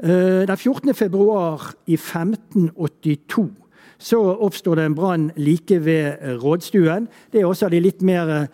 Eh, 0.04 0.46
den 0.48 0.58
14. 0.58 0.94
februar 0.94 1.74
i 1.88 1.96
1582 1.96 3.50
så 4.00 4.20
oppstår 4.40 4.80
det 4.80 4.84
en 4.88 4.96
brann 4.96 5.32
like 5.36 5.76
ved 5.84 6.22
rådstuen. 6.40 7.08
Det 7.32 7.42
er 7.42 7.48
også 7.48 7.68
de 7.70 7.82
litt 7.84 8.02
mer 8.02 8.32
Eh, 8.32 8.48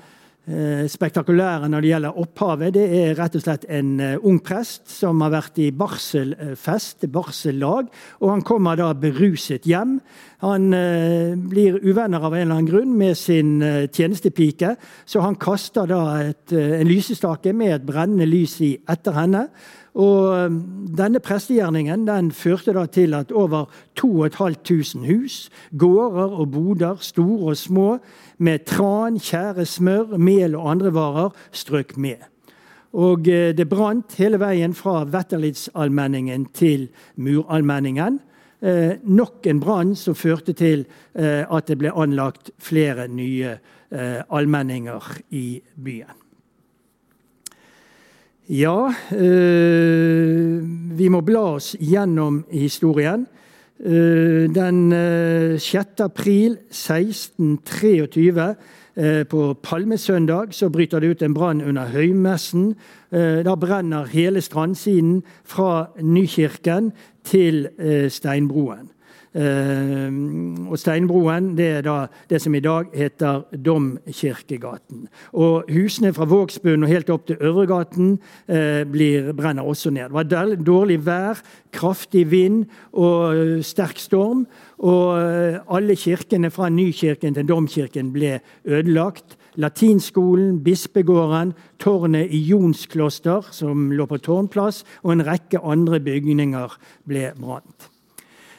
spektakulære 0.46 1.70
når 1.72 1.82
det 1.82 1.90
gjelder 1.90 2.18
opphavet, 2.22 2.74
det 2.76 2.84
er 3.00 3.16
rett 3.18 3.38
og 3.38 3.42
slett 3.42 3.64
en 3.66 3.96
uh, 3.98 4.28
ung 4.30 4.38
prest 4.46 4.84
som 4.94 5.24
har 5.26 5.32
vært 5.34 5.58
i 5.64 5.72
barselfest, 5.74 7.08
barsellag. 7.10 7.90
Og 8.22 8.30
han 8.30 8.44
kommer 8.46 8.78
da 8.78 8.92
beruset 8.94 9.66
hjem. 9.66 9.96
Han 10.46 10.68
uh, 10.70 11.34
blir 11.50 11.80
uvenner 11.82 12.22
av 12.22 12.36
en 12.36 12.44
eller 12.44 12.60
annen 12.60 12.70
grunn 12.70 12.94
med 13.00 13.18
sin 13.18 13.58
tjenestepike, 13.90 14.76
så 15.10 15.24
han 15.26 15.40
kaster 15.42 15.90
da 15.90 16.04
et, 16.28 16.54
en 16.54 16.86
lysestake 16.90 17.56
med 17.58 17.80
et 17.80 17.90
brennende 17.90 18.30
lys 18.30 18.60
i 18.62 18.76
etter 18.86 19.18
henne. 19.18 19.48
Og 19.96 20.52
Denne 20.96 21.20
prestegjerningen 21.20 22.06
den 22.08 22.30
førte 22.32 22.74
da 22.76 22.86
til 22.88 23.16
at 23.18 23.32
over 23.36 23.66
2500 24.00 25.08
hus, 25.08 25.50
gårder 25.78 26.36
og 26.40 26.52
boder, 26.52 26.96
store 27.00 27.52
og 27.52 27.58
små, 27.58 27.98
med 28.38 28.66
tran, 28.68 29.20
tjære 29.20 29.66
smør, 29.66 30.18
mel 30.18 30.56
og 30.56 30.72
andre 30.72 30.94
varer, 30.94 31.30
strøk 31.52 31.98
med. 31.98 32.24
Og 32.96 33.28
eh, 33.28 33.52
det 33.56 33.68
brant 33.70 34.16
hele 34.20 34.40
veien 34.40 34.74
fra 34.74 35.04
Vetterlidsalmenningen 35.04 36.48
til 36.56 36.88
Murallmenningen. 37.16 38.22
Eh, 38.62 38.96
nok 39.04 39.48
en 39.52 39.60
brann 39.60 39.96
som 40.00 40.16
førte 40.16 40.56
til 40.56 40.86
eh, 41.14 41.44
at 41.44 41.68
det 41.68 41.80
ble 41.82 41.92
anlagt 41.92 42.54
flere 42.58 43.10
nye 43.12 43.58
eh, 43.92 44.22
allmenninger 44.30 45.12
i 45.36 45.60
byen. 45.76 46.25
Ja, 48.48 48.94
eh, 49.10 50.62
vi 50.98 51.10
må 51.10 51.22
bla 51.26 51.56
oss 51.56 51.76
gjennom 51.82 52.44
historien. 52.52 53.26
Eh, 53.80 54.46
den 54.54 54.92
6. 55.60 56.00
Eh, 56.00 56.06
april 56.06 56.58
1623, 56.70 58.56
eh, 58.96 59.24
på 59.24 59.54
palmesøndag, 59.64 60.54
så 60.54 60.70
bryter 60.70 61.00
det 61.00 61.08
ut 61.08 61.22
en 61.22 61.34
brann 61.34 61.62
under 61.62 61.86
høymessen. 61.86 62.76
Da 63.12 63.56
brenner 63.56 64.06
hele 64.06 64.42
strandsiden 64.42 65.24
fra 65.44 65.88
Nykirken 66.02 66.92
til 67.24 67.70
Steinbroen. 68.10 68.90
Uh, 69.36 70.70
og 70.72 70.78
Steinbroen 70.80 71.50
det 71.58 71.66
er 71.68 71.82
da 71.84 71.96
det 72.30 72.40
som 72.40 72.54
i 72.56 72.62
dag 72.64 72.88
heter 72.96 73.42
Domkirkegaten. 73.66 75.10
Og 75.36 75.68
Husene 75.76 76.14
fra 76.16 76.28
Vågsbunn 76.30 76.86
og 76.86 76.92
helt 76.92 77.12
opp 77.12 77.26
til 77.28 77.42
Øvregaten 77.44 78.14
uh, 78.48 78.84
blir, 78.88 79.34
brenner 79.36 79.68
også 79.68 79.92
ned. 79.92 80.08
Det 80.08 80.16
var 80.16 80.56
dårlig 80.56 81.02
vær, 81.06 81.42
kraftig 81.76 82.30
vind 82.32 82.64
og 82.94 83.36
uh, 83.36 83.60
sterk 83.60 84.00
storm. 84.00 84.46
Og 84.76 85.16
alle 85.72 85.96
kirkene 85.96 86.50
fra 86.52 86.68
Nykirken 86.70 87.34
til 87.38 87.48
Domkirken 87.48 88.12
ble 88.12 88.42
ødelagt. 88.68 89.38
Latinskolen, 89.56 90.60
bispegården, 90.64 91.54
tårnet 91.80 92.28
i 92.36 92.44
Jonskloster, 92.50 93.48
som 93.56 93.88
lå 93.96 94.06
på 94.12 94.20
Tårnplass, 94.20 94.84
og 95.04 95.16
en 95.16 95.28
rekke 95.28 95.64
andre 95.64 96.04
bygninger 96.04 96.80
ble 97.08 97.30
brant. 97.40 97.95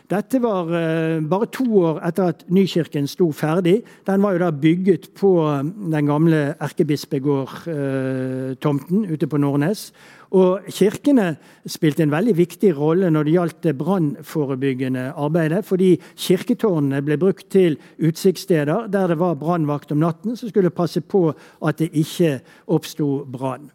Dette 0.06 0.38
var 0.38 0.68
uh, 0.70 1.18
bare 1.26 1.48
to 1.50 1.64
år 1.82 1.96
etter 2.06 2.30
at 2.30 2.46
Nykirken 2.52 3.08
sto 3.10 3.32
ferdig. 3.34 3.82
Den 4.06 4.22
var 4.22 4.32
jo 4.36 4.44
da 4.44 4.50
bygget 4.54 5.10
på 5.18 5.50
eh, 5.50 5.66
den 5.66 6.06
gamle 6.06 6.54
erkebispegård-tomten 6.62 9.02
uh, 9.02 9.10
ute 9.10 9.26
på 9.26 9.34
Nordnes. 9.42 9.90
Og 10.36 10.60
Kirkene 10.70 11.36
spilte 11.70 12.02
en 12.04 12.12
veldig 12.14 12.36
viktig 12.38 12.76
rolle 12.78 13.10
når 13.10 13.24
det 13.26 13.32
gjaldt 13.34 13.62
det 13.66 13.78
brannforebyggende 13.80 15.04
arbeidet. 15.10 15.66
Fordi 15.66 16.00
kirketårnene 16.14 17.02
ble 17.02 17.16
brukt 17.18 17.50
til 17.50 17.78
utsiktssteder 17.98 18.86
der 18.92 19.06
det 19.10 19.18
var 19.18 19.34
brannvakt 19.42 19.92
om 19.94 20.00
natten, 20.02 20.36
som 20.38 20.48
skulle 20.50 20.70
passe 20.70 21.00
på 21.02 21.34
at 21.66 21.78
det 21.82 21.90
ikke 21.98 22.40
oppsto 22.66 23.24
brann. 23.26 23.70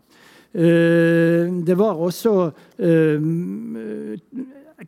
Det 0.52 1.78
var 1.80 1.96
også 1.96 2.52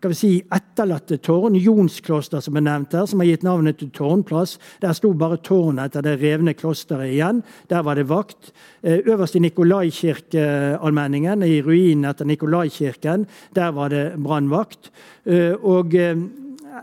kan 0.01 0.09
vi 0.09 0.15
si, 0.17 0.31
etterlatte 0.53 1.17
tårn. 1.21 1.55
Jonskloster, 1.59 2.41
som 2.43 2.57
er 2.57 2.65
nevnt 2.65 2.95
her, 2.97 3.05
som 3.09 3.21
har 3.21 3.29
gitt 3.29 3.45
navnet 3.45 3.77
til 3.79 3.91
Tårnplass. 3.93 4.57
Der 4.81 4.93
sto 4.97 5.13
bare 5.17 5.37
tårnet 5.43 5.91
etter 5.91 6.05
det 6.05 6.15
revne 6.21 6.55
klosteret 6.57 7.11
igjen. 7.11 7.43
Der 7.69 7.85
var 7.85 7.99
det 7.99 8.07
vakt. 8.09 8.53
Eh, 8.81 9.03
øverst 9.05 9.37
i 9.37 9.43
Nikolaikirkeallmenningen, 9.43 11.45
i 11.45 11.61
ruinen 11.61 12.09
etter 12.09 12.25
Nikolaikirken, 12.25 13.27
der 13.55 13.75
var 13.75 13.93
det 13.93 14.05
brannvakt. 14.17 14.91
Eh, 15.25 15.53
og 15.61 15.95
eh, 15.95 16.17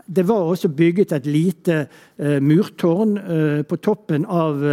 det 0.07 0.27
var 0.27 0.47
også 0.47 0.71
bygget 0.71 1.11
et 1.11 1.25
lite 1.27 1.87
murtårn 2.17 3.17
på 3.67 3.75
toppen 3.83 4.25
av 4.25 4.63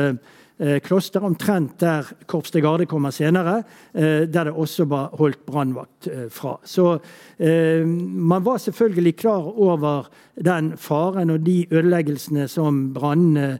kloster, 0.82 1.22
omtrent 1.22 1.78
der 1.80 2.06
Korps 2.26 2.50
de 2.50 2.60
Garde 2.60 2.86
kommer 2.86 3.10
senere, 3.14 3.62
eh, 3.94 4.26
der 4.26 4.44
det 4.44 4.52
også 4.52 4.84
var 4.90 5.14
holdt 5.18 5.46
brannvakt 5.46 6.08
eh, 6.10 6.26
fra. 6.30 6.58
Så 6.64 6.98
man 7.38 8.44
var 8.44 8.56
selvfølgelig 8.58 9.16
klar 9.16 9.58
over 9.58 10.08
den 10.34 10.72
faren 10.76 11.30
og 11.30 11.46
de 11.46 11.66
ødeleggelsene 11.70 12.48
som 12.48 12.92
brannene 12.94 13.58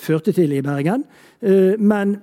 førte 0.00 0.32
til 0.32 0.52
i 0.52 0.62
Bergen. 0.62 1.04
Men 1.78 2.16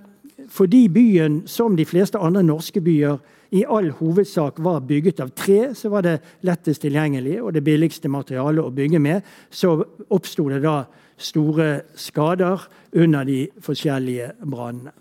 fordi 0.49 0.87
byen, 0.87 1.43
som 1.45 1.77
de 1.77 1.85
fleste 1.85 2.17
andre 2.17 2.43
norske 2.43 2.81
byer, 2.81 3.17
i 3.51 3.63
all 3.69 3.91
hovedsak 3.95 4.59
var 4.63 4.79
bygget 4.79 5.21
av 5.23 5.29
tre, 5.29 5.73
så 5.75 5.89
var 5.89 6.03
det 6.03 6.17
lettest 6.47 6.83
tilgjengelig 6.83 7.37
og 7.41 7.53
det 7.55 7.63
billigste 7.63 8.09
materialet 8.11 8.65
å 8.65 8.73
bygge 8.75 8.99
med. 8.99 9.27
Så 9.49 9.77
oppsto 10.09 10.49
det 10.51 10.63
da 10.65 10.81
store 11.17 11.81
skader 11.95 12.67
under 12.93 13.23
de 13.23 13.47
forskjellige 13.61 14.31
brannene. 14.45 14.93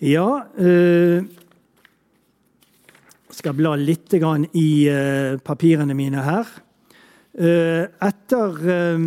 Ja 0.00 0.28
øh, 0.54 1.24
skal 3.34 3.54
bla 3.54 3.74
litt 3.78 4.14
i 4.54 4.88
øh, 4.90 5.38
papirene 5.38 5.94
mine 5.94 6.22
her. 6.22 6.46
Uh, 7.38 7.84
etter 8.02 8.56
uh, 8.66 9.02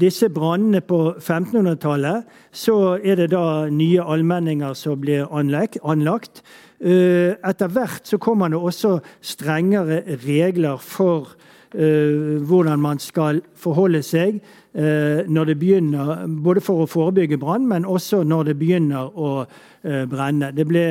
disse 0.00 0.28
brannene 0.28 0.82
på 0.84 1.14
1500-tallet 1.16 2.26
så 2.52 2.98
er 3.00 3.16
det 3.20 3.30
da 3.32 3.68
nye 3.72 4.04
allmenninger 4.04 4.74
som 4.76 5.00
blir 5.00 5.30
anlagt. 5.32 6.42
Eh, 6.76 7.32
etter 7.40 7.72
hvert 7.72 8.04
så 8.08 8.18
kommer 8.20 8.52
det 8.52 8.60
også 8.60 8.98
strengere 9.24 10.02
regler 10.26 10.76
for 10.76 11.32
hvordan 11.72 12.80
man 12.80 12.98
skal 12.98 13.40
forholde 13.54 14.02
seg 14.02 14.38
uh, 14.38 15.22
når 15.28 15.44
det 15.44 15.58
begynner, 15.58 16.26
både 16.42 16.62
for 16.64 16.84
å 16.84 16.88
forebygge 16.90 17.38
brann, 17.42 17.66
men 17.68 17.84
også 17.84 18.22
når 18.24 18.50
det 18.50 18.58
begynner 18.58 19.10
å 19.18 19.30
uh, 19.44 20.04
brenne. 20.10 20.52
Det 20.56 20.66
ble 20.68 20.86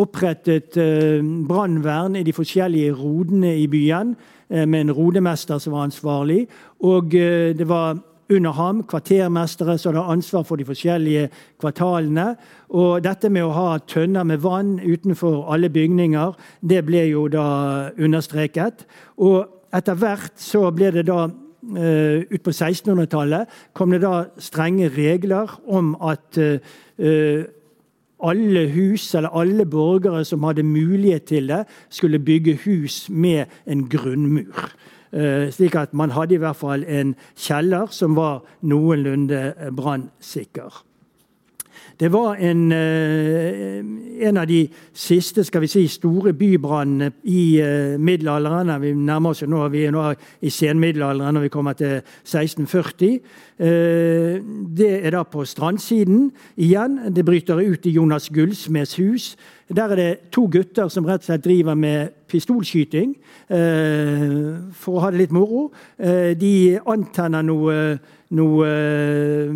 opprettet 0.00 0.78
brannvern 1.48 2.14
i 2.16 2.22
de 2.24 2.32
forskjellige 2.32 2.92
rodene 2.94 3.56
i 3.58 3.66
byen, 3.68 4.14
med 4.50 4.80
en 4.80 4.92
rodemester 4.94 5.58
som 5.62 5.74
var 5.74 5.88
ansvarlig. 5.88 6.44
Og 6.86 7.10
det 7.10 7.66
var 7.68 7.98
under 8.30 8.50
ham 8.50 8.82
kvartermestere 8.82 9.76
som 9.78 9.94
hadde 9.94 10.12
ansvar 10.14 10.44
for 10.46 10.56
de 10.56 10.64
forskjellige 10.64 11.28
kvartalene. 11.60 12.34
Og 12.70 13.02
dette 13.04 13.30
med 13.32 13.46
å 13.46 13.54
ha 13.54 13.78
tønner 13.90 14.26
med 14.26 14.42
vann 14.44 14.76
utenfor 14.78 15.48
alle 15.52 15.70
bygninger, 15.72 16.36
det 16.60 16.84
ble 16.86 17.06
jo 17.10 17.26
da 17.32 17.46
understreket. 17.98 18.86
Og 19.18 19.59
etter 19.76 19.94
hvert 19.98 20.34
så 20.40 20.68
ble 20.74 20.92
det 21.00 21.06
da 21.12 21.28
Uh, 21.60 22.24
ut 22.32 22.40
på 22.40 22.54
1600-tallet 22.56 23.50
kom 23.76 23.90
det 23.92 23.98
da 24.00 24.22
strenge 24.40 24.86
regler 24.94 25.50
om 25.68 25.90
at 26.00 26.38
uh, 26.40 27.44
alle 28.24 28.62
hus, 28.72 29.14
eller 29.14 29.36
alle 29.36 29.66
borgere 29.68 30.24
som 30.24 30.42
hadde 30.48 30.64
mulighet 30.64 31.24
til 31.28 31.52
det, 31.52 31.64
skulle 31.92 32.18
bygge 32.18 32.58
hus 32.64 33.10
med 33.10 33.44
en 33.66 33.84
grunnmur. 33.88 34.72
Eh, 35.12 35.50
slik 35.50 35.74
at 35.74 35.94
man 35.94 36.10
hadde 36.14 36.34
i 36.34 36.38
hvert 36.38 36.56
fall 36.56 36.84
en 36.86 37.16
kjeller 37.34 37.90
som 37.90 38.14
var 38.16 38.44
noenlunde 38.62 39.54
brannsikker. 39.76 40.84
Det 42.00 42.12
var 42.12 42.34
en, 42.34 42.72
eh, 42.72 43.78
en, 44.28 44.36
av 44.36 44.46
de 44.46 44.68
siste 44.92 45.44
skal 45.44 45.60
vi 45.60 45.68
si, 45.68 45.82
store 45.88 46.32
bybrannene 46.32 47.10
i 47.28 47.60
uh, 47.60 48.00
middelalderen. 48.00 48.72
Vi 48.80 48.94
nærmer 48.96 49.34
oss 49.34 49.42
jo 49.42 49.48
nå, 49.52 49.60
vi 49.68 49.84
er 49.84 49.92
nå 49.92 50.06
i 50.40 50.50
senmiddelalderen 50.50 51.36
når 51.36 51.44
vi 51.44 51.52
kommer 51.52 51.76
til 51.76 52.00
1640. 52.00 53.20
Uh, 53.60 54.40
det 54.76 54.90
er 55.04 55.12
da 55.12 55.26
på 55.28 55.44
strandsiden 55.44 56.30
igjen. 56.56 56.98
Det 57.12 57.24
bryter 57.24 57.60
ut 57.60 57.86
i 57.86 57.92
Jonas 57.98 58.30
Gullsmeds 58.32 58.96
hus. 58.96 59.36
Der 59.76 59.92
er 59.92 59.96
det 59.96 60.18
to 60.32 60.48
gutter 60.50 60.88
som 60.90 61.04
rett 61.06 61.22
og 61.22 61.28
slett 61.28 61.44
driver 61.44 61.76
med 61.78 62.16
pistolskyting 62.30 63.12
eh, 63.54 64.32
for 64.74 64.96
å 64.96 65.04
ha 65.04 65.10
det 65.12 65.20
litt 65.20 65.34
moro. 65.34 65.68
Eh, 65.94 66.32
de 66.38 66.80
antenner 66.90 67.44
noe, 67.46 67.76
noe 68.36 68.66
eh, 68.66 69.50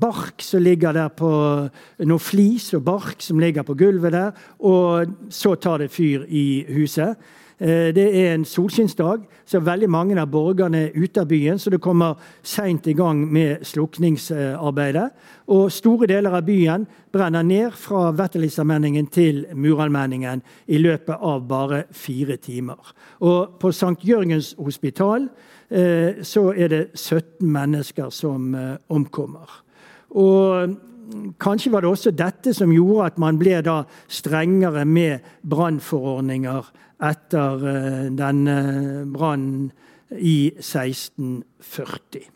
bark 0.00 0.42
som 0.42 0.62
ligger 0.64 0.94
der 0.96 1.10
på 1.14 1.30
Noe 2.10 2.22
flis 2.22 2.72
og 2.74 2.86
bark 2.86 3.22
som 3.22 3.38
ligger 3.42 3.66
på 3.66 3.76
gulvet 3.78 4.16
der. 4.16 4.32
Og 4.66 5.12
så 5.30 5.54
tar 5.54 5.84
det 5.84 5.92
fyr 5.94 6.26
i 6.26 6.64
huset. 6.74 7.20
Eh, 7.60 7.92
det 7.94 8.06
er 8.16 8.34
en 8.34 8.44
solskinnsdag, 8.44 9.26
så 9.44 9.60
veldig 9.60 9.90
mange 9.90 10.16
av 10.20 10.30
borgerne 10.32 10.86
er 10.86 10.94
ute 10.96 11.20
av 11.20 11.28
byen. 11.28 11.58
Så 11.58 11.70
det 11.70 11.82
kommer 11.84 12.16
seint 12.42 12.86
i 12.86 12.94
gang 12.96 13.20
med 13.32 13.66
slukningsarbeidet. 13.68 15.10
Og 15.52 15.68
store 15.72 16.08
deler 16.08 16.32
av 16.38 16.46
byen 16.46 16.86
brenner 17.12 17.44
ned 17.44 17.76
fra 17.76 18.10
Vetterlidsallmenningen 18.16 19.10
til 19.12 19.44
Muralmenningen 19.54 20.42
i 20.66 20.78
løpet 20.78 21.20
av 21.20 21.44
bare 21.48 21.84
fire 21.92 22.36
timer. 22.36 22.94
Og 23.20 23.60
på 23.60 23.68
St. 23.68 23.98
Jørgens 24.08 24.54
hospital 24.58 25.28
så 25.70 26.48
er 26.56 26.68
det 26.68 26.80
17 26.98 27.46
mennesker 27.46 28.10
som 28.10 28.54
eh, 28.54 28.76
omkommer. 28.90 29.60
Og 30.10 30.76
Kanskje 31.40 31.72
var 31.72 31.82
det 31.82 31.90
også 31.90 32.10
dette 32.14 32.52
som 32.54 32.70
gjorde 32.72 33.08
at 33.10 33.18
man 33.18 33.38
ble 33.40 33.58
da 33.66 33.82
strengere 34.10 34.84
med 34.86 35.24
brannforordninger 35.42 36.68
etter 37.10 37.64
eh, 37.70 38.06
denne 38.14 38.56
brannen 39.10 39.70
i 40.14 40.52
1640. 40.58 42.28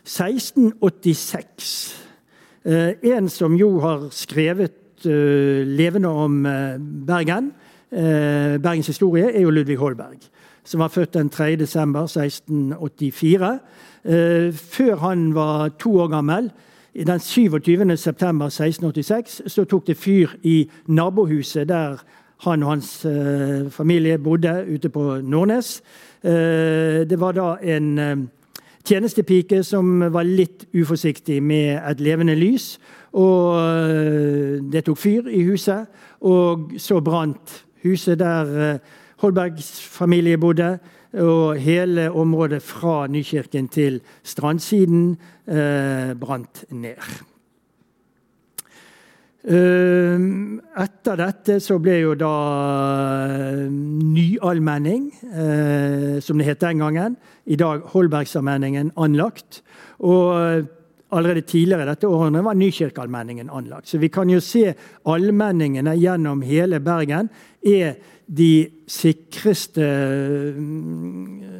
1686. 0.00 1.70
Eh, 2.64 2.92
en 3.14 3.28
som 3.30 3.54
jo 3.58 3.78
har 3.84 4.08
skrevet 4.14 5.06
eh, 5.06 5.62
levende 5.66 6.08
om 6.08 6.42
Bergen, 7.06 7.52
Bergens 7.90 8.86
historie, 8.86 9.32
er 9.34 9.42
jo 9.42 9.50
Ludvig 9.50 9.74
Holberg. 9.80 10.20
Som 10.70 10.80
var 10.80 10.88
født 10.88 11.14
den 11.14 11.28
3. 11.28 11.56
desember 11.56 12.00
1684. 12.00 13.58
Før 14.52 14.96
han 14.96 15.34
var 15.34 15.68
to 15.68 15.96
år 15.98 16.06
gammel, 16.08 16.50
den 16.94 17.20
27. 17.20 17.96
september 17.96 18.46
1686, 18.46 19.42
så 19.46 19.64
tok 19.64 19.86
det 19.86 19.96
fyr 19.96 20.28
i 20.42 20.70
nabohuset 20.86 21.68
der 21.68 21.98
han 22.44 22.62
og 22.62 22.70
hans 22.70 23.04
eh, 23.04 23.70
familie 23.70 24.18
bodde 24.18 24.64
ute 24.74 24.88
på 24.88 25.18
Nordnes. 25.22 25.82
Eh, 26.22 27.02
det 27.10 27.20
var 27.20 27.32
da 27.32 27.56
en 27.62 27.98
eh, 27.98 28.16
tjenestepike 28.86 29.64
som 29.66 29.98
var 30.12 30.22
litt 30.22 30.68
uforsiktig 30.74 31.42
med 31.42 31.80
et 31.82 32.00
levende 32.00 32.38
lys. 32.38 32.78
Og 33.12 33.58
det 34.70 34.84
tok 34.86 34.98
fyr 34.98 35.26
i 35.26 35.42
huset, 35.42 35.90
og 36.20 36.70
så 36.78 37.00
brant 37.02 37.64
huset 37.82 38.20
der 38.22 38.78
Holbergs 39.20 39.80
familie 39.80 40.38
bodde. 40.38 40.78
Og 41.20 41.58
hele 41.58 42.10
området 42.10 42.62
fra 42.62 43.06
Nykirken 43.10 43.66
til 43.68 43.98
strandsiden 44.22 45.16
eh, 45.50 46.14
brant 46.14 46.64
ned. 46.70 47.02
Ehm, 49.40 50.58
etter 50.76 51.16
dette 51.16 51.54
så 51.64 51.78
ble 51.80 51.94
jo 52.02 52.16
da 52.18 52.32
eh, 53.24 53.62
nyallmenning, 53.70 55.06
eh, 55.32 56.18
som 56.20 56.36
det 56.36 56.50
het 56.50 56.60
den 56.60 56.82
gangen, 56.84 57.16
i 57.48 57.56
dag 57.56 57.86
Holbergsallmenningen, 57.94 58.92
anlagt. 59.00 59.62
Og 60.04 60.36
eh, 60.36 60.68
allerede 61.16 61.46
tidligere 61.48 61.88
dette 61.88 62.08
året 62.08 62.44
var 62.44 62.54
Nykirkeallmenningen 62.60 63.48
anlagt. 63.48 63.88
Så 63.88 63.98
vi 63.98 64.12
kan 64.12 64.28
jo 64.30 64.42
se 64.44 64.74
allmenningene 65.08 65.96
gjennom 65.96 66.44
hele 66.44 66.82
Bergen 66.84 67.32
er 67.64 67.96
de 68.30 68.68
sikreste 68.86 69.86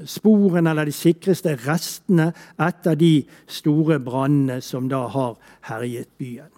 sporene, 0.07 0.71
eller 0.71 0.87
de 0.87 0.95
sikreste 0.95 1.57
restene 1.67 2.31
etter 2.63 2.99
de 2.99 3.15
store 3.51 3.99
brannene 4.03 4.61
som 4.63 4.89
da 4.91 5.07
har 5.11 5.37
herjet 5.67 6.11
byen. 6.19 6.51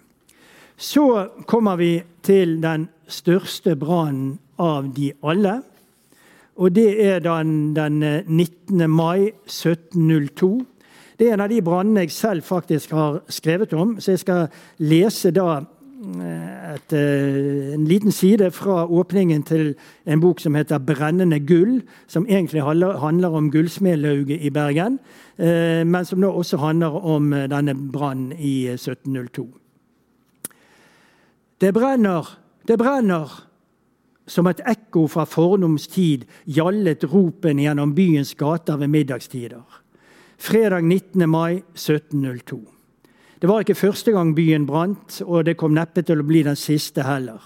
Så 0.77 1.29
kommer 1.47 1.77
vi 1.79 2.01
til 2.21 2.59
den 2.61 2.87
største 3.07 3.75
brannen 3.79 4.37
av 4.59 4.89
de 4.95 5.11
alle. 5.23 5.61
Og 6.55 6.75
det 6.75 6.89
er 7.01 7.19
den, 7.23 7.73
den 7.75 8.01
19. 8.27 8.81
Eh, 8.81 8.89
mai 8.89 9.31
1702. 9.49 10.65
Det 11.19 11.29
er 11.29 11.33
en 11.33 11.45
av 11.45 11.49
de 11.49 11.61
brannene 11.61 12.05
jeg 12.05 12.11
selv 12.13 12.45
faktisk 12.45 12.91
har 12.91 13.21
skrevet 13.29 13.73
om. 13.73 13.95
Så 13.99 14.13
jeg 14.13 14.21
skal 14.21 14.47
lese 14.77 15.31
da 15.33 15.63
et, 16.03 16.93
eh, 16.93 17.73
en 17.73 17.85
liten 17.87 18.11
side 18.11 18.51
fra 18.51 18.85
åpningen 18.85 19.43
til 19.43 19.75
en 20.05 20.19
bok 20.19 20.39
som 20.39 20.55
heter 20.55 20.77
'Brennende 20.79 21.39
gull', 21.39 21.81
som 22.07 22.25
egentlig 22.25 22.61
handler 22.63 23.29
om 23.29 23.51
gullsmedlauget 23.51 24.41
i 24.41 24.49
Bergen, 24.49 24.99
men 25.87 26.05
som 26.05 26.19
nå 26.19 26.31
også 26.31 26.57
handler 26.57 27.05
om 27.05 27.31
denne 27.31 27.91
brannen 27.91 28.33
i 28.39 28.67
1702. 28.67 29.47
Det 31.61 31.73
brenner, 31.73 32.39
det 32.67 32.77
brenner! 32.77 33.43
Som 34.27 34.47
et 34.47 34.61
ekko 34.67 35.07
fra 35.07 35.25
fornoms 35.27 35.87
tid 35.87 36.25
gjallet 36.47 37.03
ropen 37.13 37.59
gjennom 37.59 37.95
byens 37.95 38.33
gater 38.39 38.77
ved 38.77 38.87
middagstider. 38.87 39.63
Fredag 40.37 40.83
19. 40.83 41.29
mai 41.29 41.61
1702. 41.75 42.72
Det 43.43 43.49
var 43.49 43.59
ikke 43.59 43.75
første 43.75 44.11
gang 44.11 44.35
byen 44.35 44.65
brant, 44.65 45.21
og 45.25 45.45
det 45.45 45.57
kom 45.59 45.73
neppe 45.75 45.99
til 46.01 46.21
å 46.21 46.23
bli 46.23 46.45
den 46.47 46.55
siste 46.55 47.03
heller. 47.03 47.41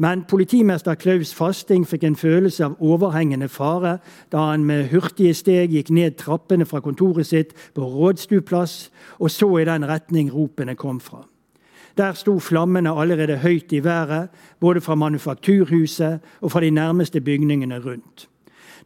Men 0.00 0.22
politimester 0.24 0.96
Klaus 0.96 1.34
Fasting 1.36 1.84
fikk 1.84 2.06
en 2.08 2.16
følelse 2.16 2.64
av 2.64 2.78
overhengende 2.80 3.50
fare 3.52 3.98
da 4.32 4.46
han 4.46 4.64
med 4.64 4.88
hurtige 4.88 5.34
steg 5.36 5.74
gikk 5.76 5.90
ned 5.92 6.16
trappene 6.16 6.64
fra 6.64 6.80
kontoret 6.80 7.28
sitt 7.28 7.52
på 7.76 7.84
Rådstuplass 7.84 8.78
og 9.18 9.28
så 9.28 9.50
i 9.60 9.66
den 9.68 9.84
retning 9.84 10.32
ropene 10.32 10.78
kom 10.80 10.96
fra. 10.96 11.20
Der 12.00 12.16
sto 12.16 12.38
flammene 12.40 12.96
allerede 12.96 13.36
høyt 13.44 13.76
i 13.76 13.84
været, 13.84 14.32
både 14.60 14.80
fra 14.80 14.96
manufakturhuset 14.96 16.24
og 16.40 16.52
fra 16.56 16.64
de 16.64 16.70
nærmeste 16.70 17.20
bygningene 17.20 17.84
rundt. 17.84 18.30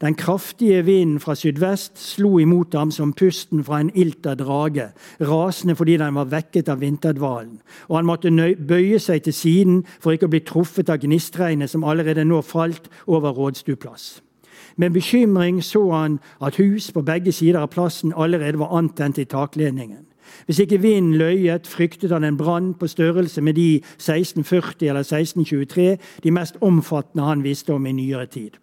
Den 0.00 0.14
kraftige 0.14 0.84
vinden 0.84 1.20
fra 1.20 1.34
sydvest 1.34 1.98
slo 1.98 2.38
imot 2.38 2.74
ham 2.74 2.90
som 2.90 3.12
pusten 3.12 3.64
fra 3.64 3.80
en 3.80 3.90
ilter 3.94 4.34
drage, 4.34 4.88
rasende 5.20 5.76
fordi 5.76 5.96
den 5.96 6.14
var 6.14 6.30
vekket 6.32 6.68
av 6.68 6.80
vinterdvalen, 6.80 7.60
og 7.88 7.96
han 7.96 8.06
måtte 8.06 8.56
bøye 8.68 8.98
seg 8.98 9.22
til 9.22 9.34
siden 9.34 9.84
for 10.00 10.12
ikke 10.12 10.26
å 10.26 10.34
bli 10.34 10.40
truffet 10.46 10.90
av 10.90 11.02
gnistregnet 11.02 11.70
som 11.70 11.84
allerede 11.84 12.24
nå 12.24 12.40
falt 12.42 12.88
over 13.06 13.30
Rådstuplass. 13.30 14.22
Med 14.76 14.90
bekymring 14.90 15.62
så 15.62 15.90
han 15.92 16.18
at 16.40 16.56
hus 16.56 16.92
på 16.92 17.02
begge 17.02 17.32
sider 17.32 17.60
av 17.60 17.68
plassen 17.68 18.12
allerede 18.16 18.58
var 18.58 18.72
antent 18.78 19.18
i 19.18 19.24
takledningen. 19.24 20.06
Hvis 20.46 20.58
ikke 20.58 20.80
vinden 20.80 21.14
løyet, 21.14 21.66
fryktet 21.66 22.10
han 22.10 22.24
en 22.24 22.36
brann 22.36 22.74
på 22.74 22.86
størrelse 22.86 23.40
med 23.40 23.54
de 23.54 23.74
1640 23.76 24.88
eller 24.88 25.00
1623, 25.00 25.98
de 26.24 26.30
mest 26.30 26.56
omfattende 26.60 27.26
han 27.26 27.44
visste 27.44 27.74
om 27.74 27.86
i 27.86 27.92
nyere 27.92 28.26
tid. 28.26 28.56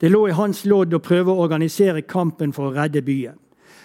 Det 0.00 0.08
lå 0.08 0.26
i 0.28 0.32
hans 0.32 0.64
lodd 0.64 0.94
å 0.96 1.02
prøve 1.04 1.32
å 1.32 1.42
organisere 1.44 2.00
kampen 2.00 2.54
for 2.56 2.70
å 2.70 2.76
redde 2.76 3.02
byen. 3.04 3.36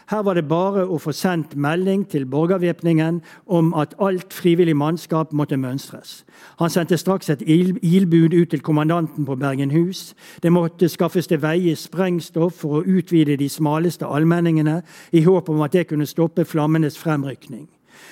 Her 0.08 0.22
var 0.22 0.38
det 0.38 0.46
bare 0.48 0.84
å 0.86 1.00
få 1.02 1.12
sendt 1.12 1.56
melding 1.58 2.04
til 2.06 2.28
borgervæpningen 2.30 3.18
om 3.50 3.72
at 3.74 3.96
alt 4.00 4.34
frivillig 4.34 4.76
mannskap 4.78 5.34
måtte 5.34 5.58
mønstres. 5.58 6.22
Han 6.62 6.70
sendte 6.70 7.00
straks 7.02 7.30
et 7.34 7.42
ildbud 7.42 8.36
ut 8.38 8.50
til 8.54 8.62
kommandanten 8.62 9.26
på 9.26 9.36
Bergenhus. 9.36 10.14
Det 10.44 10.54
måtte 10.54 10.90
skaffes 10.94 11.28
til 11.28 11.42
veie 11.42 11.74
sprengstoff 11.76 12.62
for 12.62 12.80
å 12.80 12.86
utvide 12.86 13.36
de 13.42 13.50
smaleste 13.50 14.06
allmenningene, 14.06 14.84
i 15.12 15.26
håp 15.26 15.50
om 15.50 15.66
at 15.66 15.74
det 15.74 15.88
kunne 15.90 16.06
stoppe 16.06 16.46
flammenes 16.46 17.02
fremrykning. 17.02 17.66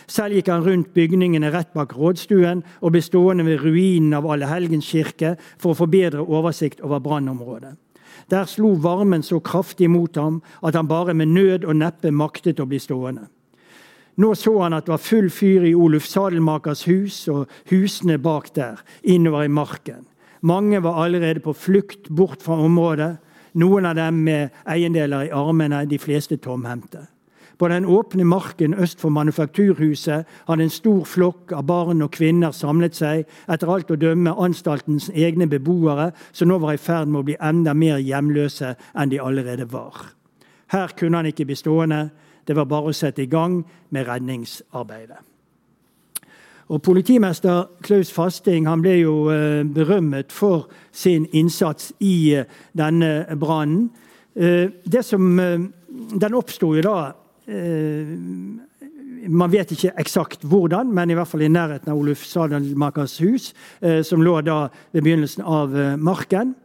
Selv 0.07 0.35
gikk 0.35 0.49
han 0.49 0.65
rundt 0.65 0.93
bygningene 0.97 1.53
rett 1.53 1.71
bak 1.77 1.93
rådstuen 1.95 2.65
og 2.81 2.91
ble 2.91 3.05
stående 3.05 3.45
ved 3.45 3.61
ruinen 3.61 4.17
av 4.17 4.25
Allehelgens 4.25 4.89
kirke 4.89 5.35
for 5.61 5.71
å 5.71 5.77
få 5.83 5.91
bedre 5.91 6.25
oversikt 6.25 6.81
over 6.81 7.03
brannområdet. 7.03 7.77
Der 8.29 8.45
slo 8.45 8.73
varmen 8.79 9.23
så 9.23 9.39
kraftig 9.39 9.89
mot 9.89 10.15
ham 10.15 10.41
at 10.63 10.75
han 10.75 10.88
bare 10.88 11.13
med 11.13 11.33
nød 11.33 11.65
og 11.65 11.75
neppe 11.75 12.12
maktet 12.12 12.59
å 12.59 12.67
bli 12.69 12.79
stående. 12.79 13.27
Nå 14.15 14.33
så 14.38 14.53
han 14.62 14.75
at 14.77 14.86
det 14.86 14.93
var 14.93 15.01
full 15.01 15.29
fyr 15.33 15.65
i 15.65 15.73
Oluf 15.73 16.05
Sadelmakers 16.05 16.86
hus 16.86 17.23
og 17.33 17.49
husene 17.71 18.19
bak 18.21 18.51
der, 18.53 18.83
innover 19.01 19.47
i 19.47 19.49
marken. 19.49 20.05
Mange 20.41 20.83
var 20.83 20.99
allerede 21.05 21.41
på 21.41 21.55
flukt 21.55 22.09
bort 22.09 22.43
fra 22.43 22.59
området, 22.62 23.15
noen 23.57 23.88
av 23.89 23.97
dem 23.97 24.21
med 24.25 24.53
eiendeler 24.69 25.29
i 25.29 25.33
armene, 25.33 25.86
de 25.89 25.97
fleste 25.97 26.38
tomhendte. 26.38 27.07
På 27.57 27.67
den 27.67 27.85
åpne 27.85 28.23
marken 28.23 28.73
øst 28.73 28.99
for 28.99 29.09
manufakturhuset 29.09 30.25
hadde 30.47 30.63
en 30.63 30.69
stor 30.69 31.03
flokk 31.05 31.51
av 31.51 31.65
barn 31.67 32.01
og 32.01 32.11
kvinner 32.11 32.51
samlet 32.51 32.95
seg, 32.97 33.25
etter 33.47 33.69
alt 33.69 33.91
å 33.93 33.99
dømme 33.99 34.33
anstaltens 34.41 35.09
egne 35.13 35.47
beboere, 35.47 36.11
som 36.31 36.49
nå 36.49 36.57
var 36.59 36.73
i 36.73 36.81
ferd 36.81 37.07
med 37.07 37.21
å 37.21 37.27
bli 37.29 37.37
enda 37.41 37.73
mer 37.73 38.01
hjemløse 38.01 38.73
enn 38.97 39.13
de 39.13 39.21
allerede 39.21 39.69
var. 39.71 40.09
Her 40.73 40.95
kunne 40.97 41.21
han 41.21 41.29
ikke 41.29 41.45
bli 41.45 41.55
stående. 41.55 42.09
Det 42.47 42.55
var 42.55 42.65
bare 42.65 42.89
å 42.89 42.97
sette 42.97 43.23
i 43.23 43.29
gang 43.31 43.61
med 43.93 44.07
redningsarbeidet. 44.07 45.21
Og 46.73 46.81
Politimester 46.81 47.67
Klaus 47.83 48.11
Fasting 48.11 48.67
han 48.67 48.81
ble 48.81 48.95
jo 49.01 49.15
eh, 49.31 49.61
berømmet 49.67 50.31
for 50.31 50.69
sin 50.91 51.27
innsats 51.35 51.91
i 51.99 52.33
eh, 52.39 52.47
denne 52.73 53.25
brannen. 53.39 53.89
Eh, 54.35 54.71
den 54.87 56.33
oppsto 56.33 56.71
jo 56.73 56.81
da 56.81 56.95
man 59.27 59.51
vet 59.51 59.71
ikke 59.73 59.93
eksakt 60.01 60.43
hvordan, 60.47 60.91
men 60.93 61.12
i 61.12 61.17
hvert 61.17 61.29
fall 61.29 61.45
i 61.45 61.51
nærheten 61.51 61.91
av 61.91 61.99
Oluf 61.99 62.25
Sadelmakers 62.27 63.17
hus, 63.23 63.53
eh, 63.82 64.01
som 64.03 64.23
lå 64.23 64.39
da 64.41 64.67
ved 64.91 65.03
begynnelsen 65.03 65.43
av 65.45 65.77
eh, 65.77 65.95
marken. 65.97 66.56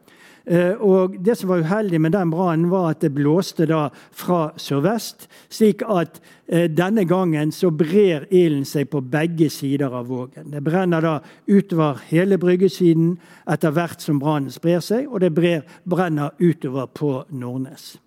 Og 0.81 1.19
Det 1.21 1.35
som 1.37 1.51
var 1.51 1.61
uheldig 1.61 1.99
med 2.01 2.15
den 2.15 2.31
brannen, 2.33 2.71
var 2.71 2.87
at 2.91 3.03
det 3.03 3.11
blåste 3.13 3.67
da 3.69 3.91
fra 4.17 4.55
sørvest. 4.57 5.27
Slik 5.53 5.83
at 5.85 6.23
denne 6.49 7.05
gangen 7.05 7.53
så 7.53 7.69
brer 7.69 8.25
ilden 8.33 8.65
seg 8.65 8.89
på 8.89 9.03
begge 9.05 9.51
sider 9.53 9.93
av 9.93 10.09
vågen. 10.09 10.49
Det 10.49 10.65
brenner 10.65 11.05
da 11.05 11.15
utover 11.45 12.01
hele 12.09 12.39
bryggesiden 12.41 13.19
etter 13.45 13.77
hvert 13.77 14.01
som 14.01 14.23
brannen 14.23 14.49
sprer 14.49 14.81
seg, 14.81 15.05
og 15.13 15.21
det 15.21 15.35
brenner 15.37 16.33
utover 16.41 16.89
på 16.97 17.13
Nordnes 17.29 17.99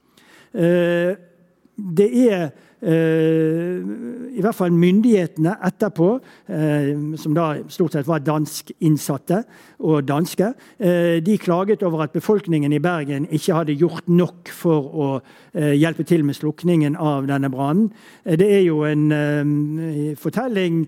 det 1.78 2.34
er 2.34 2.50
i 2.82 4.42
hvert 4.42 4.58
fall 4.58 4.74
myndighetene 4.74 5.54
etterpå, 5.68 6.08
eh, 6.50 7.16
som 7.22 7.36
da 7.38 7.52
stort 7.70 7.94
sett 7.94 8.08
var 8.10 8.24
dansk 8.26 8.72
innsatte 8.82 9.44
og 9.80 10.08
danske, 10.08 10.54
eh, 10.80 11.20
de 11.22 11.38
klaget 11.38 11.84
over 11.84 12.02
at 12.04 12.12
befolkningen 12.12 12.74
i 12.74 12.80
Bergen 12.80 13.28
ikke 13.32 13.54
hadde 13.54 13.78
gjort 13.78 14.10
nok 14.10 14.50
for 14.50 14.82
å 14.82 15.10
eh, 15.54 15.76
hjelpe 15.78 16.04
til 16.04 16.24
med 16.26 16.36
slukningen 16.36 16.96
av 16.98 17.28
denne 17.28 17.52
brannen. 17.54 17.92
Eh, 18.26 18.38
det 18.38 18.50
er 18.50 18.64
jo 18.66 18.84
en 18.84 19.12
eh, 19.12 20.16
fortelling 20.18 20.88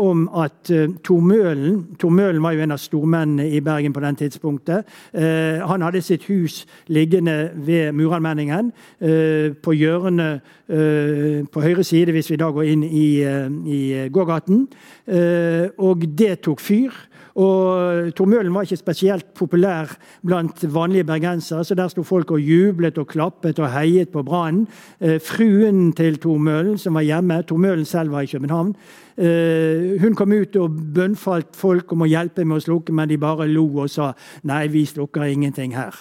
om 0.00 0.22
at 0.32 0.70
Tor 1.04 1.20
Møhlen 1.20 1.82
Tor 2.00 2.08
Møhlen 2.08 2.40
var 2.40 2.54
jo 2.56 2.62
en 2.64 2.72
av 2.72 2.78
stormennene 2.80 3.50
i 3.52 3.60
Bergen 3.60 3.92
på 3.92 4.00
den 4.00 4.16
tidspunktet. 4.16 4.86
han 5.12 5.82
hadde 5.82 6.00
sitt 6.00 6.24
hus 6.24 6.64
liggende 6.86 7.50
ved 7.54 7.92
Murallmenningen 7.92 8.72
på 9.60 9.74
hjørnet 9.76 10.40
Eh, 10.68 11.17
på 11.52 11.62
høyre 11.64 11.84
side 11.86 12.12
hvis 12.14 12.30
vi 12.32 12.38
da 12.40 12.50
går 12.54 12.70
inn 12.72 12.82
i, 12.84 13.08
eh, 13.22 13.48
i 13.48 13.80
gågaten. 14.12 14.66
Eh, 15.06 15.68
og 15.78 16.04
det 16.16 16.40
tok 16.46 16.60
fyr. 16.60 16.94
Og 17.38 18.10
Tor 18.18 18.26
Møhlen 18.26 18.50
var 18.50 18.66
ikke 18.66 18.80
spesielt 18.80 19.28
populær 19.34 19.92
blant 20.26 20.64
vanlige 20.74 21.06
bergensere, 21.06 21.62
så 21.62 21.76
der 21.78 21.88
sto 21.88 22.02
folk 22.02 22.32
og 22.34 22.42
jublet 22.42 22.98
og 22.98 23.06
klappet 23.12 23.60
og 23.62 23.70
heiet 23.70 24.10
på 24.10 24.24
brannen. 24.26 24.66
fruen 25.22 25.92
til 25.92 26.18
Tor 26.18 26.38
Møhlen, 26.38 26.78
som 26.78 26.94
var 26.94 27.06
hjemme 27.06 27.46
Tor 27.46 27.56
Møhlen 27.56 27.84
selv 27.84 28.10
var 28.10 28.20
i 28.20 28.26
København. 28.26 28.74
hun 30.00 30.14
kom 30.14 30.32
ut 30.32 30.56
og 30.56 30.70
bønnfalt 30.94 31.54
folk 31.54 31.92
om 31.92 32.02
å 32.02 32.10
hjelpe 32.10 32.44
med 32.44 32.56
å 32.56 32.64
slukke, 32.64 32.92
men 32.92 33.08
de 33.08 33.16
bare 33.16 33.46
lo 33.46 33.82
og 33.82 33.90
sa 33.90 34.12
nei, 34.42 34.66
vi 34.66 34.84
slukker 34.84 35.22
ingenting 35.22 35.74
her. 35.76 35.94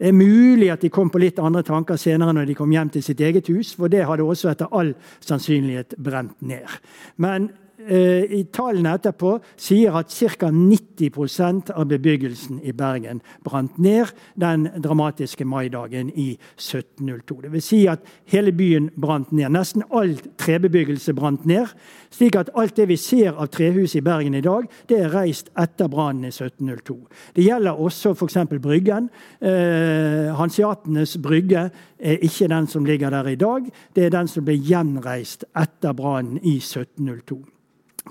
Det 0.00 0.08
er 0.08 0.16
mulig 0.16 0.70
at 0.72 0.80
de 0.80 0.88
kom 0.88 1.10
på 1.12 1.20
litt 1.20 1.38
andre 1.42 1.60
tanker 1.66 1.98
senere 2.00 2.32
når 2.32 2.46
de 2.48 2.54
kom 2.56 2.70
hjem 2.72 2.88
til 2.94 3.02
sitt 3.04 3.20
eget 3.20 3.50
hus, 3.52 3.74
for 3.76 3.92
det 3.92 4.06
hadde 4.08 4.24
også 4.24 4.48
etter 4.48 4.70
all 4.72 4.94
sannsynlighet 5.20 5.98
brent 6.00 6.38
ned. 6.40 6.78
Men 7.20 7.50
i 7.88 8.42
tallene 8.52 8.92
etterpå 8.98 9.36
sier 9.56 9.96
at 9.98 10.12
ca. 10.12 10.50
90 10.50 11.72
av 11.74 11.86
bebyggelsen 11.88 12.60
i 12.62 12.72
Bergen 12.76 13.22
brant 13.44 13.78
ned 13.78 14.12
den 14.40 14.68
dramatiske 14.82 15.44
maidagen 15.44 16.10
i 16.14 16.32
1702. 16.58 17.40
Det 17.42 17.52
vil 17.52 17.64
si 17.64 17.80
at 17.88 18.04
hele 18.30 18.52
byen 18.52 18.90
brant 19.00 19.32
ned. 19.32 19.50
Nesten 19.54 19.84
all 19.90 20.16
trebebyggelse 20.40 21.14
brant 21.16 21.46
ned. 21.48 21.72
Slik 22.10 22.36
at 22.36 22.50
alt 22.58 22.76
det 22.76 22.88
vi 22.90 22.98
ser 23.00 23.38
av 23.38 23.50
trehus 23.54 23.94
i 23.96 24.04
Bergen 24.04 24.34
i 24.34 24.44
dag, 24.44 24.66
det 24.88 24.98
er 25.00 25.14
reist 25.14 25.50
etter 25.58 25.90
brannen 25.90 26.26
i 26.28 26.32
1702. 26.32 26.96
Det 27.36 27.46
gjelder 27.46 27.80
også 27.80 28.14
f.eks. 28.14 28.38
Bryggen. 28.60 29.08
Eh, 29.40 30.30
Hansiatenes 30.36 31.16
brygge 31.22 31.68
er 31.98 32.26
ikke 32.26 32.50
den 32.50 32.66
som 32.66 32.84
ligger 32.84 33.10
der 33.10 33.30
i 33.30 33.38
dag. 33.38 33.70
Det 33.94 34.06
er 34.06 34.18
den 34.18 34.28
som 34.28 34.44
ble 34.44 34.58
gjenreist 34.58 35.46
etter 35.56 35.96
brannen 35.96 36.38
i 36.42 36.58
1702. 36.58 37.40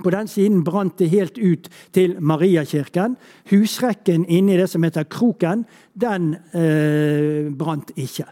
På 0.03 0.09
den 0.13 0.27
siden 0.27 0.63
brant 0.63 0.99
det 0.99 1.09
helt 1.11 1.37
ut 1.37 1.69
til 1.93 2.15
Mariakirken. 2.19 3.17
Husrekken 3.51 4.25
inni 4.25 4.57
det 4.57 4.69
som 4.71 4.83
heter 4.83 5.03
Kroken, 5.03 5.65
den 5.93 6.35
eh, 6.53 7.49
brant 7.51 7.91
ikke. 7.95 8.29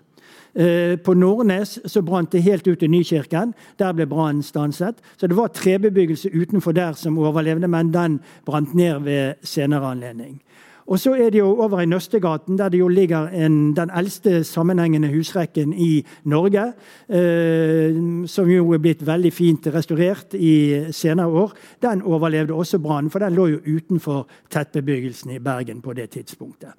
Eh, 0.58 0.96
på 0.98 1.14
Nordnes 1.14 1.76
så 1.86 2.02
brant 2.02 2.32
det 2.32 2.42
helt 2.42 2.68
ut 2.68 2.80
til 2.80 2.90
Nykirken. 2.90 3.54
Der 3.78 3.94
ble 3.94 4.08
brannen 4.10 4.44
stanset. 4.44 5.04
Så 5.18 5.28
det 5.28 5.38
var 5.38 5.52
trebebyggelse 5.54 6.32
utenfor 6.34 6.74
der 6.74 6.94
som 6.98 7.20
overlevde, 7.20 7.68
men 7.68 7.94
den 7.94 8.20
brant 8.46 8.74
ned 8.74 9.04
ved 9.06 9.34
senere 9.44 9.92
anledning. 9.92 10.40
Og 10.88 11.00
så 11.00 11.14
er 11.20 11.30
det 11.30 11.40
jo 11.40 11.50
over 11.60 11.82
i 11.82 11.86
Nøstegaten, 11.86 12.58
der 12.58 12.70
det 12.70 12.80
jo 12.80 12.88
ligger 12.88 13.28
en, 13.28 13.76
den 13.76 13.90
eldste 13.96 14.44
sammenhengende 14.44 15.10
husrekken 15.12 15.74
i 15.74 16.06
Norge. 16.24 16.74
Eh, 17.10 18.28
som 18.28 18.50
jo 18.50 18.72
er 18.72 18.80
blitt 18.80 19.04
veldig 19.08 19.34
fint 19.34 19.68
restaurert 19.74 20.34
i 20.34 20.86
senere 20.92 21.28
år. 21.28 21.54
Den 21.82 22.02
overlevde 22.02 22.54
også 22.54 22.80
brannen, 22.80 23.12
for 23.12 23.20
den 23.20 23.36
lå 23.36 23.48
jo 23.48 23.60
utenfor 23.68 24.28
tettbebyggelsen 24.50 25.36
i 25.36 25.40
Bergen 25.44 25.82
på 25.82 25.94
det 25.94 26.10
tidspunktet. 26.10 26.72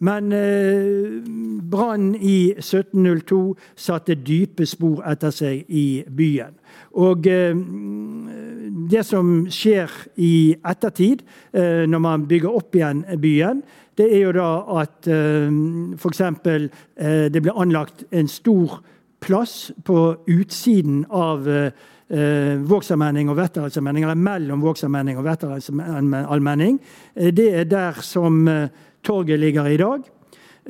Men 0.00 0.32
eh, 0.32 1.20
brannen 1.70 2.14
i 2.16 2.54
1702 2.56 3.40
satte 3.76 4.16
dype 4.16 4.64
spor 4.68 5.02
etter 5.08 5.34
seg 5.34 5.68
i 5.68 6.02
byen. 6.08 6.56
Og 7.00 7.28
eh, 7.28 7.52
det 8.90 9.04
som 9.06 9.44
skjer 9.52 9.92
i 10.16 10.56
ettertid, 10.56 11.22
eh, 11.52 11.84
når 11.84 12.04
man 12.06 12.26
bygger 12.30 12.56
opp 12.62 12.80
igjen 12.80 13.04
byen, 13.20 13.62
det 14.00 14.08
er 14.08 14.24
jo 14.24 14.32
da 14.32 14.50
at 14.80 15.10
eh, 15.10 15.52
f.eks. 16.00 16.24
Eh, 16.24 17.28
det 17.28 17.42
blir 17.44 17.60
anlagt 17.60 18.06
en 18.10 18.28
stor 18.30 18.80
plass 19.20 19.70
på 19.84 20.00
utsiden 20.32 21.04
av 21.12 21.48
eh, 21.48 21.72
Vågsallmenning 22.66 23.28
og 23.30 23.36
Vetteralsalmenning, 23.38 24.06
eller 24.06 24.18
mellom 24.18 24.64
Vågsallmenning 24.64 25.20
og 25.20 25.26
Vetteralsalmenning. 25.28 26.80
Eh, 27.14 27.32
det 27.36 27.50
er 27.60 27.68
der 27.68 28.00
som 28.02 28.46
eh, 28.48 28.70
torget 29.04 29.38
ligger 29.38 29.66
i 29.66 29.76
dag. 29.80 30.00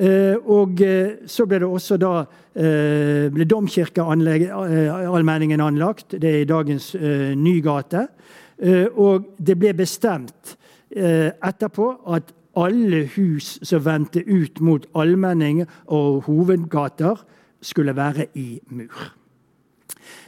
Eh, 0.01 0.35
og 0.47 0.81
eh, 0.81 1.09
så 1.27 1.45
ble 1.45 1.59
det 1.61 1.67
også 1.67 1.97
da 2.01 2.25
eh, 2.55 3.29
ble 3.33 3.45
Domkirkeallmenningen 3.45 5.61
anlagt. 5.61 6.11
Det 6.15 6.29
er 6.29 6.41
i 6.41 6.45
dagens 6.49 6.95
Nygate. 7.37 8.07
Og 9.01 9.25
det 9.41 9.57
ble 9.57 9.73
bestemt 9.73 10.57
etterpå 10.93 11.87
at 12.13 12.29
alle 12.61 13.09
hus 13.15 13.57
som 13.65 13.81
vendte 13.87 14.21
ut 14.27 14.61
mot 14.61 14.85
allmenning 14.93 15.65
og 15.87 16.23
hovedgater, 16.27 17.15
skulle 17.61 17.95
være 17.95 18.25
i 18.37 18.59
mur. 18.69 19.20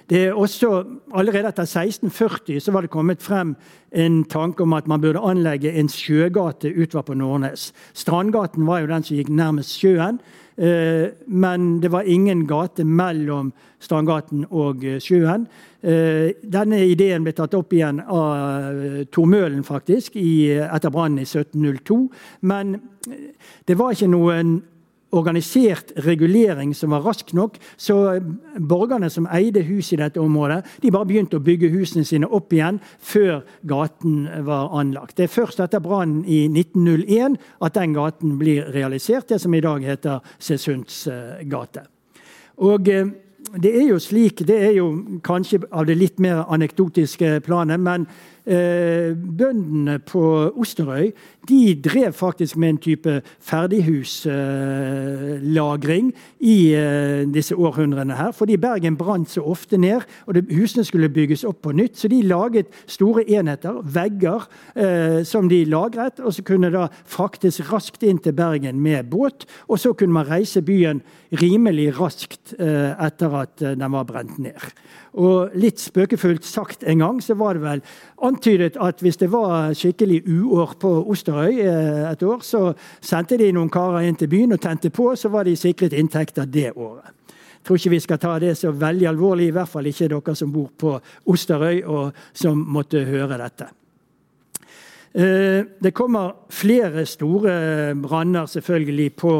Det 0.10 0.26
er 0.28 0.34
også, 0.34 0.84
Allerede 1.14 1.48
etter 1.48 1.64
1640 1.64 2.60
så 2.60 2.72
var 2.72 2.82
det 2.82 2.92
kommet 2.92 3.22
frem 3.22 3.56
en 3.92 4.24
tanke 4.24 4.64
om 4.64 4.74
at 4.74 4.88
man 4.88 5.02
burde 5.02 5.22
anlegge 5.22 5.72
en 5.72 5.90
sjøgate 5.90 6.74
utover 6.74 7.04
på 7.08 7.14
Nordnes. 7.14 7.74
Strandgaten 7.94 8.66
var 8.68 8.82
jo 8.82 8.90
den 8.90 9.04
som 9.04 9.18
gikk 9.18 9.30
nærmest 9.30 9.78
sjøen. 9.80 10.20
Eh, 10.58 11.10
men 11.28 11.80
det 11.82 11.92
var 11.92 12.02
ingen 12.02 12.46
gate 12.48 12.84
mellom 12.86 13.52
Strandgaten 13.82 14.46
og 14.52 14.84
eh, 14.86 15.00
sjøen. 15.02 15.48
Eh, 15.82 16.34
denne 16.44 16.84
ideen 16.86 17.26
ble 17.26 17.34
tatt 17.34 17.56
opp 17.58 17.74
igjen 17.74 18.02
av 18.04 19.08
Tormølen, 19.14 19.64
faktisk, 19.66 20.18
etter 20.18 20.94
brannen 20.94 21.24
i 21.24 21.28
1702. 21.28 21.98
Men 22.50 22.78
det 23.68 23.80
var 23.80 23.96
ikke 23.96 24.12
noen 24.14 24.60
organisert 25.14 25.94
regulering 26.06 26.74
som 26.76 26.94
var 26.94 27.06
rask 27.06 27.34
nok. 27.34 27.58
Så 27.78 28.20
borgerne 28.58 29.10
som 29.14 29.28
eide 29.32 29.64
hus 29.68 29.94
i 29.94 30.00
dette 30.02 30.22
området, 30.22 30.64
de 30.82 30.92
bare 30.92 31.10
begynte 31.10 31.38
å 31.38 31.44
bygge 31.44 31.72
husene 31.74 32.06
sine 32.08 32.28
opp 32.28 32.54
igjen 32.54 32.80
før 33.00 33.44
gaten 33.70 34.28
var 34.48 34.74
anlagt. 34.80 35.18
Det 35.18 35.28
er 35.28 35.36
først 35.36 35.62
etter 35.64 35.84
brannen 35.84 36.24
i 36.26 36.46
1901 36.50 37.40
at 37.64 37.78
den 37.78 37.96
gaten 37.96 38.38
blir 38.42 38.70
realisert, 38.74 39.30
det 39.30 39.42
som 39.42 39.54
i 39.54 39.64
dag 39.64 39.84
heter 39.86 40.24
Sesunds 40.40 41.06
gate. 41.50 41.88
Og 42.64 42.90
eh, 42.90 43.08
det 43.60 43.74
er 43.76 43.90
jo 43.92 44.00
slik, 44.02 44.46
det 44.48 44.56
er 44.70 44.78
jo 44.78 44.88
kanskje 45.26 45.64
av 45.72 45.86
det 45.86 45.98
litt 46.00 46.22
mer 46.24 46.46
anekdotiske 46.54 47.40
planet, 47.46 47.82
men 47.82 48.08
Eh, 48.08 48.33
bøndene 48.46 50.02
på 50.04 50.24
Osterøy 50.60 51.14
de 51.50 51.82
drev 51.84 52.14
faktisk 52.14 52.58
med 52.58 52.70
en 52.70 52.78
type 52.78 53.22
ferdighuslagring 53.40 56.08
eh, 56.08 56.14
i 56.40 56.76
eh, 56.76 57.34
disse 57.34 57.56
århundrene. 57.56 58.16
her, 58.16 58.32
Fordi 58.32 58.58
Bergen 58.58 58.98
brant 58.98 59.30
så 59.30 59.42
ofte 59.42 59.78
ned, 59.78 60.02
og 60.26 60.36
husene 60.52 60.84
skulle 60.84 61.10
bygges 61.10 61.44
opp 61.44 61.62
på 61.62 61.72
nytt. 61.72 61.98
Så 61.98 62.08
de 62.08 62.22
laget 62.22 62.66
store 62.88 63.30
enheter, 63.30 63.82
vegger, 63.84 64.48
eh, 64.76 65.24
som 65.24 65.50
de 65.50 65.66
lagret, 65.66 66.20
og 66.20 66.34
så 66.34 66.44
kunne 66.44 66.72
da 66.72 66.88
fraktes 67.06 67.72
raskt 67.72 68.04
inn 68.04 68.20
til 68.20 68.34
Bergen 68.34 68.82
med 68.82 69.04
båt. 69.04 69.46
Og 69.68 69.80
så 69.80 69.94
kunne 69.94 70.14
man 70.14 70.30
reise 70.30 70.62
byen 70.62 71.02
rimelig 71.32 72.00
raskt 72.00 72.54
eh, 72.60 73.06
etter 73.06 73.36
at 73.42 73.62
eh, 73.62 73.76
den 73.76 73.92
var 73.92 74.04
brent 74.04 74.40
ned. 74.40 74.60
Og 75.14 75.54
litt 75.62 75.78
spøkefullt 75.78 76.46
sagt 76.48 76.84
en 76.90 77.04
gang 77.04 77.20
så 77.22 77.36
var 77.38 77.54
det 77.54 77.64
vel 77.64 77.82
antydet 78.26 78.80
at 78.82 79.02
hvis 79.04 79.20
det 79.22 79.30
var 79.34 79.76
skikkelig 79.78 80.24
uår 80.26 80.74
på 80.82 80.94
Osterøy 81.14 81.60
eh, 81.62 82.08
et 82.10 82.26
år, 82.26 82.42
så 82.42 82.72
sendte 83.02 83.38
de 83.38 83.52
noen 83.54 83.70
karer 83.74 84.08
inn 84.08 84.18
til 84.18 84.32
byen 84.32 84.56
og 84.58 84.64
tente 84.64 84.90
på, 84.90 85.12
så 85.16 85.30
var 85.30 85.46
de 85.46 85.54
sikret 85.60 85.94
inntekter 85.94 86.50
det 86.50 86.72
året. 86.74 87.14
Jeg 87.64 87.68
tror 87.68 87.80
ikke 87.80 87.94
vi 87.94 88.02
skal 88.04 88.20
ta 88.20 88.34
det 88.44 88.58
så 88.60 88.74
veldig 88.76 89.08
alvorlig, 89.14 89.52
i 89.52 89.56
hvert 89.56 89.70
fall 89.72 89.86
ikke 89.88 90.10
dere 90.12 90.36
som 90.36 90.52
bor 90.52 90.74
på 90.76 90.98
Osterøy 91.32 91.86
og 91.86 92.26
som 92.36 92.60
måtte 92.74 93.06
høre 93.08 93.38
dette. 93.40 93.70
Eh, 95.14 95.62
det 95.78 95.94
kommer 95.94 96.34
flere 96.50 97.06
store 97.06 97.94
branner 98.02 98.50
selvfølgelig 98.50 99.12
på 99.14 99.34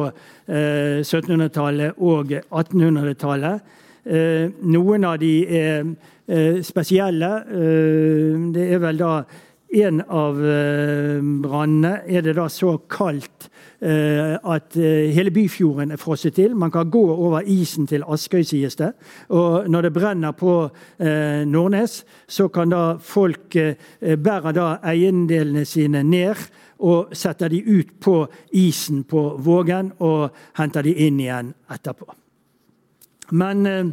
1700-tallet 0.46 1.96
eh, 1.96 2.04
og 2.04 2.32
1800-tallet. 2.32 3.82
Eh, 4.04 4.52
noen 4.68 5.06
av 5.08 5.18
de 5.22 5.32
er 5.48 5.86
eh, 6.28 6.60
spesielle. 6.66 7.32
Eh, 7.48 8.36
det 8.56 8.68
er 8.76 8.84
vel 8.84 9.00
da 9.00 9.16
en 9.74 10.04
av 10.06 10.38
brannene 11.42 11.96
er 12.06 12.22
det 12.22 12.36
da 12.38 12.44
så 12.46 12.76
kaldt 12.86 13.48
at 13.82 14.78
hele 14.78 15.32
Byfjorden 15.34 15.96
er 15.96 16.00
frosset 16.00 16.38
til. 16.38 16.54
Man 16.56 16.70
kan 16.72 16.92
gå 16.94 17.02
over 17.10 17.42
isen 17.50 17.88
til 17.90 18.06
Askøy, 18.06 18.44
sies 18.46 18.78
det. 18.78 18.92
Og 19.34 19.66
når 19.66 19.88
det 19.88 19.94
brenner 19.98 20.38
på 20.38 20.54
Nordnes, 21.50 22.04
så 22.30 22.52
kan 22.54 22.70
da 22.70 22.86
folk 23.02 23.58
bære 24.00 24.54
da 24.54 24.70
eiendelene 24.94 25.66
sine 25.66 26.06
ned 26.06 26.48
og 26.86 27.18
setter 27.18 27.50
de 27.50 27.66
ut 27.66 27.98
på 27.98 28.20
isen 28.54 29.04
på 29.10 29.32
Vågen 29.42 29.96
og 30.06 30.30
henter 30.62 30.86
de 30.86 31.00
inn 31.08 31.18
igjen 31.26 31.56
etterpå. 31.66 32.14
Men 33.32 33.66
eh, 33.66 33.86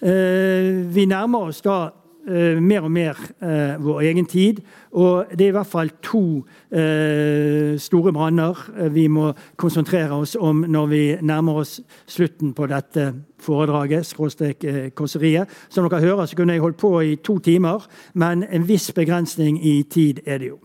eh, 0.00 0.94
vi 0.94 1.04
nærmer 1.06 1.38
oss 1.50 1.60
da 1.64 1.90
eh, 2.28 2.62
mer 2.62 2.80
og 2.86 2.90
mer 2.90 3.14
eh, 3.42 3.76
vår 3.82 4.00
egen 4.00 4.26
tid. 4.26 4.60
Og 4.92 5.24
det 5.32 5.44
er 5.46 5.48
i 5.48 5.56
hvert 5.56 5.66
fall 5.70 5.90
to 6.02 6.46
eh, 6.70 7.78
store 7.78 8.12
branner 8.12 8.54
eh, 8.76 8.94
vi 8.94 9.08
må 9.08 9.32
konsentrere 9.56 10.12
oss 10.16 10.36
om 10.40 10.64
når 10.68 10.86
vi 10.86 11.16
nærmer 11.20 11.52
oss 11.62 11.80
slutten 12.06 12.54
på 12.56 12.66
dette 12.70 13.14
foredraget, 13.42 14.06
skråstrek 14.06 14.64
kåseriet. 14.96 15.48
Som 15.68 15.88
dere 15.88 16.00
hører, 16.00 16.26
så 16.26 16.36
kunne 16.36 16.52
jeg 16.52 16.62
holdt 16.64 16.80
på 16.80 17.00
i 17.00 17.16
to 17.16 17.38
timer, 17.38 17.86
men 18.14 18.44
en 18.50 18.68
viss 18.68 18.92
begrensning 18.92 19.66
i 19.66 19.82
tid 19.82 20.20
er 20.26 20.38
det 20.38 20.48
jo. 20.48 20.58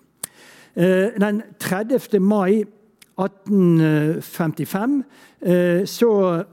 Den 0.73 1.41
30. 1.59 2.19
mai 2.23 2.63
1855 3.19 5.03
så 5.85 6.43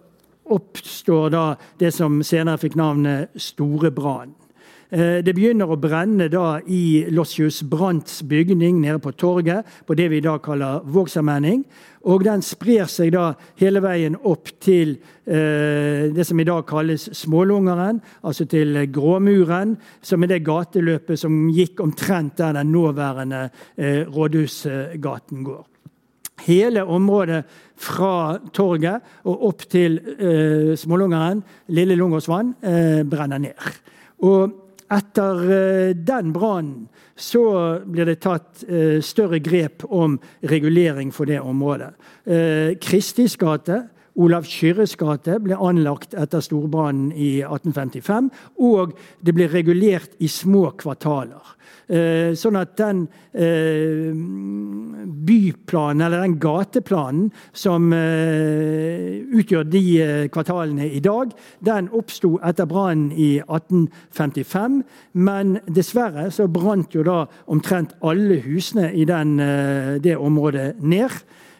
oppstår 0.54 1.32
da 1.34 1.46
det 1.80 1.92
som 1.94 2.22
senere 2.26 2.60
fikk 2.60 2.76
navnet 2.78 3.34
Store 3.40 3.90
brann. 3.94 4.34
Eh, 4.88 5.20
det 5.20 5.34
begynner 5.36 5.68
å 5.68 5.76
brenne 5.76 6.30
da 6.32 6.62
i 6.64 7.04
Lossius 7.12 7.60
Brants 7.68 8.22
bygning 8.24 8.78
nede 8.80 8.96
på 9.04 9.12
torget, 9.20 9.66
på 9.84 9.96
det 9.98 10.08
vi 10.08 10.22
da 10.24 10.38
kaller 10.40 10.80
Vågsammenning. 10.88 11.66
Og 12.08 12.24
den 12.24 12.40
sprer 12.46 12.88
seg 12.88 13.12
da 13.12 13.34
hele 13.60 13.82
veien 13.84 14.16
opp 14.16 14.48
til 14.64 14.94
eh, 15.28 16.08
det 16.14 16.24
som 16.24 16.40
i 16.40 16.46
dag 16.48 16.64
kalles 16.68 17.04
Smålungeren, 17.20 18.00
altså 18.24 18.48
til 18.48 18.80
Gråmuren, 18.88 19.76
som 20.00 20.24
er 20.24 20.32
det 20.32 20.44
gateløpet 20.48 21.20
som 21.20 21.50
gikk 21.52 21.82
omtrent 21.84 22.38
der 22.40 22.56
den 22.56 22.72
nåværende 22.72 23.48
eh, 23.76 24.06
Rådhusgaten 24.08 25.44
går. 25.44 25.66
Hele 26.46 26.84
området 26.84 27.42
fra 27.78 28.38
torget 28.54 29.02
og 29.26 29.44
opp 29.50 29.66
til 29.70 29.98
eh, 30.18 30.72
Smålungeren, 30.78 31.42
Lille 31.74 31.96
Lungåsvann, 31.98 32.54
eh, 32.62 33.02
brenner 33.08 33.42
ned. 33.42 33.68
Og 34.26 34.54
etter 34.88 35.44
eh, 35.52 35.90
den 35.94 36.32
brannen 36.32 36.88
så 37.18 37.42
blir 37.84 38.08
det 38.08 38.20
tatt 38.24 38.64
eh, 38.68 38.98
større 39.04 39.40
grep 39.42 39.84
om 39.90 40.18
regulering 40.46 41.10
for 41.14 41.28
det 41.28 41.40
området. 41.42 41.90
Eh, 42.24 42.74
Kristis 42.82 43.36
gate, 43.40 43.82
Olav 44.18 44.46
Kyrres 44.50 44.96
gate, 44.98 45.38
ble 45.42 45.58
anlagt 45.58 46.14
etter 46.18 46.42
storbrannen 46.42 47.10
i 47.12 47.40
1855. 47.42 48.30
Og 48.66 48.94
det 49.22 49.34
ble 49.36 49.50
regulert 49.50 50.14
i 50.22 50.30
små 50.30 50.68
kvartaler. 50.78 51.54
Eh, 51.88 52.34
sånn 52.36 52.58
at 52.60 52.74
den 52.76 53.06
eh, 53.32 54.12
byplanen, 55.24 56.02
eller 56.04 56.20
den 56.20 56.34
gateplanen 56.36 57.30
som 57.56 57.88
eh, 57.96 59.24
utgjør 59.24 59.64
de 59.72 59.82
kvartalene 60.34 60.90
i 60.92 61.00
dag, 61.00 61.32
den 61.64 61.88
oppsto 61.96 62.34
etter 62.44 62.68
brannen 62.68 63.08
i 63.16 63.38
1855. 63.40 64.82
Men 65.16 65.56
dessverre 65.64 66.28
så 66.34 66.44
brant 66.52 66.92
jo 66.92 67.06
da 67.08 67.22
omtrent 67.48 67.96
alle 68.04 68.36
husene 68.44 68.92
i 68.92 69.08
den, 69.08 69.38
det 70.04 70.16
området 70.16 70.74
ned. 70.84 71.16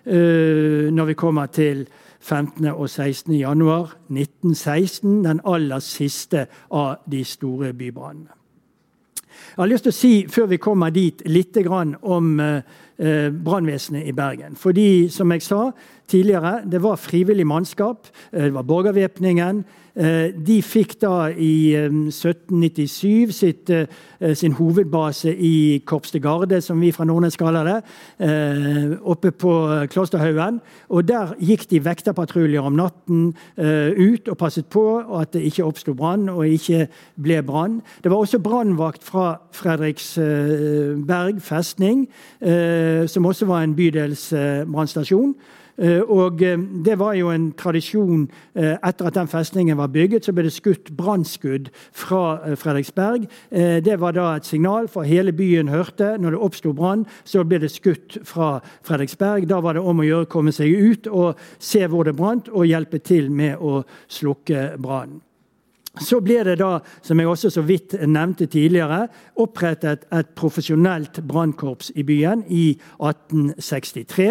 Når 0.08 1.08
vi 1.10 1.16
kommer 1.18 1.50
til 1.52 1.84
15. 2.20 2.64
og 2.72 2.88
16. 2.88 3.34
januar 3.40 3.96
1916, 4.08 5.24
den 5.24 5.40
aller 5.44 5.84
siste 5.84 6.46
av 6.70 7.04
de 7.10 7.24
store 7.24 7.72
bybrannene. 7.76 8.37
Jeg 9.56 9.62
har 9.62 9.70
lyst 9.70 9.86
til 9.88 9.92
å 9.92 9.98
si, 9.98 10.12
før 10.30 10.46
vi 10.52 10.60
kommer 10.62 10.90
dit, 10.94 11.22
litt 11.26 11.56
om 12.02 12.40
eh, 12.40 12.62
eh, 12.98 13.28
brannvesenet 13.30 14.06
i 14.06 14.12
Bergen. 14.12 14.56
Fordi, 14.56 15.08
som 15.10 15.32
jeg 15.32 15.42
sa 15.42 15.70
tidligere, 16.08 16.62
det 16.64 16.82
var 16.82 16.96
frivillig 16.96 17.46
mannskap. 17.46 18.06
Eh, 18.32 18.44
det 18.44 18.54
var 18.54 18.62
borgervæpningen. 18.62 19.64
Eh, 19.98 20.30
de 20.46 20.60
fikk 20.62 20.92
da 21.02 21.26
i 21.34 21.74
1797 21.74 23.32
sitt, 23.34 23.72
sin 24.38 24.54
hovedbase 24.54 25.32
i 25.34 25.82
Korps 25.86 26.10
de 26.14 26.20
Garde, 26.22 26.60
som 26.62 26.80
vi 26.80 26.92
fra 26.94 27.04
Nordnes 27.06 27.36
kaller 27.38 27.66
det, 27.66 27.76
oppe 29.02 29.30
på 29.30 29.52
Klosterhaugen. 29.90 30.60
Og 30.88 31.08
Der 31.08 31.34
gikk 31.38 31.70
de 31.70 31.84
vekterpatruljer 31.84 32.60
om 32.60 32.72
natten 32.72 33.34
ut 33.56 34.28
og 34.28 34.38
passet 34.38 34.66
på 34.66 34.84
at 35.20 35.32
det 35.32 35.42
ikke 35.46 35.64
oppsto 35.64 35.94
brann 35.94 36.28
og 36.28 36.46
ikke 36.46 36.88
ble 37.22 37.42
brann. 37.42 37.80
Det 38.02 38.10
var 38.10 38.18
også 38.18 38.38
brannvakt 38.42 39.04
fra 39.04 39.40
Fredriksberg 39.52 41.40
festning 41.42 42.08
som 43.08 43.26
også 43.26 43.46
var 43.46 43.62
en 43.62 43.76
bydelsbrannstasjon. 43.78 45.34
Eh, 45.38 45.57
og 45.78 46.42
eh, 46.42 46.58
Det 46.84 46.98
var 46.98 47.14
jo 47.14 47.30
en 47.30 47.52
tradisjon 47.52 48.24
eh, 48.54 48.74
etter 48.74 49.06
at 49.06 49.14
den 49.14 49.30
festningen 49.30 49.78
var 49.78 49.92
bygget. 49.94 50.24
Så 50.24 50.32
ble 50.34 50.48
det 50.48 50.54
skutt 50.54 50.90
brannskudd 50.96 51.70
fra 51.92 52.54
Fredriksberg. 52.58 53.28
Det 53.84 54.00
var 54.00 54.16
da 54.16 54.32
et 54.36 54.46
signal 54.46 54.88
for 54.88 55.06
hele 55.06 55.32
byen 55.32 55.68
hørte. 55.68 56.16
Når 56.18 56.34
det 56.34 56.42
oppsto 56.42 56.72
brann, 56.72 57.06
så 57.24 57.44
ble 57.44 57.62
det 57.62 57.70
skutt 57.70 58.18
fra 58.26 58.58
Fredriksberg. 58.82 59.46
Da 59.48 59.60
var 59.62 59.78
det 59.78 59.86
om 59.86 60.02
å 60.02 60.08
gjøre 60.08 60.26
å 60.26 60.32
komme 60.32 60.54
seg 60.54 60.74
ut 60.74 61.06
og 61.06 61.38
se 61.58 61.86
hvor 61.86 62.08
det 62.08 62.16
brant, 62.18 62.50
og 62.50 62.66
hjelpe 62.66 62.98
til 62.98 63.30
med 63.30 63.62
å 63.62 63.82
slukke 64.08 64.74
brannen. 64.82 65.22
Så 65.98 66.20
ble 66.22 66.42
det 66.46 66.58
da, 66.60 66.78
som 67.02 67.18
jeg 67.18 67.28
også 67.28 67.50
så 67.50 67.62
vidt 67.66 67.96
nevnte 68.06 68.46
tidligere, 68.50 69.06
opprettet 69.40 70.06
et 70.14 70.30
profesjonelt 70.38 71.20
brannkorps 71.26 71.90
i 71.98 72.04
byen 72.06 72.44
i 72.46 72.66
1863. 73.00 74.28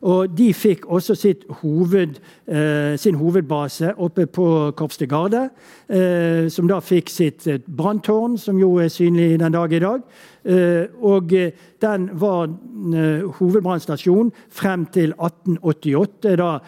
Og 0.00 0.38
de 0.38 0.54
fikk 0.54 0.86
også 0.86 1.34
hoved, 1.60 2.20
eh, 2.48 2.96
sin 2.98 3.14
hovedbase 3.14 3.94
oppe 3.96 4.26
på 4.26 4.70
Korps 4.76 4.96
de 4.96 5.06
Garde, 5.06 5.50
eh, 5.88 6.48
som 6.48 6.68
da 6.68 6.80
fikk 6.80 7.08
sitt 7.08 7.46
eh, 7.46 7.58
branntårn, 7.58 8.38
som 8.38 8.58
jo 8.58 8.76
er 8.76 8.88
synlig 8.88 9.38
den 9.38 9.52
dag 9.52 9.72
i 9.72 9.78
dag. 9.78 10.00
Eh, 10.44 10.86
og 11.00 11.32
eh, 11.32 11.50
den 11.82 12.08
var 12.12 12.44
eh, 12.44 13.24
hovedbrannstasjon 13.28 14.32
frem 14.48 14.86
til 14.86 15.12
1888, 15.12 16.36
da 16.36 16.58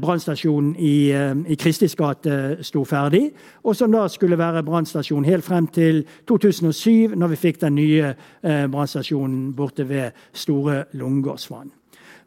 brannstasjonen 0.00 0.76
i, 0.78 1.10
i 1.46 1.54
Kristis 1.54 1.96
gate 1.98 2.62
sto 2.64 2.84
ferdig. 2.84 3.30
Og 3.64 3.76
som 3.76 3.92
da 3.92 4.06
skulle 4.08 4.38
være 4.38 4.62
brannstasjon 4.64 5.26
helt 5.26 5.44
frem 5.44 5.66
til 5.66 6.04
2007, 6.28 7.16
når 7.16 7.34
vi 7.34 7.36
fikk 7.36 7.60
den 7.60 7.74
nye 7.74 8.14
brannstasjonen 8.42 9.52
borte 9.56 9.88
ved 9.88 10.16
Store 10.32 10.84
Lungåsvann. 10.92 11.79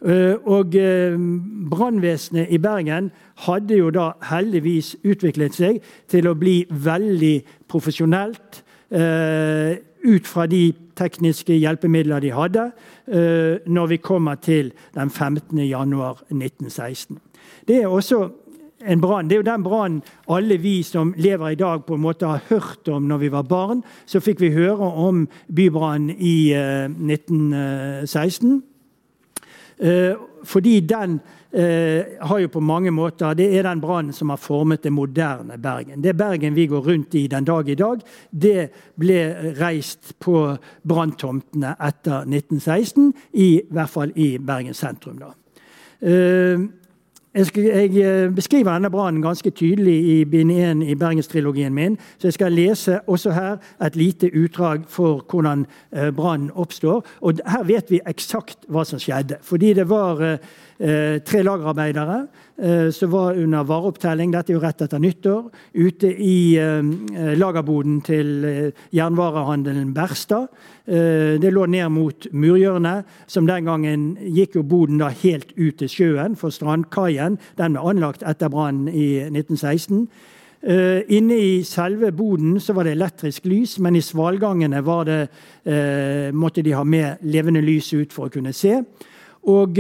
Eh, 0.04 0.36
og 0.46 0.76
eh, 0.76 1.16
Brannvesenet 1.72 2.48
i 2.52 2.58
Bergen 2.58 3.12
hadde 3.46 3.78
jo 3.78 3.90
da 3.94 4.10
heldigvis 4.28 4.98
utviklet 5.08 5.56
seg 5.56 5.80
til 6.12 6.28
å 6.28 6.36
bli 6.36 6.66
veldig 6.68 7.38
profesjonelt 7.72 8.60
eh, 8.92 9.80
ut 10.04 10.28
fra 10.28 10.44
de 10.52 10.74
tekniske 11.00 11.56
hjelpemidler 11.56 12.20
de 12.22 12.32
hadde, 12.36 12.64
når 13.66 13.88
vi 13.88 13.98
kommer 13.98 14.36
til 14.36 14.74
den 14.94 15.10
15. 15.10 15.58
januar 15.66 16.20
1916. 16.28 17.18
Det 17.66 17.80
er 17.82 17.88
også 17.88 18.20
en 18.86 19.02
brann. 19.02 19.30
Det 19.30 19.38
er 19.38 19.40
jo 19.40 19.48
den 19.48 19.64
brannen 19.64 20.04
alle 20.30 20.58
vi 20.62 20.84
som 20.84 21.16
lever 21.18 21.56
i 21.56 21.58
dag, 21.58 21.86
på 21.88 21.96
en 21.96 22.04
måte 22.04 22.30
har 22.30 22.44
hørt 22.50 22.92
om 22.92 23.08
når 23.10 23.24
vi 23.24 23.32
var 23.32 23.48
barn. 23.50 23.82
Så 24.06 24.20
fikk 24.20 24.44
vi 24.44 24.52
høre 24.54 24.92
om 25.08 25.24
bybrannen 25.48 26.14
i 26.20 26.54
1916. 26.54 28.62
Eh, 29.78 30.14
fordi 30.44 30.80
den 30.80 31.20
eh, 31.52 32.20
har 32.22 32.40
jo 32.40 32.48
på 32.48 32.60
mange 32.60 32.92
måter 32.92 33.34
Det 33.34 33.48
er 33.58 33.64
den 33.64 33.82
brannen 33.82 34.14
som 34.14 34.30
har 34.30 34.38
formet 34.38 34.84
det 34.84 34.92
moderne 34.94 35.58
Bergen. 35.58 36.04
Det 36.04 36.18
Bergen 36.18 36.56
vi 36.56 36.68
går 36.68 36.82
rundt 36.82 37.16
i 37.16 37.28
den 37.28 37.46
dag 37.46 37.70
i 37.70 37.76
dag, 37.76 38.02
det 38.32 38.70
ble 39.00 39.54
reist 39.60 40.14
på 40.20 40.58
branntomtene 40.84 41.76
etter 41.80 42.28
1916, 42.28 43.14
i 43.34 43.62
hvert 43.70 43.90
fall 43.90 44.12
i 44.16 44.38
Bergen 44.38 44.74
sentrum. 44.74 45.20
da. 45.20 45.34
Jeg, 47.34 47.46
skal, 47.46 47.64
jeg, 47.64 47.96
eh, 47.98 48.36
beskriver 48.36 48.74
denne 48.74 48.90
brannen 48.94 49.22
ganske 49.22 49.50
tydelig 49.50 49.96
i 50.06 50.26
bind 50.26 50.52
1 50.52 50.84
i 50.86 50.96
Bergenstrilogien 50.96 51.74
min. 51.74 51.98
Så 52.18 52.28
jeg 52.28 52.34
skal 52.34 52.52
lese 52.54 53.00
også 53.08 53.32
her 53.32 53.58
et 53.86 53.96
lite 53.96 54.30
utdrag 54.38 54.84
for 54.88 55.26
hvordan 55.32 55.66
eh, 55.92 56.12
brannen 56.14 56.52
oppstår. 56.54 57.06
Og 57.22 57.42
her 57.48 57.64
vet 57.64 57.90
vi 57.90 58.02
eksakt 58.06 58.70
hva 58.70 58.86
som 58.86 59.02
skjedde. 59.02 59.42
Fordi 59.42 59.74
det 59.74 59.90
var 59.90 60.22
Eh, 60.22 60.38
tre 61.24 61.44
lagerarbeidere 61.46 62.18
eh, 62.58 62.90
som 62.92 63.12
var 63.12 63.38
under 63.40 63.64
vareopptelling. 63.64 64.34
Dette 64.34 64.52
er 64.52 64.58
jo 64.58 64.64
rett 64.64 64.82
etter 64.84 65.00
nyttår. 65.00 65.46
Ute 65.80 66.10
i 66.12 66.58
eh, 66.60 67.34
lagerboden 67.40 68.02
til 68.04 68.48
jernvarehandelen 68.92 69.94
Berstad. 69.96 70.50
Det 70.84 71.50
lå 71.56 71.64
ned 71.72 71.88
mot 71.96 72.26
murhjørnet, 72.36 73.08
som 73.32 73.48
den 73.48 73.70
gangen 73.70 74.02
gikk 74.20 74.58
jo 74.58 74.66
boden 74.68 75.00
da 75.00 75.08
helt 75.22 75.54
ut 75.56 75.78
til 75.80 75.88
sjøen. 75.88 76.36
For 76.36 76.52
strandkaien 76.52 77.38
den 77.56 77.78
ble 77.78 77.86
anlagt 77.94 78.26
etter 78.28 78.52
brannen 78.52 78.90
i 78.92 79.24
1916. 79.30 80.10
Uh, 80.64 81.04
inne 81.12 81.36
i 81.44 81.56
selve 81.68 82.14
boden 82.16 82.56
så 82.64 82.72
var 82.76 82.88
det 82.88 82.94
elektrisk 82.96 83.48
lys, 83.52 83.78
men 83.84 83.98
i 84.00 84.04
svalgangene 84.04 84.80
var 84.84 85.08
det, 85.08 85.18
måtte 86.32 86.64
de 86.64 86.76
ha 86.76 86.84
med 86.88 87.24
levende 87.28 87.64
lys 87.64 87.90
ut 87.94 88.16
for 88.16 88.28
å 88.28 88.32
kunne 88.32 88.54
se. 88.56 88.78
Og 89.52 89.80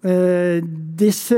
Eh, 0.00 0.62
disse 0.96 1.36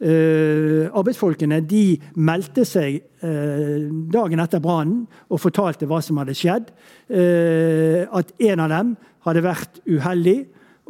eh, 0.00 0.86
arbeidsfolkene 0.94 1.58
de 1.66 1.98
meldte 2.14 2.62
seg 2.68 3.00
eh, 3.26 3.88
dagen 4.14 4.42
etter 4.42 4.62
brannen 4.62 5.08
og 5.26 5.42
fortalte 5.42 5.88
hva 5.90 5.98
som 6.04 6.20
hadde 6.22 6.36
skjedd. 6.38 6.70
Uh, 7.10 8.06
at 8.14 8.30
en 8.38 8.62
av 8.62 8.70
dem 8.70 8.92
hadde 9.26 9.42
vært 9.42 9.80
uheldig 9.90 10.38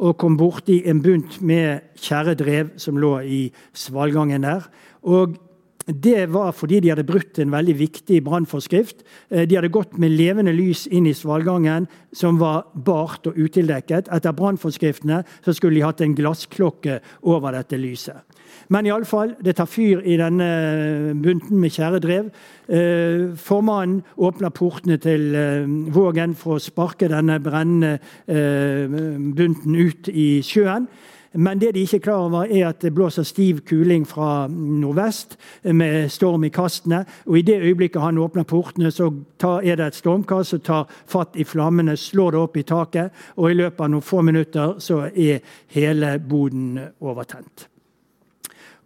og 0.01 0.17
kom 0.21 0.35
borti 0.37 0.83
en 0.89 1.01
bunt 1.01 1.39
med 1.41 1.81
tjæredrev 1.97 2.75
som 2.81 2.99
lå 3.01 3.15
i 3.25 3.41
svalgangen 3.73 4.45
der. 4.45 4.67
Og 5.01 5.39
det 5.87 6.33
var 6.33 6.51
fordi 6.51 6.79
de 6.79 6.91
hadde 6.91 7.05
brutt 7.07 7.39
en 7.39 7.51
veldig 7.51 7.75
viktig 7.79 8.21
brannforskrift. 8.23 9.03
Eh, 9.31 9.47
de 9.49 9.57
hadde 9.57 9.71
gått 9.73 9.97
med 9.97 10.13
levende 10.13 10.53
lys 10.53 10.87
inn 10.87 11.07
i 11.09 11.15
svalgangen, 11.17 11.87
som 12.13 12.39
var 12.39 12.67
bart 12.75 13.27
og 13.27 13.37
utildekket. 13.37 14.11
Etter 14.13 14.35
brannforskriftene 14.37 15.23
skulle 15.47 15.79
de 15.79 15.85
hatt 15.85 16.01
en 16.01 16.15
glassklokke 16.17 16.99
over 17.21 17.57
dette 17.57 17.79
lyset. 17.79 18.21
Men 18.71 18.85
iallfall, 18.85 19.33
det 19.43 19.55
tar 19.57 19.67
fyr 19.67 20.01
i 20.03 20.17
denne 20.19 21.15
bunten 21.23 21.59
med 21.59 21.71
tjæredrev. 21.71 22.29
Eh, 22.67 23.31
formannen 23.39 24.01
åpner 24.17 24.51
portene 24.51 24.99
til 25.01 25.35
eh, 25.35 25.65
Vågen 25.91 26.35
for 26.35 26.57
å 26.57 26.63
sparke 26.63 27.09
denne 27.11 27.39
brennende 27.43 27.97
bunten 28.27 29.75
ut 29.75 30.07
i 30.11 30.41
sjøen. 30.45 30.87
Men 31.33 31.61
det 31.61 31.75
de 31.75 31.79
ikke 31.85 31.97
er 32.01 32.03
klar 32.03 32.25
over, 32.25 32.43
er 32.43 32.67
at 32.67 32.81
det 32.83 32.93
blåser 32.93 33.23
stiv 33.23 33.61
kuling 33.67 34.03
fra 34.07 34.47
nordvest 34.51 35.37
med 35.63 36.09
storm 36.11 36.43
i 36.43 36.51
kastene. 36.51 37.05
Og 37.25 37.37
i 37.39 37.41
det 37.47 37.61
øyeblikket 37.61 38.01
han 38.01 38.17
åpner 38.17 38.43
portene, 38.43 38.91
så 38.91 39.07
er 39.63 39.75
det 39.79 39.85
et 39.85 39.95
stormkast 39.95 40.49
som 40.49 40.59
tar 40.59 40.91
fatt 41.07 41.39
i 41.39 41.47
flammene, 41.47 41.95
slår 41.97 42.35
det 42.35 42.41
opp 42.41 42.57
i 42.57 42.65
taket, 42.67 43.15
og 43.37 43.51
i 43.51 43.59
løpet 43.61 43.85
av 43.85 43.93
noen 43.93 44.03
få 44.03 44.21
minutter 44.27 44.75
så 44.83 45.05
er 45.15 45.39
hele 45.71 46.17
boden 46.19 46.79
overtent. 46.99 47.67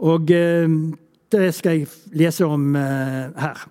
Og 0.06 0.32
eh, 0.32 0.70
det 1.32 1.50
skal 1.56 1.80
jeg 1.80 1.88
lese 2.14 2.46
om 2.46 2.76
eh, 2.76 3.32
her. 3.42 3.66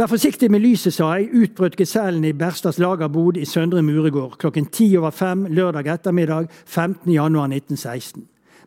Vær 0.00 0.08
forsiktig 0.08 0.48
med 0.48 0.62
lyset, 0.64 0.94
sa 0.96 1.10
jeg, 1.18 1.26
utbrøt 1.36 1.74
gesellen 1.76 2.22
i 2.24 2.32
Berstads 2.32 2.78
lagerbod 2.80 3.36
i 3.36 3.44
Søndre 3.44 3.82
Muregård 3.84 4.38
klokken 4.40 4.70
ti 4.72 4.86
over 4.96 5.12
fem 5.12 5.42
lørdag 5.52 5.90
ettermiddag 5.92 6.46
15.1.1916. 6.64 8.22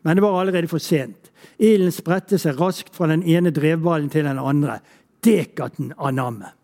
Men 0.06 0.14
det 0.14 0.22
var 0.22 0.36
allerede 0.38 0.68
for 0.70 0.78
sent. 0.78 1.32
Ilden 1.58 1.90
spredte 1.90 2.38
seg 2.38 2.60
raskt 2.60 2.94
fra 2.94 3.08
den 3.10 3.24
ene 3.26 3.50
drevballen 3.50 4.12
til 4.14 4.28
den 4.28 4.38
andre. 4.38 4.76
Dekaten 5.26 5.90
av 5.98 6.14
nammet. 6.14 6.54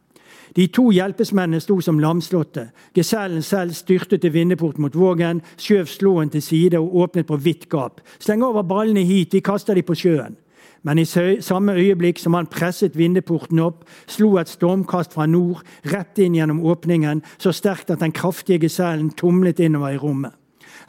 De 0.54 0.68
to 0.70 0.92
hjelpesmennene 0.94 1.58
sto 1.58 1.80
som 1.82 1.98
lamslåtte. 1.98 2.68
Gesellen 2.94 3.42
selv 3.42 3.74
styrtet 3.74 4.22
til 4.22 4.36
vindeporten 4.38 4.86
mot 4.86 4.94
Vågen, 4.94 5.42
skjøv 5.58 5.90
slåen 5.90 6.30
til 6.30 6.46
side 6.46 6.78
og 6.78 6.94
åpnet 6.94 7.26
på 7.26 7.42
vidt 7.42 7.66
gap. 7.74 7.98
Sleng 8.22 8.46
over 8.46 8.62
ballene 8.62 9.02
hit, 9.02 9.34
vi 9.34 9.42
kaster 9.42 9.74
de 9.74 9.82
på 9.82 9.98
sjøen. 9.98 10.38
Men 10.82 10.98
i 10.98 11.04
samme 11.40 11.74
øyeblikk 11.76 12.18
som 12.18 12.34
han 12.34 12.46
presset 12.46 12.96
vindeporten 12.96 13.58
opp, 13.58 13.84
slo 14.08 14.36
et 14.40 14.48
stormkast 14.48 15.12
fra 15.12 15.26
nord 15.26 15.60
rett 15.92 16.18
inn 16.18 16.38
gjennom 16.38 16.62
åpningen, 16.64 17.22
så 17.38 17.52
sterkt 17.52 17.90
at 17.90 18.00
den 18.00 18.16
kraftige 18.16 18.62
gesellen 18.64 19.10
tumlet 19.10 19.60
innover 19.60 19.94
i 19.94 20.00
rommet. 20.00 20.32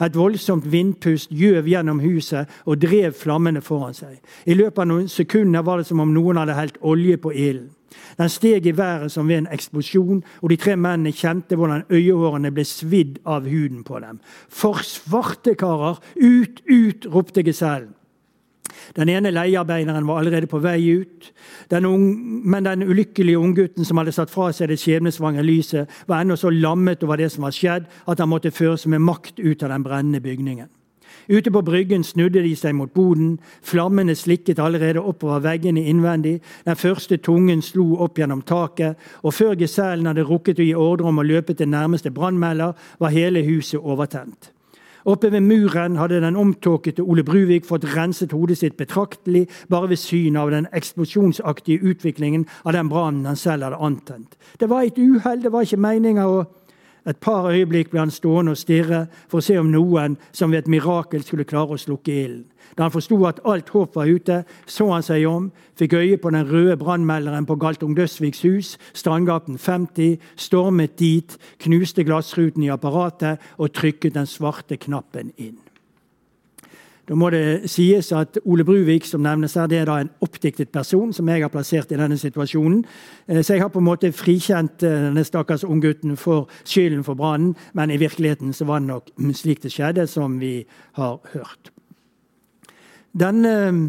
Et 0.02 0.16
voldsomt 0.16 0.66
vindpust 0.72 1.30
gjøv 1.36 1.68
gjennom 1.70 2.00
huset 2.02 2.50
og 2.66 2.80
drev 2.82 3.14
flammene 3.14 3.62
foran 3.62 3.94
seg. 3.94 4.18
I 4.48 4.56
løpet 4.58 4.82
av 4.82 4.90
noen 4.90 5.12
sekunder 5.12 5.66
var 5.68 5.82
det 5.82 5.90
som 5.92 6.02
om 6.02 6.14
noen 6.16 6.40
hadde 6.42 6.58
helt 6.58 6.80
olje 6.82 7.20
på 7.22 7.34
ilden. 7.36 7.70
Den 8.18 8.30
steg 8.32 8.66
i 8.66 8.78
været 8.78 9.12
som 9.12 9.28
ved 9.28 9.42
en 9.42 9.48
eksplosjon, 9.52 10.24
og 10.42 10.50
de 10.50 10.58
tre 10.58 10.78
mennene 10.80 11.12
kjente 11.12 11.58
hvordan 11.60 11.84
øyehårene 11.92 12.52
ble 12.56 12.64
svidd 12.66 13.20
av 13.28 13.48
huden 13.52 13.84
på 13.84 14.00
dem. 14.00 14.22
For 14.50 14.80
svarte 14.86 15.56
karer! 15.60 16.00
Ut, 16.16 16.64
ut! 16.72 17.08
ropte 17.12 17.44
gesellen. 17.44 17.92
Den 18.98 19.10
ene 19.10 19.32
leiearbeideren 19.32 20.08
var 20.08 20.20
allerede 20.20 20.50
på 20.52 20.60
vei 20.64 20.80
ut. 21.02 21.32
Den 21.72 21.86
unge, 21.86 22.42
men 22.44 22.68
den 22.68 22.84
ulykkelige 22.84 23.40
unggutten 23.40 23.86
som 23.86 24.02
hadde 24.02 24.16
satt 24.16 24.34
fra 24.34 24.52
seg 24.56 24.72
det 24.72 24.80
skjebnesvangre 24.82 25.46
lyset, 25.46 25.90
var 26.08 26.22
ennå 26.22 26.36
så 26.40 26.52
lammet 26.52 27.04
over 27.04 27.22
det 27.22 27.32
som 27.32 27.48
var 27.48 27.56
skjedd, 27.56 27.90
at 28.08 28.20
han 28.20 28.30
måtte 28.30 28.52
føres 28.52 28.88
med 28.88 29.04
makt 29.04 29.40
ut 29.40 29.64
av 29.64 29.74
den 29.74 29.84
brennende 29.88 30.22
bygningen. 30.22 30.70
Ute 31.28 31.52
på 31.52 31.62
bryggen 31.62 32.04
snudde 32.04 32.42
de 32.44 32.52
seg 32.58 32.76
mot 32.76 32.92
boden. 32.94 33.36
Flammene 33.64 34.16
slikket 34.18 34.60
allerede 34.60 35.00
oppover 35.00 35.44
veggene 35.44 35.84
innvendig. 35.88 36.40
Den 36.66 36.76
første 36.76 37.18
tungen 37.18 37.62
slo 37.62 37.96
opp 38.04 38.20
gjennom 38.20 38.42
taket. 38.42 38.98
Og 39.24 39.34
før 39.34 39.56
gesellen 39.60 40.10
hadde 40.10 40.26
rukket 40.28 40.60
å 40.60 40.66
gi 40.66 40.74
ordre 40.76 41.12
om 41.12 41.22
å 41.22 41.28
løpe 41.28 41.54
til 41.54 41.70
nærmeste 41.70 42.12
brannmelder, 42.12 42.74
var 43.00 43.16
hele 43.16 43.46
huset 43.46 43.80
overtent. 43.80 44.52
Oppe 45.06 45.32
ved 45.32 45.42
muren 45.42 45.98
hadde 45.98 46.22
den 46.22 46.36
omtåkete 46.36 47.02
Ole 47.02 47.24
Bruvik 47.24 47.66
fått 47.66 47.88
renset 47.96 48.32
hodet 48.36 48.60
sitt 48.60 48.78
betraktelig 48.78 49.48
bare 49.70 49.90
ved 49.90 49.98
syn 49.98 50.38
av 50.38 50.52
den 50.54 50.68
eksplosjonsaktige 50.78 51.82
utviklingen 51.82 52.46
av 52.66 52.76
den 52.78 52.90
brannen 52.90 53.26
han 53.26 53.40
selv 53.40 53.66
hadde 53.66 53.82
antent. 53.82 54.38
Det 54.60 54.70
var 54.70 54.86
et 54.86 55.00
uhell, 55.02 55.42
det 55.42 55.52
var 55.52 55.66
ikke 55.66 55.82
meninga 55.82 56.28
å 56.30 56.44
et 57.06 57.18
par 57.18 57.50
øyeblikk 57.50 57.90
ble 57.90 58.00
han 58.04 58.14
stående 58.14 58.54
og 58.54 58.60
stirre 58.60 59.06
for 59.28 59.40
å 59.40 59.46
se 59.46 59.58
om 59.58 59.72
noen 59.74 60.18
som 60.32 60.52
ved 60.52 60.64
et 60.64 60.72
mirakel 60.72 61.24
skulle 61.26 61.48
klare 61.50 61.74
å 61.74 61.82
slukke 61.82 62.14
ilden. 62.14 62.46
Da 62.78 62.86
han 62.86 62.94
forsto 62.94 63.18
at 63.28 63.42
alt 63.46 63.72
håp 63.74 63.96
var 63.98 64.08
ute, 64.08 64.44
så 64.70 64.88
han 64.92 65.04
seg 65.04 65.26
om, 65.28 65.50
fikk 65.80 65.98
øye 65.98 66.20
på 66.22 66.32
den 66.32 66.46
røde 66.48 66.78
brannmelderen 66.80 67.48
på 67.50 67.58
Galtung 67.60 67.98
Døsviks 67.98 68.46
hus, 68.46 68.76
Strandgaten 68.94 69.58
50, 69.58 70.22
stormet 70.38 70.96
dit, 71.02 71.36
knuste 71.66 72.06
glassruten 72.08 72.64
i 72.64 72.72
apparatet 72.72 73.42
og 73.58 73.74
trykket 73.76 74.16
den 74.16 74.30
svarte 74.30 74.78
knappen 74.78 75.34
inn. 75.38 75.58
Da 77.12 77.16
må 77.20 77.28
det 77.28 77.68
sies 77.68 78.08
at 78.16 78.38
Ole 78.48 78.64
Bruvik 78.64 79.04
som 79.04 79.20
nevnes 79.20 79.58
her, 79.60 79.66
det 79.68 79.82
er 79.82 79.90
da 79.90 79.98
en 80.00 80.10
oppdiktet 80.24 80.70
person 80.72 81.10
som 81.12 81.28
jeg 81.28 81.44
har 81.44 81.52
plassert 81.52 81.90
i 81.92 81.98
denne 82.00 82.16
situasjonen. 82.16 82.86
Eh, 83.28 83.42
så 83.44 83.58
jeg 83.58 83.66
har 83.66 83.72
på 83.74 83.82
en 83.82 83.90
måte 83.90 84.14
frikjent 84.16 84.86
eh, 84.88 85.10
denne 85.10 85.26
stakkars 85.28 85.66
unggutten 85.68 86.16
for 86.16 86.48
skylden 86.64 87.04
for 87.04 87.20
brannen, 87.20 87.58
men 87.76 87.92
i 87.92 88.00
virkeligheten 88.00 88.56
så 88.56 88.64
var 88.70 88.80
det 88.80 88.94
nok 88.94 89.12
slik 89.36 89.60
det 89.60 89.74
skjedde, 89.76 90.08
som 90.08 90.40
vi 90.40 90.62
har 90.96 91.20
hørt. 91.34 91.74
Den 93.12 93.44
eh, 93.44 93.82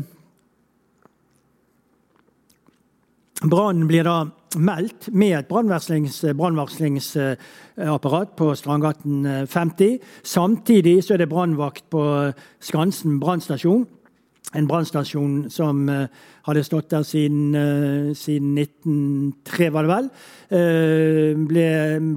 brannen 3.51 3.88
blir 3.88 4.05
da 4.07 4.26
meldt 4.57 5.09
med 5.12 5.38
et 5.38 5.49
brannvarslingsapparat 5.49 8.36
på 8.36 8.55
Strandgaten 8.55 9.47
50. 9.47 9.99
Samtidig 10.22 11.05
så 11.05 11.14
er 11.14 11.18
det 11.22 11.28
brannvakt 11.32 11.90
på 11.90 12.32
Skansen 12.61 13.20
brannstasjon. 13.20 13.86
En 14.53 14.66
brannstasjon 14.68 15.49
som 15.49 15.88
uh, 15.88 16.05
hadde 16.45 16.64
stått 16.66 16.90
der 16.93 17.03
siden, 17.09 17.55
uh, 17.57 18.12
siden 18.12 18.59
1903, 18.61 19.72
var 19.72 19.82
det 19.86 19.93
vel. 19.93 20.11
Ble, 21.49 21.64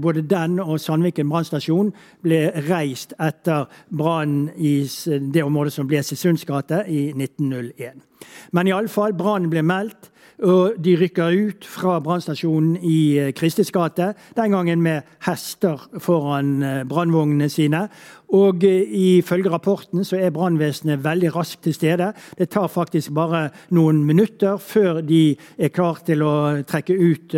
både 0.04 0.28
den 0.28 0.60
og 0.60 0.76
Sandviken 0.84 1.32
brannstasjon 1.32 1.94
ble 2.26 2.52
reist 2.68 3.16
etter 3.24 3.72
brannen 3.88 4.52
i 4.58 4.84
det 5.08 5.44
området 5.46 5.74
som 5.78 5.88
ble 5.88 6.04
Sesunds 6.04 6.44
gate 6.50 6.84
i 6.92 7.16
1901. 7.16 8.04
Men 8.52 8.68
iallfall, 8.68 9.16
brannen 9.16 9.50
ble 9.54 9.64
meldt. 9.64 10.12
Og 10.44 10.76
de 10.84 10.96
rykker 11.00 11.32
ut 11.48 11.66
fra 11.70 12.00
brannstasjonen 12.04 12.76
i 12.84 13.18
eh, 13.20 13.32
Kristis 13.34 13.72
gate, 13.72 14.14
den 14.36 14.52
gangen 14.52 14.82
med 14.84 15.08
hester 15.24 15.80
foran 16.04 16.58
eh, 16.64 16.82
brannvognene 16.84 17.48
sine. 17.50 17.86
Og 18.34 18.64
eh, 18.64 19.18
ifølge 19.20 19.52
rapporten 19.52 20.06
så 20.08 20.18
er 20.18 20.34
brannvesenet 20.36 21.04
veldig 21.04 21.34
raskt 21.36 21.64
til 21.64 21.76
stede. 21.76 22.12
Det 22.38 22.50
tar 22.50 22.68
faktisk 22.72 23.14
bare 23.16 23.50
noen 23.76 24.04
minutter 24.06 24.58
før 24.58 25.02
de 25.06 25.36
er 25.58 25.74
klar 25.74 26.02
til 26.06 26.24
å 26.26 26.34
trekke 26.68 26.96
ut 26.96 27.36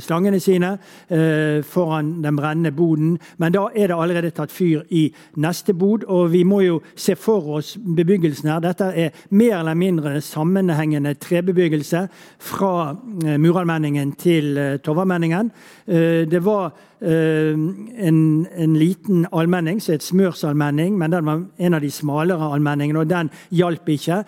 slangene 0.00 0.40
sine 0.40 0.72
foran 1.66 2.12
den 2.22 2.36
brennende 2.38 2.72
boden. 2.72 3.16
Men 3.38 3.54
da 3.54 3.66
er 3.74 3.90
det 3.90 3.96
allerede 3.96 4.32
tatt 4.34 4.52
fyr 4.52 4.84
i 4.90 5.06
neste 5.40 5.74
bod, 5.74 6.04
og 6.08 6.30
vi 6.32 6.42
må 6.44 6.60
jo 6.64 6.80
se 6.94 7.16
for 7.18 7.56
oss 7.58 7.74
bebyggelsen 7.80 8.50
her. 8.50 8.62
Dette 8.64 8.90
er 8.94 9.16
mer 9.30 9.58
eller 9.60 9.78
mindre 9.78 10.20
sammenhengende 10.24 11.14
trebebyggelse 11.20 12.06
fra 12.50 12.74
Muralmenningen 13.40 14.14
til 14.20 14.58
Tovamenningen. 14.84 15.50
Eh, 15.86 16.26
det 16.30 16.44
var 16.44 16.72
en, 17.00 18.46
en 18.56 18.76
liten 18.76 19.26
allmenning, 19.32 19.80
som 19.80 19.94
et 19.94 20.04
smørsalmenning, 20.04 20.98
men 20.98 21.12
den 21.14 21.24
var 21.24 21.42
en 21.58 21.74
av 21.74 21.80
de 21.80 21.90
smalere 21.90 22.50
allmenningene, 22.52 23.00
og 23.00 23.10
den 23.10 23.30
hjalp 23.50 23.88
ikke. 23.88 24.22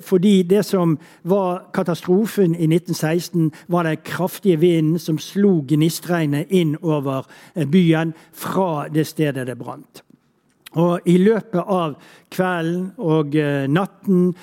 Fordi 0.00 0.42
det 0.48 0.64
som 0.64 0.96
var 1.28 1.68
katastrofen 1.74 2.54
i 2.54 2.68
1916, 2.70 3.52
var 3.68 3.88
den 3.88 4.02
kraftige 4.04 4.60
vinden 4.60 4.98
som 4.98 5.18
slo 5.18 5.60
gnistregnet 5.68 6.50
inn 6.50 6.76
over 6.82 7.28
byen 7.68 8.14
fra 8.32 8.88
det 8.92 9.06
stedet 9.06 9.46
det 9.46 9.58
brant. 9.58 10.02
Og 10.76 11.00
I 11.08 11.16
løpet 11.16 11.64
av 11.64 11.94
kvelden 12.30 12.90
og 13.00 13.32
natten 13.72 14.34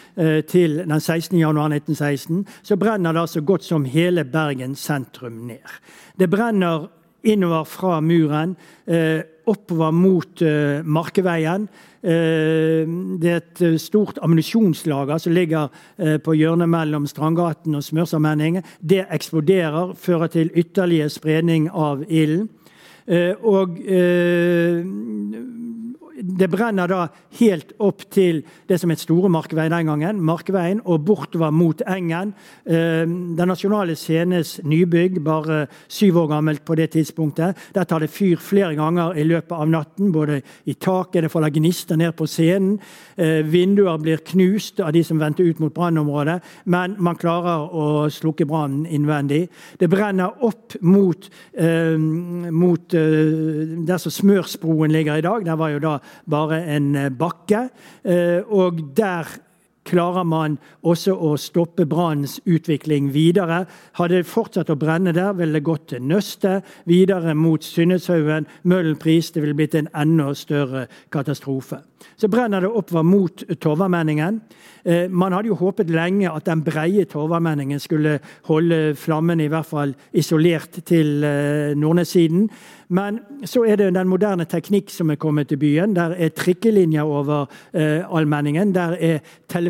til 0.49 0.80
den 0.82 0.99
16. 0.99 1.38
januar 1.38 1.70
1916 1.70 2.45
så 2.66 2.78
brenner 2.82 3.13
det 3.13 3.28
så 3.30 3.43
godt 3.45 3.63
som 3.63 3.86
hele 3.86 4.26
Bergen 4.26 4.74
sentrum 4.76 5.45
ned. 5.47 5.78
Det 6.18 6.30
brenner 6.30 6.88
innover 7.26 7.65
fra 7.69 7.99
muren, 8.01 8.55
uh, 8.89 9.21
oppover 9.45 9.91
mot 9.93 10.41
Markeveien. 10.89 11.67
Det 12.01 13.30
er 13.30 13.43
et 13.43 13.59
stort 13.78 14.17
ammunisjonslager 14.26 15.19
som 15.21 15.36
ligger 15.38 15.69
på 16.26 16.34
hjørnet 16.34 16.71
mellom 16.73 17.05
Strandgaten 17.05 17.78
og 17.78 17.86
Smørsammenningen. 17.86 18.65
Det 18.82 19.03
eksploderer, 19.13 19.93
fører 19.93 20.34
til 20.34 20.49
ytterligere 20.57 21.13
spredning 21.13 21.69
av 21.69 22.01
ilden. 22.09 22.49
Og 23.45 23.78
det 26.16 26.47
brenner 26.47 26.88
da 26.88 27.01
helt 27.39 27.74
opp 27.84 28.05
til 28.13 28.41
det 28.70 28.78
som 28.80 28.91
het 28.91 29.01
Store 29.01 29.30
Markveien 29.32 29.74
den 29.74 29.89
gangen, 29.89 30.22
Markveien, 30.24 30.80
og 30.88 31.03
bortover 31.07 31.51
mot 31.51 31.82
Engen. 31.91 32.34
Eh, 32.63 33.03
den 33.03 33.49
nasjonale 33.51 33.97
scenes 33.99 34.57
nybygg, 34.63 35.20
bare 35.26 35.66
syv 35.91 36.22
år 36.24 36.30
gammelt 36.36 36.63
på 36.66 36.78
det 36.80 36.91
tidspunktet. 36.95 37.57
Der 37.76 37.84
tar 37.84 38.03
det 38.03 38.13
fyr 38.13 38.39
flere 38.39 38.76
ganger 38.78 39.18
i 39.20 39.26
løpet 39.28 39.51
av 39.51 39.68
natten. 39.70 40.13
Både 40.16 40.41
i 40.66 40.74
taket, 40.74 41.26
det 41.26 41.32
faller 41.34 41.53
gnister 41.53 41.99
ned 41.99 42.16
på 42.16 42.28
scenen. 42.30 42.80
Eh, 43.18 43.43
vinduer 43.43 43.99
blir 43.99 44.24
knust 44.24 44.80
av 44.80 44.93
de 44.95 45.03
som 45.03 45.20
vendte 45.20 45.43
ut 45.43 45.59
mot 45.59 45.74
brannområdet. 45.74 46.39
Men 46.66 46.95
man 46.99 47.20
klarer 47.20 47.68
å 47.68 48.07
slukke 48.11 48.47
brannen 48.47 48.86
innvendig. 48.88 49.49
Det 49.80 49.91
brenner 49.91 50.32
opp 50.43 50.80
mot, 50.82 51.30
eh, 51.53 51.97
mot 51.97 52.89
der 52.89 53.97
som 53.97 54.11
Smørsbroen 54.11 54.91
ligger 54.91 55.18
i 55.18 55.22
dag. 55.22 55.43
Der 55.45 55.55
var 55.55 55.70
jo 55.70 55.80
da 55.80 55.99
bare 56.30 56.61
en 56.76 56.95
eh, 56.95 57.09
bakke. 57.11 57.68
Eh, 58.03 58.41
og 58.47 58.80
der 58.97 59.30
klarer 59.86 60.25
man 60.27 60.57
også 60.86 61.13
å 61.13 61.36
stoppe 61.39 61.86
brannens 61.89 62.39
utvikling 62.45 63.11
videre. 63.13 63.63
Hadde 63.99 64.19
det 64.19 64.29
fortsatt 64.29 64.71
å 64.73 64.77
brenne 64.79 65.13
der, 65.15 65.33
ville 65.38 65.59
det 65.59 65.65
gått 65.65 65.89
til 65.93 66.05
Nøstet, 66.05 66.65
videre 66.89 67.36
mot 67.38 67.63
Synneshaugen, 67.63 68.47
Møhlenpris. 68.63 69.31
Det 69.31 69.43
ville 69.43 69.57
blitt 69.57 69.77
en 69.77 69.91
enda 69.95 70.31
større 70.36 70.88
katastrofe. 71.13 71.81
Så 72.17 72.29
brenner 72.29 72.61
det 72.61 72.69
oppover 72.69 73.05
mot 73.07 73.43
Torvamenningen. 73.61 74.41
Eh, 74.86 75.09
man 75.09 75.33
hadde 75.33 75.49
jo 75.49 75.57
håpet 75.57 75.89
lenge 75.89 76.29
at 76.29 76.45
den 76.45 76.61
breie 76.65 77.05
Torvamenningen 77.09 77.81
skulle 77.81 78.19
holde 78.49 78.95
flammene 78.99 79.47
i 79.47 79.51
hvert 79.51 79.69
fall 79.69 79.95
isolert 80.13 80.83
til 80.86 81.25
nordnesiden. 81.77 82.49
Men 82.88 83.19
så 83.45 83.63
er 83.65 83.79
det 83.79 83.93
den 83.95 84.09
moderne 84.09 84.45
teknikk 84.45 84.91
som 84.93 85.09
er 85.09 85.19
kommet 85.21 85.49
til 85.49 85.57
byen. 85.61 85.95
Der 85.95 86.13
er 86.17 86.29
trikkelinjer 86.29 87.03
over 87.03 87.47
eh, 87.73 88.03
allmenningen. 88.05 88.75
Der 88.75 88.97
er 88.99 89.19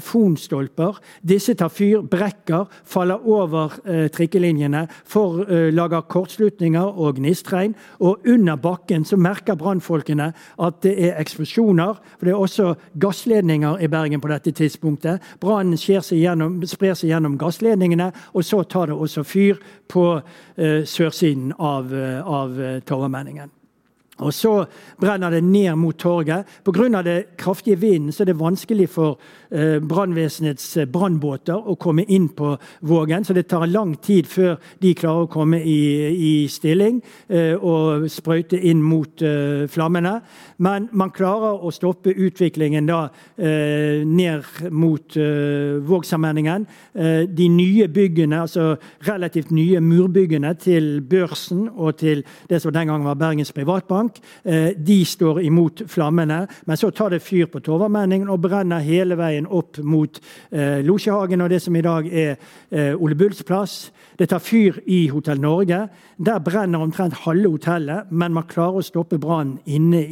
telefonstolper. 0.06 0.99
Disse 1.22 1.56
tar 1.56 1.70
fyr, 1.70 2.01
brekker, 2.01 2.66
faller 2.86 3.28
over 3.28 3.74
eh, 3.86 4.08
trikkelinjene, 4.10 4.88
for, 5.06 5.45
eh, 5.49 5.74
lager 5.74 6.01
kortslutninger 6.01 6.97
og 6.97 7.16
gnistregn. 7.16 7.76
Og 7.99 8.20
under 8.28 8.56
bakken 8.56 9.06
så 9.06 9.18
merker 9.18 9.56
brannfolkene 9.56 10.34
at 10.60 10.82
det 10.82 10.95
er 10.99 11.20
eksplosjoner. 11.20 11.95
for 12.18 12.26
det 12.26 12.32
er 12.32 12.38
også 12.38 12.76
gassledninger 12.99 13.82
i 13.82 13.88
Bergen 13.88 14.22
på 14.22 14.28
dette 14.28 14.51
tidspunktet. 14.51 15.22
Brannen 15.39 15.78
sprer 15.78 16.01
seg 16.01 17.10
gjennom 17.10 17.38
gassledningene, 17.38 18.12
og 18.34 18.43
så 18.43 18.64
tar 18.64 18.88
det 18.88 18.95
også 18.95 19.24
fyr 19.24 19.56
på 19.88 20.22
eh, 20.58 20.84
sørsiden 20.84 21.53
av, 21.60 21.91
uh, 21.93 22.22
av 22.26 22.60
uh, 22.60 22.80
Torvamenningen. 22.80 23.55
Og 24.18 24.34
Så 24.34 24.66
brenner 24.99 25.30
det 25.30 25.43
ned 25.43 25.76
mot 25.76 25.97
torget. 25.97 26.45
Pga. 26.63 27.01
det 27.01 27.26
kraftige 27.38 27.80
vinden 27.80 28.11
så 28.11 28.24
er 28.24 28.26
det 28.26 28.39
vanskelig 28.39 28.89
for 28.89 29.20
eh, 29.51 29.82
brannvesenets 29.82 30.78
eh, 30.78 30.86
brannbåter 30.86 31.55
å 31.55 31.76
komme 31.76 32.05
inn 32.07 32.30
på 32.30 32.57
Vågen. 32.82 33.26
Så 33.26 33.34
det 33.34 33.47
tar 33.47 33.66
lang 33.66 33.95
tid 33.95 34.28
før 34.28 34.55
de 34.82 34.93
klarer 34.93 35.26
å 35.26 35.32
komme 35.32 35.59
i, 35.59 36.07
i 36.16 36.47
stilling 36.47 37.01
eh, 37.28 37.55
og 37.59 38.07
sprøyte 38.09 38.55
inn 38.55 38.82
mot 38.82 39.22
eh, 39.22 39.68
flammene. 39.68 40.22
Men 40.57 40.88
man 40.91 41.11
klarer 41.11 41.59
å 41.59 41.72
stoppe 41.72 42.16
utviklingen 42.16 42.88
da 42.88 43.09
ned 43.36 44.43
mot 44.72 45.16
Vågsammenhengen. 45.86 46.66
De 47.28 47.47
nye 47.51 47.88
byggene, 47.91 48.41
altså 48.45 48.76
relativt 49.07 49.51
nye 49.51 49.82
murbyggene 49.84 50.53
til 50.61 51.01
Børsen 51.01 51.68
og 51.70 51.97
til 51.99 52.24
det 52.49 52.61
som 52.63 52.74
den 52.74 52.88
gangen 52.88 53.07
var 53.07 53.20
Bergens 53.20 53.51
Privatbank, 53.55 54.05
tank. 54.06 54.22
Eh, 54.43 54.76
de 54.78 55.06
står 55.06 55.41
imot 55.41 55.82
flammene. 55.88 56.47
Men 56.66 56.78
så 56.78 56.91
tar 56.91 57.10
det 57.10 57.24
fyr 57.24 57.45
på 57.45 57.60
Torvamenningen 57.60 58.30
og 58.30 58.41
brenner 58.41 58.80
hele 58.80 59.18
veien 59.18 59.47
opp 59.47 59.78
mot 59.84 60.20
eh, 60.51 60.82
Losjehagen 60.84 61.41
og 61.41 61.49
det 61.49 61.62
som 61.62 61.76
i 61.76 61.82
dag 61.82 62.08
er 62.08 62.36
eh, 62.72 62.95
Ole 62.95 63.16
Bulls 63.16 63.43
plass. 63.43 63.91
Det 64.18 64.30
tar 64.30 64.39
fyr 64.39 64.80
i 64.86 65.08
Hotell 65.08 65.41
Norge. 65.41 65.88
Der 66.18 66.39
brenner 66.39 66.80
omtrent 66.80 67.14
halve 67.26 67.49
hotellet, 67.49 68.12
men 68.12 68.34
man 68.34 68.47
klarer 68.47 68.80
å 68.80 68.86
stoppe 68.86 69.20
brannen 69.20 69.60
inne, 69.66 70.06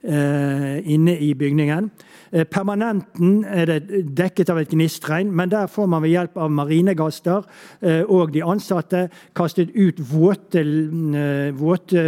inne, 0.00 1.16
i 1.20 1.34
bygningen. 1.36 1.90
Eh, 2.34 2.42
permanenten 2.50 3.44
er 3.46 3.68
det 3.68 4.00
dekket 4.18 4.50
av 4.50 4.58
et 4.58 4.72
gnistregn, 4.74 5.28
men 5.30 5.52
der 5.52 5.68
får 5.70 5.86
man 5.86 6.02
ved 6.02 6.10
hjelp 6.10 6.38
av 6.42 6.50
marinegaster 6.50 7.44
eh, 7.78 8.02
og 8.10 8.32
de 8.34 8.42
ansatte 8.42 9.04
kastet 9.38 9.70
ut 9.76 10.00
våte, 10.10 10.64
eh, 10.64 11.52
våte 11.54 12.04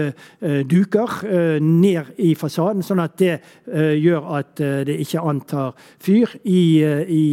duker 0.67 1.61
ned 1.63 2.11
i 2.19 2.33
fasaden, 2.39 2.83
sånn 2.83 3.03
at 3.03 3.15
det 3.21 3.37
gjør 3.67 4.27
at 4.39 4.59
det 4.59 4.97
ikke 5.03 5.23
antar 5.23 5.75
fyr 6.03 6.35
i, 6.45 6.83
i 6.83 7.25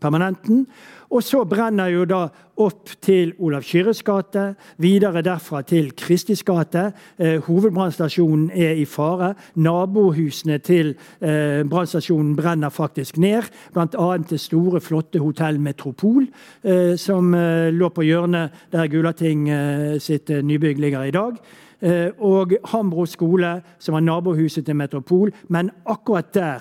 permanenten. 0.00 0.64
Og 1.10 1.22
så 1.26 1.42
brenner 1.48 1.90
jo 1.90 2.04
da 2.06 2.20
opp 2.60 2.92
til 3.02 3.32
Olav 3.42 3.64
Kyrres 3.66 4.02
gate, 4.06 4.52
videre 4.78 5.24
derfra 5.26 5.62
til 5.66 5.90
Kristis 5.98 6.44
gate. 6.46 6.92
Eh, 7.18 7.40
hovedbrannstasjonen 7.42 8.50
er 8.54 8.78
i 8.78 8.84
fare. 8.86 9.32
Nabohusene 9.58 10.60
til 10.62 10.92
eh, 10.94 11.66
brannstasjonen 11.66 12.36
brenner 12.38 12.70
faktisk 12.70 13.18
ned. 13.18 13.48
Bl.a. 13.74 14.10
det 14.30 14.38
store, 14.40 14.80
flotte 14.80 15.18
Hotell 15.18 15.58
Metropol, 15.60 16.28
eh, 16.62 16.94
som 17.00 17.34
eh, 17.34 17.72
lå 17.74 17.90
på 17.90 18.06
hjørnet 18.06 18.62
der 18.70 18.86
Gulating 18.92 19.48
eh, 19.50 19.98
sitt 19.98 20.30
eh, 20.30 20.44
nybygg 20.46 20.78
ligger 20.78 21.08
i 21.08 21.16
dag. 21.16 21.42
og 22.20 22.52
Hambro 22.68 23.06
skole, 23.06 23.62
som 23.78 23.94
var 23.94 24.02
nabohuset 24.04 24.66
til 24.66 24.76
Metropol. 24.76 25.30
Men 25.48 25.70
akkurat 25.88 26.34
der 26.34 26.60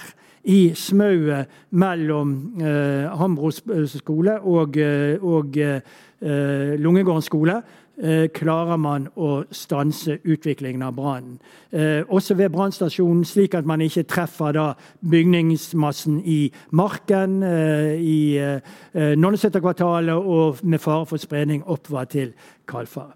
i 0.50 0.72
smauet 0.76 1.46
mellom 1.78 2.34
eh, 2.62 3.06
Hambro 3.20 3.52
skole 3.52 4.40
og, 4.40 4.78
eh, 4.78 5.22
og 5.22 5.58
eh, 5.58 6.74
Lungegården 6.80 7.22
skole 7.22 7.60
eh, 8.02 8.28
klarer 8.34 8.80
man 8.82 9.06
å 9.16 9.44
stanse 9.54 10.18
utviklingen 10.24 10.82
av 10.88 10.96
brannen. 10.98 11.38
Eh, 11.72 12.02
også 12.08 12.38
ved 12.40 12.50
brannstasjonen, 12.56 13.26
slik 13.28 13.56
at 13.60 13.68
man 13.70 13.84
ikke 13.86 14.08
treffer 14.10 14.56
da, 14.58 14.66
bygningsmassen 15.12 16.22
i 16.26 16.40
Marken, 16.72 17.44
eh, 17.44 17.94
i 18.02 18.22
eh, 18.42 19.14
Nonneseterkvartalet 19.18 20.18
og 20.18 20.64
med 20.64 20.82
fare 20.82 21.06
for 21.06 21.22
spredning 21.22 21.64
oppover 21.68 22.10
til 22.10 22.34
Kalfaret. 22.68 23.16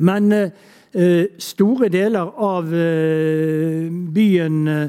Men 0.00 0.32
store 1.38 1.90
deler 1.92 2.30
av 2.42 2.70
byen 4.14 4.56
Eh, 4.70 4.88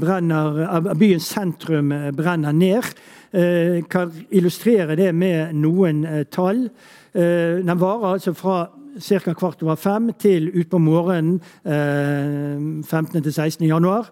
brenner, 0.00 0.94
byens 0.94 1.28
sentrum 1.28 1.92
eh, 1.92 2.10
brenner 2.16 2.52
ned. 2.52 2.94
jeg 3.36 3.82
kan 3.90 4.12
illustrere 4.30 4.96
det 4.96 5.10
med 5.14 5.52
noen 5.52 6.04
tall. 6.30 6.68
Den 7.12 7.80
varer 7.80 8.14
altså 8.14 8.32
fra 8.32 8.70
ca. 9.02 9.34
kvart 9.34 9.62
over 9.62 9.74
fem 9.76 10.12
til 10.18 10.48
utpå 10.54 10.78
morgenen 10.78 11.40
15. 11.64 13.22
til 13.22 13.32
16. 13.32 13.66
januar. 13.66 14.08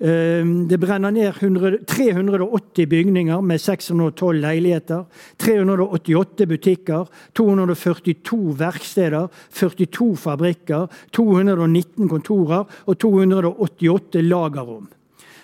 Ehm, 0.00 0.68
det 0.68 0.80
brenner 0.80 1.10
ned 1.10 1.32
100, 1.40 1.78
380 1.88 2.86
bygninger 2.86 3.40
med 3.40 3.58
612 3.60 4.40
leiligheter. 4.40 5.04
388 5.38 6.46
butikker, 6.46 7.06
242 7.34 8.58
verksteder, 8.58 9.28
42 9.50 10.16
fabrikker, 10.16 10.86
219 11.12 12.08
kontorer 12.08 12.64
og 12.86 12.98
288 12.98 14.22
lagerrom. 14.22 14.88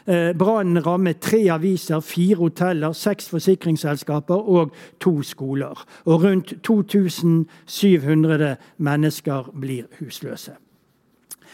Eh, 0.06 0.32
brannen 0.34 0.86
rammet 0.86 1.20
tre 1.20 1.48
aviser, 1.50 2.00
fire 2.00 2.36
hoteller, 2.36 2.92
seks 2.92 3.28
forsikringsselskaper 3.30 4.34
og 4.34 4.72
to 5.00 5.22
skoler. 5.22 5.84
Og 6.04 6.22
rundt 6.24 6.54
2700 6.62 8.56
mennesker 8.78 9.50
blir 9.60 9.82
husløse. 10.00 10.52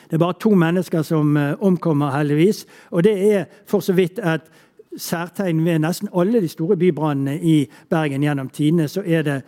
Det 0.09 0.17
er 0.17 0.25
bare 0.25 0.39
to 0.41 0.55
mennesker 0.57 1.03
som 1.05 1.37
eh, 1.37 1.55
omkommer, 1.61 2.15
heldigvis. 2.17 2.65
Og 2.91 3.05
det 3.05 3.15
er 3.35 3.45
for 3.69 3.85
så 3.85 3.93
vidt 3.93 4.19
et 4.19 4.47
særtegn 4.97 5.61
ved 5.65 5.83
nesten 5.85 6.09
alle 6.17 6.41
de 6.41 6.49
store 6.49 6.77
bybrannene 6.81 7.37
i 7.45 7.69
Bergen 7.91 8.25
gjennom 8.25 8.49
tidene. 8.49 8.89
Så 8.89 9.03
er 9.05 9.23
det 9.23 9.43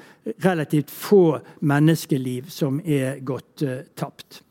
relativt 0.45 0.91
få 0.91 1.39
menneskeliv 1.61 2.51
som 2.53 2.81
er 2.85 3.23
gått 3.25 3.65
uh, 3.65 3.81
tapt. 3.97 4.43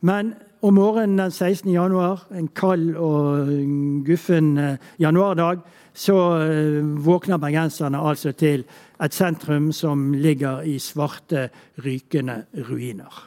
Men 0.00 0.34
om 0.62 0.78
morgenen 0.78 1.18
den 1.18 1.30
16. 1.34 1.72
januar, 1.72 2.22
en 2.30 2.46
kald 2.48 2.94
og 2.94 3.50
guffen 4.06 4.54
uh, 4.58 4.78
januardag, 5.02 5.66
så 5.96 6.14
våkner 7.00 7.40
bergenserne 7.40 7.98
altså 7.98 8.32
til 8.36 8.66
et 9.02 9.14
sentrum 9.14 9.70
som 9.72 10.12
ligger 10.14 10.62
i 10.62 10.78
svarte, 10.78 11.48
rykende 11.84 12.42
ruiner. 12.68 13.22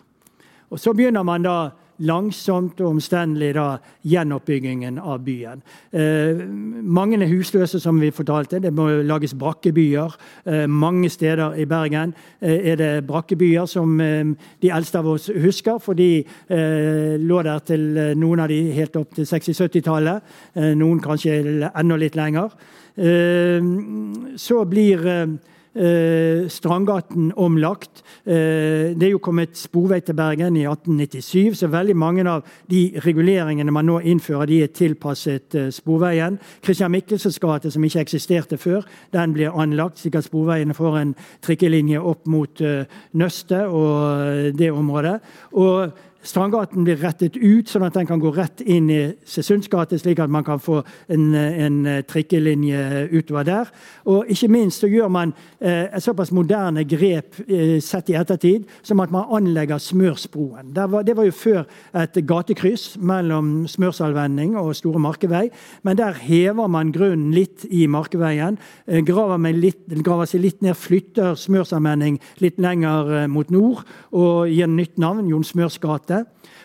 Og 0.69 0.79
så 0.79 0.93
begynner 0.93 1.25
man 1.25 1.43
da 1.43 1.57
langsomt 1.99 2.79
og 2.81 2.95
omstendelig 2.95 3.53
da, 3.57 3.67
gjenoppbyggingen 4.07 4.99
av 4.99 5.23
byen. 5.25 5.61
Eh, 5.91 6.41
mange 6.83 7.19
er 7.19 7.31
husløse, 7.31 7.79
som 7.79 7.99
vi 8.01 8.11
fortalte. 8.15 8.61
Det 8.63 8.71
må 8.73 8.87
lages 9.03 9.35
brakkebyer. 9.39 10.15
Eh, 10.45 10.65
mange 10.67 11.09
steder 11.09 11.57
i 11.59 11.65
Bergen 11.69 12.13
eh, 12.41 12.71
er 12.71 12.79
det 12.79 13.07
brakkebyer 13.07 13.67
som 13.69 13.99
eh, 14.01 14.33
de 14.61 14.71
eldste 14.71 14.99
av 14.99 15.11
oss 15.15 15.29
husker, 15.35 15.79
for 15.83 15.97
de 15.99 16.23
eh, 16.23 17.15
lå 17.19 17.43
der 17.43 17.59
til 17.67 17.85
eh, 17.97 18.15
noen 18.17 18.45
av 18.45 18.51
de 18.51 18.61
helt 18.75 18.95
opp 18.99 19.15
til 19.15 19.27
60-70-tallet. 19.27 20.21
noen 20.75 20.99
kanskje 21.01 21.39
enda 21.69 21.95
litt 21.97 22.15
lenger. 22.15 22.49
så 24.35 24.65
blir 24.65 25.05
Strandgaten 26.49 27.31
omlagt. 27.37 28.03
Eh, 28.25 28.95
det 28.97 29.05
er 29.05 29.11
jo 29.13 29.21
kommet 29.21 29.57
sporvei 29.57 29.99
til 30.01 30.17
Bergen 30.17 30.57
i 30.57 30.65
1897, 30.65 31.59
så 31.59 31.69
veldig 31.69 31.95
mange 31.95 32.25
av 32.29 32.43
de 32.71 32.81
reguleringene 33.05 33.71
man 33.71 33.85
nå 33.85 33.99
innfører, 34.01 34.49
de 34.49 34.63
er 34.63 34.73
tilpasset 34.73 35.55
eh, 35.55 35.69
sporveien. 35.73 36.39
Christian 36.65 36.91
Michelsens 36.91 37.39
gate, 37.39 37.71
som 37.71 37.85
ikke 37.85 38.01
eksisterte 38.01 38.57
før, 38.57 38.87
den 39.13 39.33
blir 39.37 39.55
anlagt, 39.55 40.01
slik 40.01 40.17
at 40.19 40.27
sporveiene 40.27 40.77
får 40.77 40.99
en 40.99 41.15
trikkelinje 41.45 42.01
opp 42.01 42.27
mot 42.27 42.61
Nøstet 43.13 43.67
og 43.69 44.57
det 44.57 44.71
området. 44.71 45.19
Og 45.53 45.93
Strandgaten 46.19 46.83
blir 46.83 46.99
rettet 46.99 47.37
ut, 47.39 47.69
sånn 47.71 47.85
at 47.87 47.95
den 47.95 48.07
kan 48.09 48.19
gå 48.19 48.31
rett 48.35 48.59
inn 48.67 48.89
i 48.91 48.99
Sesunds 49.27 49.69
gate, 49.71 49.95
slik 49.99 50.19
at 50.19 50.31
man 50.31 50.43
kan 50.43 50.59
få 50.59 50.81
en, 51.07 51.31
en, 51.35 51.77
trikkelinje 52.09 53.07
utover 53.13 53.47
der. 53.47 53.71
Og 54.11 54.27
ikke 54.31 54.49
minst 54.51 54.83
så 54.83 54.89
gjør 54.91 55.07
man 55.13 55.31
eh, 55.63 55.87
et 55.87 56.03
såpass 56.03 56.33
moderne 56.35 56.83
grep 56.89 57.39
eh, 57.47 57.77
sett 57.83 58.11
i 58.11 58.17
ettertid 58.19 58.67
som 58.83 58.99
at 58.99 59.13
man 59.15 59.31
anlegger 59.37 59.79
Smørsbroen. 59.79 60.73
Var, 60.75 61.07
det 61.07 61.15
var 61.15 61.29
jo 61.29 61.35
før 61.35 61.63
et 61.95 62.19
gatekryss 62.27 62.97
mellom 62.99 63.63
Smørsalvending 63.71 64.57
og 64.59 64.73
Store 64.75 64.99
Markevei, 64.99 65.47
men 65.87 65.99
der 66.01 66.19
hever 66.19 66.67
man 66.67 66.91
grunnen 66.95 67.31
litt 67.35 67.63
i 67.71 67.85
Markeveien. 67.87 68.59
Eh, 68.87 68.99
graver, 69.07 69.39
litt, 69.55 69.87
graver, 70.03 70.27
seg 70.27 70.43
litt 70.43 70.61
ned, 70.65 70.75
flytter 70.75 71.39
Smørsalvending 71.39 72.19
litt 72.43 72.59
lenger 72.59 73.15
eh, 73.23 73.27
mot 73.31 73.55
nord 73.55 73.85
og 74.11 74.51
gir 74.51 74.67
nytt 74.67 74.99
navn, 74.99 75.31
Jon 75.31 75.47
Smørs. 75.47 75.79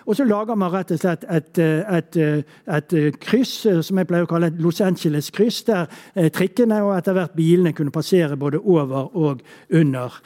Og 0.06 0.16
så 0.16 0.24
lager 0.24 0.54
man 0.54 0.72
rett 0.72 0.90
og 0.92 1.00
slett 1.00 1.24
et, 1.24 1.58
et, 1.58 1.60
et, 1.96 2.16
eh, 2.20 2.76
et, 2.76 2.92
eh, 2.92 3.14
kryss 3.20 3.54
som 3.86 3.98
jeg 3.98 4.08
pleier 4.08 4.26
å 4.26 4.28
kalle 4.28 4.50
et 4.52 4.60
Los 4.60 4.82
Angeles-kryss, 4.84 5.62
der 5.64 6.28
trikkene 6.34 6.82
og 6.84 6.92
etter 6.98 7.16
hvert 7.16 7.32
bilene 7.36 7.72
kunne 7.72 7.94
passere 7.94 8.36
både 8.36 8.60
over 8.60 9.08
og 9.16 9.40
under 9.72 10.20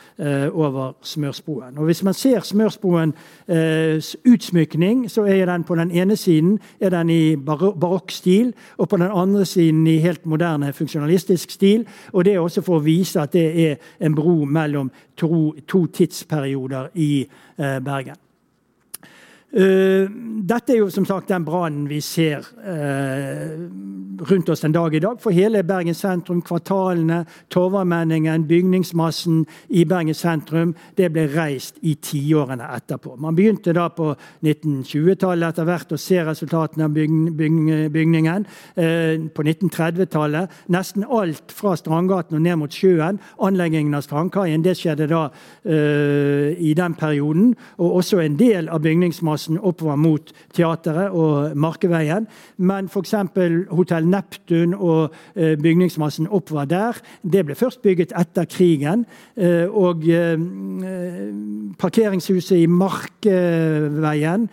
over 0.52 0.96
smørspoen. 1.02 1.78
Og 1.78 1.84
Hvis 1.84 2.02
man 2.02 2.14
ser 2.14 2.40
smørspoens 2.40 3.14
utsmykning, 4.26 5.06
så 5.10 5.24
er 5.26 5.46
den 5.46 5.64
på 5.64 5.74
den 5.78 5.90
ene 5.90 6.16
siden 6.16 6.58
er 6.80 6.90
den 6.90 7.10
i 7.10 7.36
barokk 7.36 8.10
stil, 8.10 8.52
og 8.78 8.88
på 8.88 8.96
den 8.96 9.10
andre 9.12 9.44
siden 9.46 9.86
i 9.86 9.98
helt 10.02 10.26
moderne 10.26 10.72
funksjonalistisk 10.72 11.50
stil. 11.50 11.86
Og 12.12 12.24
Det 12.24 12.34
er 12.34 12.40
også 12.40 12.62
for 12.62 12.78
å 12.78 12.84
vise 12.84 13.20
at 13.20 13.32
det 13.32 13.48
er 13.70 13.76
en 14.00 14.14
bro 14.14 14.44
mellom 14.44 14.90
to, 15.16 15.54
to 15.68 15.86
tidsperioder 15.86 16.90
i 16.94 17.28
Bergen. 17.58 18.27
Uh, 19.49 20.05
dette 20.44 20.74
er 20.74 20.82
jo 20.82 20.90
som 20.92 21.07
sagt 21.09 21.30
den 21.32 21.44
brannen 21.46 21.86
vi 21.88 22.03
ser 22.05 22.44
uh, 22.61 23.62
rundt 24.28 24.51
oss 24.53 24.61
den 24.61 24.74
dag 24.74 24.92
i 24.92 25.01
dag. 25.01 25.16
For 25.22 25.32
hele 25.32 25.62
Bergen 25.64 25.96
sentrum, 25.96 26.42
kvartalene, 26.44 27.22
Torvamenningen, 27.49 28.44
bygningsmassen 28.49 29.46
i 29.72 29.86
Bergen 29.88 30.16
sentrum, 30.16 30.74
det 31.01 31.09
ble 31.14 31.24
reist 31.32 31.78
i 31.80 31.94
tiårene 31.96 32.66
etterpå. 32.76 33.14
Man 33.16 33.38
begynte 33.38 33.72
da 33.72 33.86
på 33.88 34.11
1920-tallet 34.44 35.55
etter 35.55 35.68
hvert 35.70 35.96
å 35.96 36.01
se 36.03 36.20
resultatene 36.28 36.84
av 36.84 36.92
byg, 36.99 37.16
byg, 37.40 37.72
bygningen. 37.96 38.44
Uh, 38.76 39.32
på 39.32 39.46
1930-tallet. 39.46 40.61
Nesten 40.76 41.09
alt 41.09 41.57
fra 41.57 41.72
Strandgaten 41.80 42.36
og 42.36 42.44
ned 42.44 42.61
mot 42.61 42.76
sjøen. 42.82 43.16
Anleggingen 43.40 43.96
av 43.96 44.05
strandkaien 44.05 44.61
det 44.66 44.76
skjedde 44.76 45.09
da 45.09 45.24
i 45.64 46.70
den 46.76 46.94
perioden. 46.99 47.53
Og 47.78 48.01
også 48.01 48.20
en 48.22 48.36
del 48.38 48.68
av 48.72 48.82
bygningsmassen 48.84 49.38
oppover 49.59 49.97
mot 49.97 50.32
teateret 50.57 51.14
og 51.14 51.57
Markeveien. 51.57 52.26
Men 52.59 52.89
f.eks. 52.89 53.14
Hotell 53.70 54.09
Neptun 54.09 54.74
og 54.74 55.14
bygningsmassen 55.34 56.28
oppover 56.28 56.64
der, 56.68 57.01
det 57.22 57.45
ble 57.47 57.57
først 57.59 57.82
bygget 57.82 58.14
etter 58.18 58.49
krigen. 58.51 59.05
Og 59.70 60.03
parkeringshuset 61.78 62.57
i 62.59 62.66
Markeveien, 62.66 64.49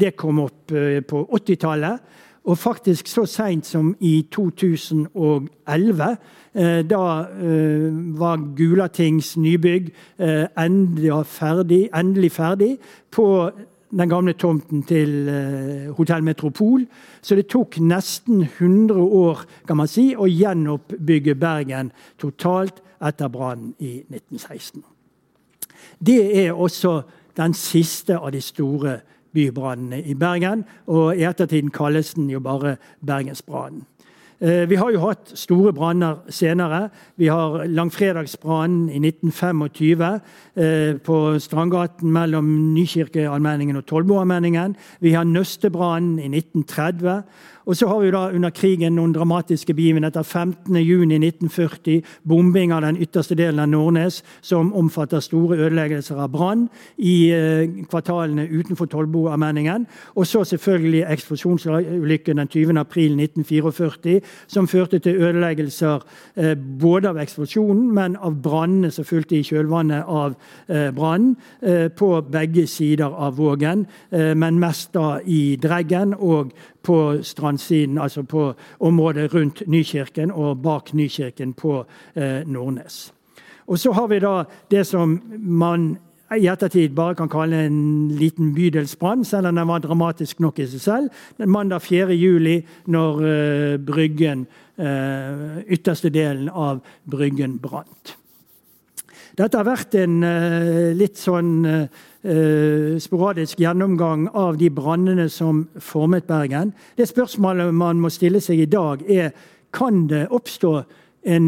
det 0.00 0.14
kom 0.16 0.40
opp 0.46 0.72
på 1.08 1.26
80-tallet. 1.36 2.22
Og 2.46 2.58
faktisk 2.58 3.08
så 3.10 3.24
seint 3.26 3.66
som 3.66 3.96
i 4.00 4.26
2011, 4.32 6.16
eh, 6.54 6.82
da 6.86 7.02
eh, 7.42 7.88
var 8.18 8.44
Gulatings 8.56 9.32
nybygg 9.36 9.88
eh, 10.18 10.46
endelig 10.58 11.24
ferdig, 11.26 11.88
endelig 11.90 12.32
ferdig 12.32 12.76
på 13.10 13.50
den 13.96 14.10
gamle 14.10 14.32
tomten 14.36 14.82
til 14.86 15.30
Hotell 15.96 16.24
Metropol. 16.24 16.84
Så 17.22 17.36
det 17.38 17.48
tok 17.52 17.78
nesten 17.80 18.42
100 18.42 18.94
år 19.00 19.44
kan 19.66 19.80
man 19.80 19.88
si, 19.90 20.10
å 20.12 20.28
gjenoppbygge 20.28 21.36
Bergen 21.40 21.92
totalt 22.20 22.82
etter 23.00 23.32
brannen 23.32 23.74
i 23.78 23.98
1916. 24.04 24.84
Det 25.98 26.20
er 26.44 26.52
også 26.52 27.00
den 27.36 27.54
siste 27.54 28.18
av 28.18 28.32
de 28.32 28.40
store 28.40 28.98
bybrannene 29.36 30.00
i 30.04 30.14
Bergen. 30.14 30.64
Og 30.86 31.16
i 31.16 31.26
ettertiden 31.28 31.72
kalles 31.74 32.14
den 32.16 32.30
jo 32.30 32.40
bare 32.40 32.76
Bergensbrannen. 33.06 33.84
Eh, 34.40 34.68
vi 34.68 34.76
har 34.76 34.90
jo 34.92 35.00
hatt 35.00 35.32
store 35.34 35.72
branner 35.72 36.18
senere. 36.28 36.90
Vi 37.16 37.30
har 37.32 37.64
langfredagsbrannen 37.64 38.90
i 38.92 39.00
1925 39.00 40.02
eh, 40.04 40.96
på 41.00 41.16
Strandgaten 41.40 42.12
mellom 42.12 42.50
Nykirkeallmenningen 42.74 43.76
og 43.76 43.86
Tollboallmenningen. 43.86 44.76
Vi 45.00 45.12
har 45.16 45.24
Nøstebrannen 45.24 46.18
i 46.18 46.28
1930. 46.28 47.22
Og 47.66 47.76
så 47.76 47.88
har 47.88 47.98
vi 48.00 48.10
da 48.14 48.28
under 48.30 48.50
krigen 48.54 48.94
noen 48.94 49.12
dramatiske 49.14 49.74
begivenheter. 49.74 50.22
15.6.1940, 50.22 52.04
bombing 52.22 52.72
av 52.72 52.84
den 52.84 53.00
ytterste 53.02 53.34
delen 53.34 53.58
av 53.58 53.68
Nordnes, 53.68 54.20
som 54.40 54.70
omfatter 54.74 55.20
store 55.20 55.56
ødeleggelser 55.58 56.20
av 56.22 56.30
brann 56.30 56.68
i 56.96 57.32
eh, 57.34 57.66
kvartalene 57.90 58.46
utenfor 58.46 58.86
Tollboallmenningen. 58.92 59.86
Og 60.14 60.26
så 60.26 60.44
selvfølgelig 60.44 61.02
eksplosjonsulykken 61.10 62.38
den 62.38 62.52
20.4.1944, 62.54 64.22
som 64.46 64.68
førte 64.68 64.98
til 64.98 65.22
ødeleggelser 65.22 66.04
eh, 66.36 66.54
både 66.80 67.08
av 67.08 67.20
eksplosjonen, 67.22 67.90
men 67.94 68.16
av 68.16 68.38
brannene 68.42 68.90
som 68.94 69.04
fulgte 69.04 69.38
i 69.38 69.44
kjølvannet 69.46 70.04
av 70.06 70.36
eh, 70.68 70.90
brannen, 70.94 71.36
på 71.96 72.08
begge 72.30 72.66
sider 72.70 73.10
av 73.10 73.36
Vågen, 73.36 73.84
men 74.10 74.58
mest 74.60 74.92
da 74.94 75.18
i 75.24 75.56
Dreggen 75.60 76.14
og 76.14 76.52
på 76.86 77.22
strandsiden, 77.22 77.98
altså 77.98 78.22
på 78.22 78.54
området 78.78 79.34
rundt 79.34 79.62
Nykirken 79.66 80.30
og 80.30 80.62
bak 80.62 80.94
Nykirken 80.94 81.52
på 81.52 81.84
eh, 82.14 82.46
Nordnes. 82.46 83.12
Og 83.66 83.78
så 83.78 83.92
har 83.92 84.06
vi 84.06 84.18
da 84.22 84.44
det 84.70 84.86
som 84.86 85.20
man 85.36 85.96
i 86.34 86.48
ettertid 86.50 86.94
bare 86.94 87.14
kan 87.14 87.30
kalle 87.30 87.60
en 87.68 88.08
liten 88.18 88.50
bydelsbrann, 88.54 89.24
selv 89.24 89.46
om 89.46 89.58
den 89.58 89.68
var 89.68 89.82
dramatisk 89.84 90.40
nok 90.42 90.58
i 90.58 90.66
seg 90.72 90.82
selv. 90.82 91.20
Den 91.38 91.52
mandag 91.54 91.84
4. 91.86 92.10
juli, 92.18 92.56
når 92.90 93.20
uh, 93.22 93.74
Bryggen, 93.78 94.46
uh, 94.80 95.60
ytterste 95.70 96.10
delen 96.10 96.48
av 96.50 96.80
Bryggen 97.06 97.60
brant. 97.62 98.16
Dette 99.36 99.60
har 99.60 99.68
vært 99.68 99.94
en 100.00 100.18
uh, 100.24 100.92
litt 100.96 101.18
sånn 101.20 101.54
sporadisk 102.98 103.60
gjennomgang 103.62 104.24
av 104.34 104.56
de 104.58 104.66
brannene 104.74 105.28
som 105.30 105.60
formet 105.78 106.24
Bergen. 106.26 106.72
Det 106.98 107.06
spørsmålet 107.06 107.70
man 107.70 108.00
må 108.02 108.10
stille 108.10 108.40
seg 108.42 108.64
i 108.64 108.66
dag, 108.66 109.04
er 109.06 109.30
kan 109.70 110.08
det 110.10 110.24
oppstå 110.34 110.72
en 111.30 111.46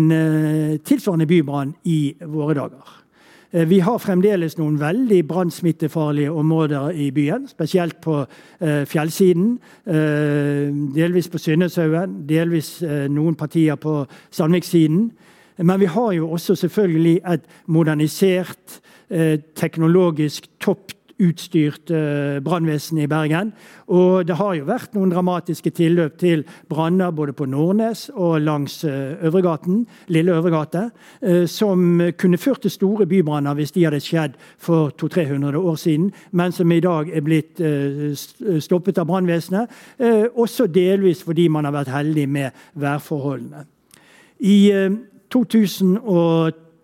tilsvarende 0.86 1.26
bybrann 1.26 1.74
i 1.90 2.14
våre 2.30 2.54
dager. 2.60 2.94
Vi 3.52 3.78
har 3.80 3.96
fremdeles 3.96 4.58
noen 4.58 4.74
veldig 4.76 5.22
brannsmittefarlige 5.28 6.32
områder 6.36 6.90
i 6.92 7.06
byen, 7.16 7.46
spesielt 7.48 7.96
på 8.04 8.18
eh, 8.60 8.82
fjellsiden. 8.84 9.54
Eh, 9.88 10.68
delvis 10.94 11.30
på 11.32 11.40
Synneshaugen, 11.40 12.26
delvis 12.28 12.82
eh, 12.82 13.06
noen 13.08 13.38
partier 13.40 13.80
på 13.80 14.02
Sandvikssiden. 14.30 15.08
Men 15.64 15.80
vi 15.80 15.88
har 15.88 16.12
jo 16.12 16.30
også 16.30 16.54
selvfølgelig 16.54 17.20
et 17.24 17.48
modernisert, 17.66 18.80
eh, 19.10 19.40
teknologisk 19.56 20.50
topputstyrt 20.60 20.97
eh, 21.18 22.40
brannvesen 22.44 22.98
i 22.98 23.06
Bergen. 23.06 23.52
Og 23.88 24.26
det 24.26 24.36
har 24.36 24.54
jo 24.54 24.68
vært 24.68 24.94
noen 24.94 25.10
dramatiske 25.10 25.70
tilløp 25.70 26.18
til 26.18 26.44
branner 26.68 27.10
både 27.10 27.32
på 27.32 27.46
Nordnes 27.46 28.10
og 28.14 28.40
langs 28.40 28.84
eh, 28.84 29.16
Øvregaten, 29.26 29.86
Lille 30.08 30.32
Øvregate, 30.32 30.90
som 31.46 32.00
kunne 32.18 32.38
ført 32.38 32.60
til 32.62 32.70
store 32.70 33.06
bybranner 33.06 33.54
hvis 33.54 33.72
de 33.72 33.84
hadde 33.84 34.00
skjedd 34.00 34.36
for 34.58 34.92
200-300 35.00 35.56
år 35.56 35.76
siden, 35.76 36.12
men 36.30 36.52
som 36.52 36.72
i 36.72 36.80
dag 36.80 37.10
er 37.10 37.24
blitt 37.24 37.60
stoppet 38.62 38.98
av 38.98 39.08
brannvesenet. 39.08 39.68
Også 40.34 40.66
delvis 40.66 41.22
fordi 41.24 41.48
man 41.48 41.64
har 41.64 41.74
vært 41.74 41.92
heldig 41.92 42.28
med 42.28 42.50
værforholdene. 42.74 43.64
I 44.38 44.70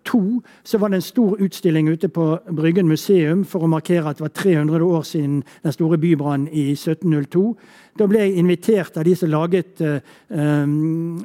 2002 0.05 0.41
så 0.63 0.77
var 0.77 0.87
det 0.87 0.95
en 0.95 1.01
stor 1.01 1.37
utstilling 1.39 1.89
ute 1.89 2.07
på 2.09 2.39
Bryggen 2.55 2.87
museum 2.87 3.45
for 3.45 3.65
å 3.65 3.69
markere 3.69 4.09
at 4.09 4.19
det 4.19 4.25
var 4.25 4.33
300 4.35 4.85
år 4.85 5.03
siden 5.03 5.43
den 5.63 5.73
store 5.73 5.97
bybrannen 5.97 6.47
i 6.51 6.71
1702. 6.73 7.45
Da 7.99 8.07
ble 8.07 8.25
jeg 8.25 8.39
invitert 8.39 8.97
av 8.97 9.05
de 9.07 9.15
som 9.15 9.31
laget 9.31 9.81
uh, 9.81 9.99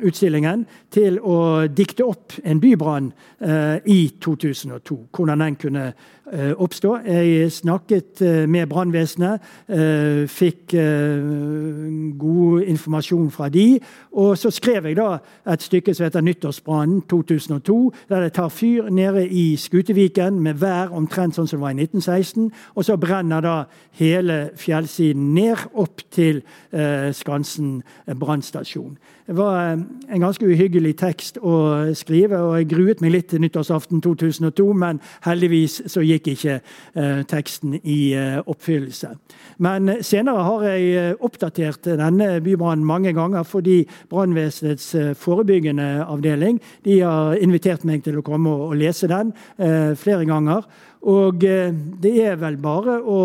utstillingen, 0.07 0.67
til 0.91 1.19
å 1.19 1.67
dikte 1.67 2.07
opp 2.07 2.37
en 2.45 2.61
bybrann 2.63 3.11
uh, 3.43 3.77
i 3.85 4.13
2002. 4.23 4.99
Hvordan 5.11 5.45
den 5.45 5.59
kunne 5.61 5.93
oppstå. 6.57 6.99
Jeg 7.07 7.53
snakket 7.53 8.21
med 8.49 8.67
brannvesenet, 8.71 9.41
fikk 10.31 10.75
god 12.19 12.63
informasjon 12.63 13.31
fra 13.35 13.49
de, 13.49 13.81
og 14.13 14.39
så 14.39 14.51
skrev 14.55 14.87
jeg 14.87 14.97
da 14.97 15.19
et 15.51 15.63
stykke 15.63 15.95
som 15.95 16.05
heter 16.05 16.21
'Nyttårsbrannen 16.21 17.03
2002', 17.13 17.91
der 18.09 18.21
det 18.21 18.33
tar 18.33 18.49
fyr 18.49 18.91
nede 18.91 19.29
i 19.29 19.57
Skuteviken 19.57 20.41
med 20.41 20.55
vær 20.55 20.95
omtrent 20.95 21.35
sånn 21.35 21.47
som 21.47 21.59
det 21.59 21.63
var 21.63 21.71
i 21.71 21.83
1916. 21.83 22.53
Og 22.75 22.85
så 22.85 22.97
brenner 22.97 23.41
da 23.41 23.65
hele 23.91 24.51
fjellsiden 24.57 25.35
ned 25.35 25.57
opp 25.75 26.01
til 26.11 26.43
Eh, 26.73 27.13
Skansen 27.13 27.83
brannstasjon. 28.21 28.99
Det 29.31 29.37
var 29.37 29.73
eh, 29.73 29.79
en 30.15 30.23
ganske 30.25 30.43
uhyggelig 30.43 30.97
tekst 30.99 31.37
å 31.39 31.53
skrive, 31.95 32.41
og 32.43 32.57
jeg 32.59 32.67
gruet 32.73 33.03
meg 33.05 33.13
litt 33.15 33.29
til 33.31 33.39
nyttårsaften 33.45 34.01
2002, 34.03 34.65
men 34.75 34.99
heldigvis 35.23 35.77
så 35.93 36.03
gikk 36.03 36.33
ikke 36.33 36.57
eh, 36.59 37.21
teksten 37.31 37.77
i 37.79 38.01
oppfyllelse. 38.43 39.13
Men 39.63 39.93
senere 40.03 40.43
har 40.49 40.67
jeg 40.67 41.15
oppdatert 41.23 41.87
denne 42.01 42.33
bybrannen 42.43 42.83
mange 42.83 43.15
ganger 43.15 43.47
fordi 43.47 43.85
brannvesenets 44.11 44.91
forebyggende 45.23 45.87
avdeling 46.11 46.59
de 46.83 46.99
har 47.05 47.39
invitert 47.39 47.87
meg 47.87 48.03
til 48.03 48.19
å 48.19 48.27
komme 48.27 48.51
og 48.67 48.75
lese 48.83 49.07
den 49.11 49.31
flere 49.95 50.27
ganger. 50.27 50.67
Og 51.09 51.45
eh, 51.49 51.73
det 51.73 52.13
er 52.29 52.35
vel 52.37 52.59
bare 52.61 52.99
å 53.01 53.21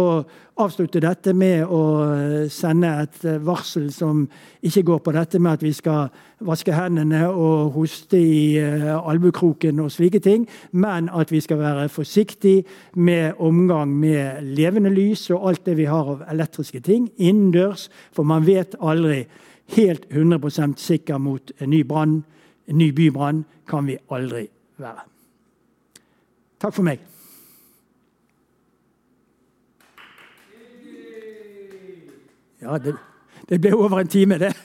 avslutte 0.64 1.02
dette 1.04 1.34
med 1.36 1.66
å 1.68 1.80
eh, 2.08 2.36
sende 2.52 2.92
et 3.04 3.18
eh, 3.28 3.42
varsel 3.44 3.90
som 3.92 4.22
ikke 4.64 4.86
går 4.88 5.02
på 5.04 5.14
dette 5.16 5.42
med 5.44 5.58
at 5.58 5.66
vi 5.66 5.74
skal 5.76 6.08
vaske 6.48 6.72
hendene 6.72 7.26
og 7.28 7.74
hoste 7.76 8.20
i 8.20 8.60
albukroken 8.60 9.82
og 9.84 9.92
slike 9.92 10.22
ting, 10.24 10.46
men 10.72 11.10
at 11.12 11.34
vi 11.34 11.42
skal 11.44 11.60
være 11.60 11.90
forsiktige 11.92 12.64
med 12.96 13.42
omgang 13.44 13.92
med 13.92 14.46
levende 14.56 14.94
lys 14.94 15.28
og 15.36 15.50
alt 15.50 15.66
det 15.68 15.76
vi 15.80 15.90
har 15.90 16.14
av 16.14 16.24
elektriske 16.32 16.80
ting 16.86 17.10
innendørs, 17.18 17.90
for 18.16 18.24
man 18.24 18.48
vet 18.48 18.78
aldri 18.80 19.26
helt 19.76 20.08
100% 20.12 20.78
sikker 20.80 21.20
mot 21.20 21.52
en 21.60 21.74
ny 21.74 21.84
brann. 21.84 22.22
En 22.70 22.80
ny 22.80 22.92
bybrann 22.96 23.44
kan 23.68 23.86
vi 23.90 23.98
aldri 24.10 24.48
være. 24.82 25.06
Takk 26.62 26.74
for 26.74 26.88
meg. 26.88 27.15
Ja, 32.66 32.78
det, 32.82 32.96
det 33.50 33.60
ble 33.62 33.76
over 33.78 34.02
en 34.02 34.10
time, 34.10 34.40
det. 34.42 34.56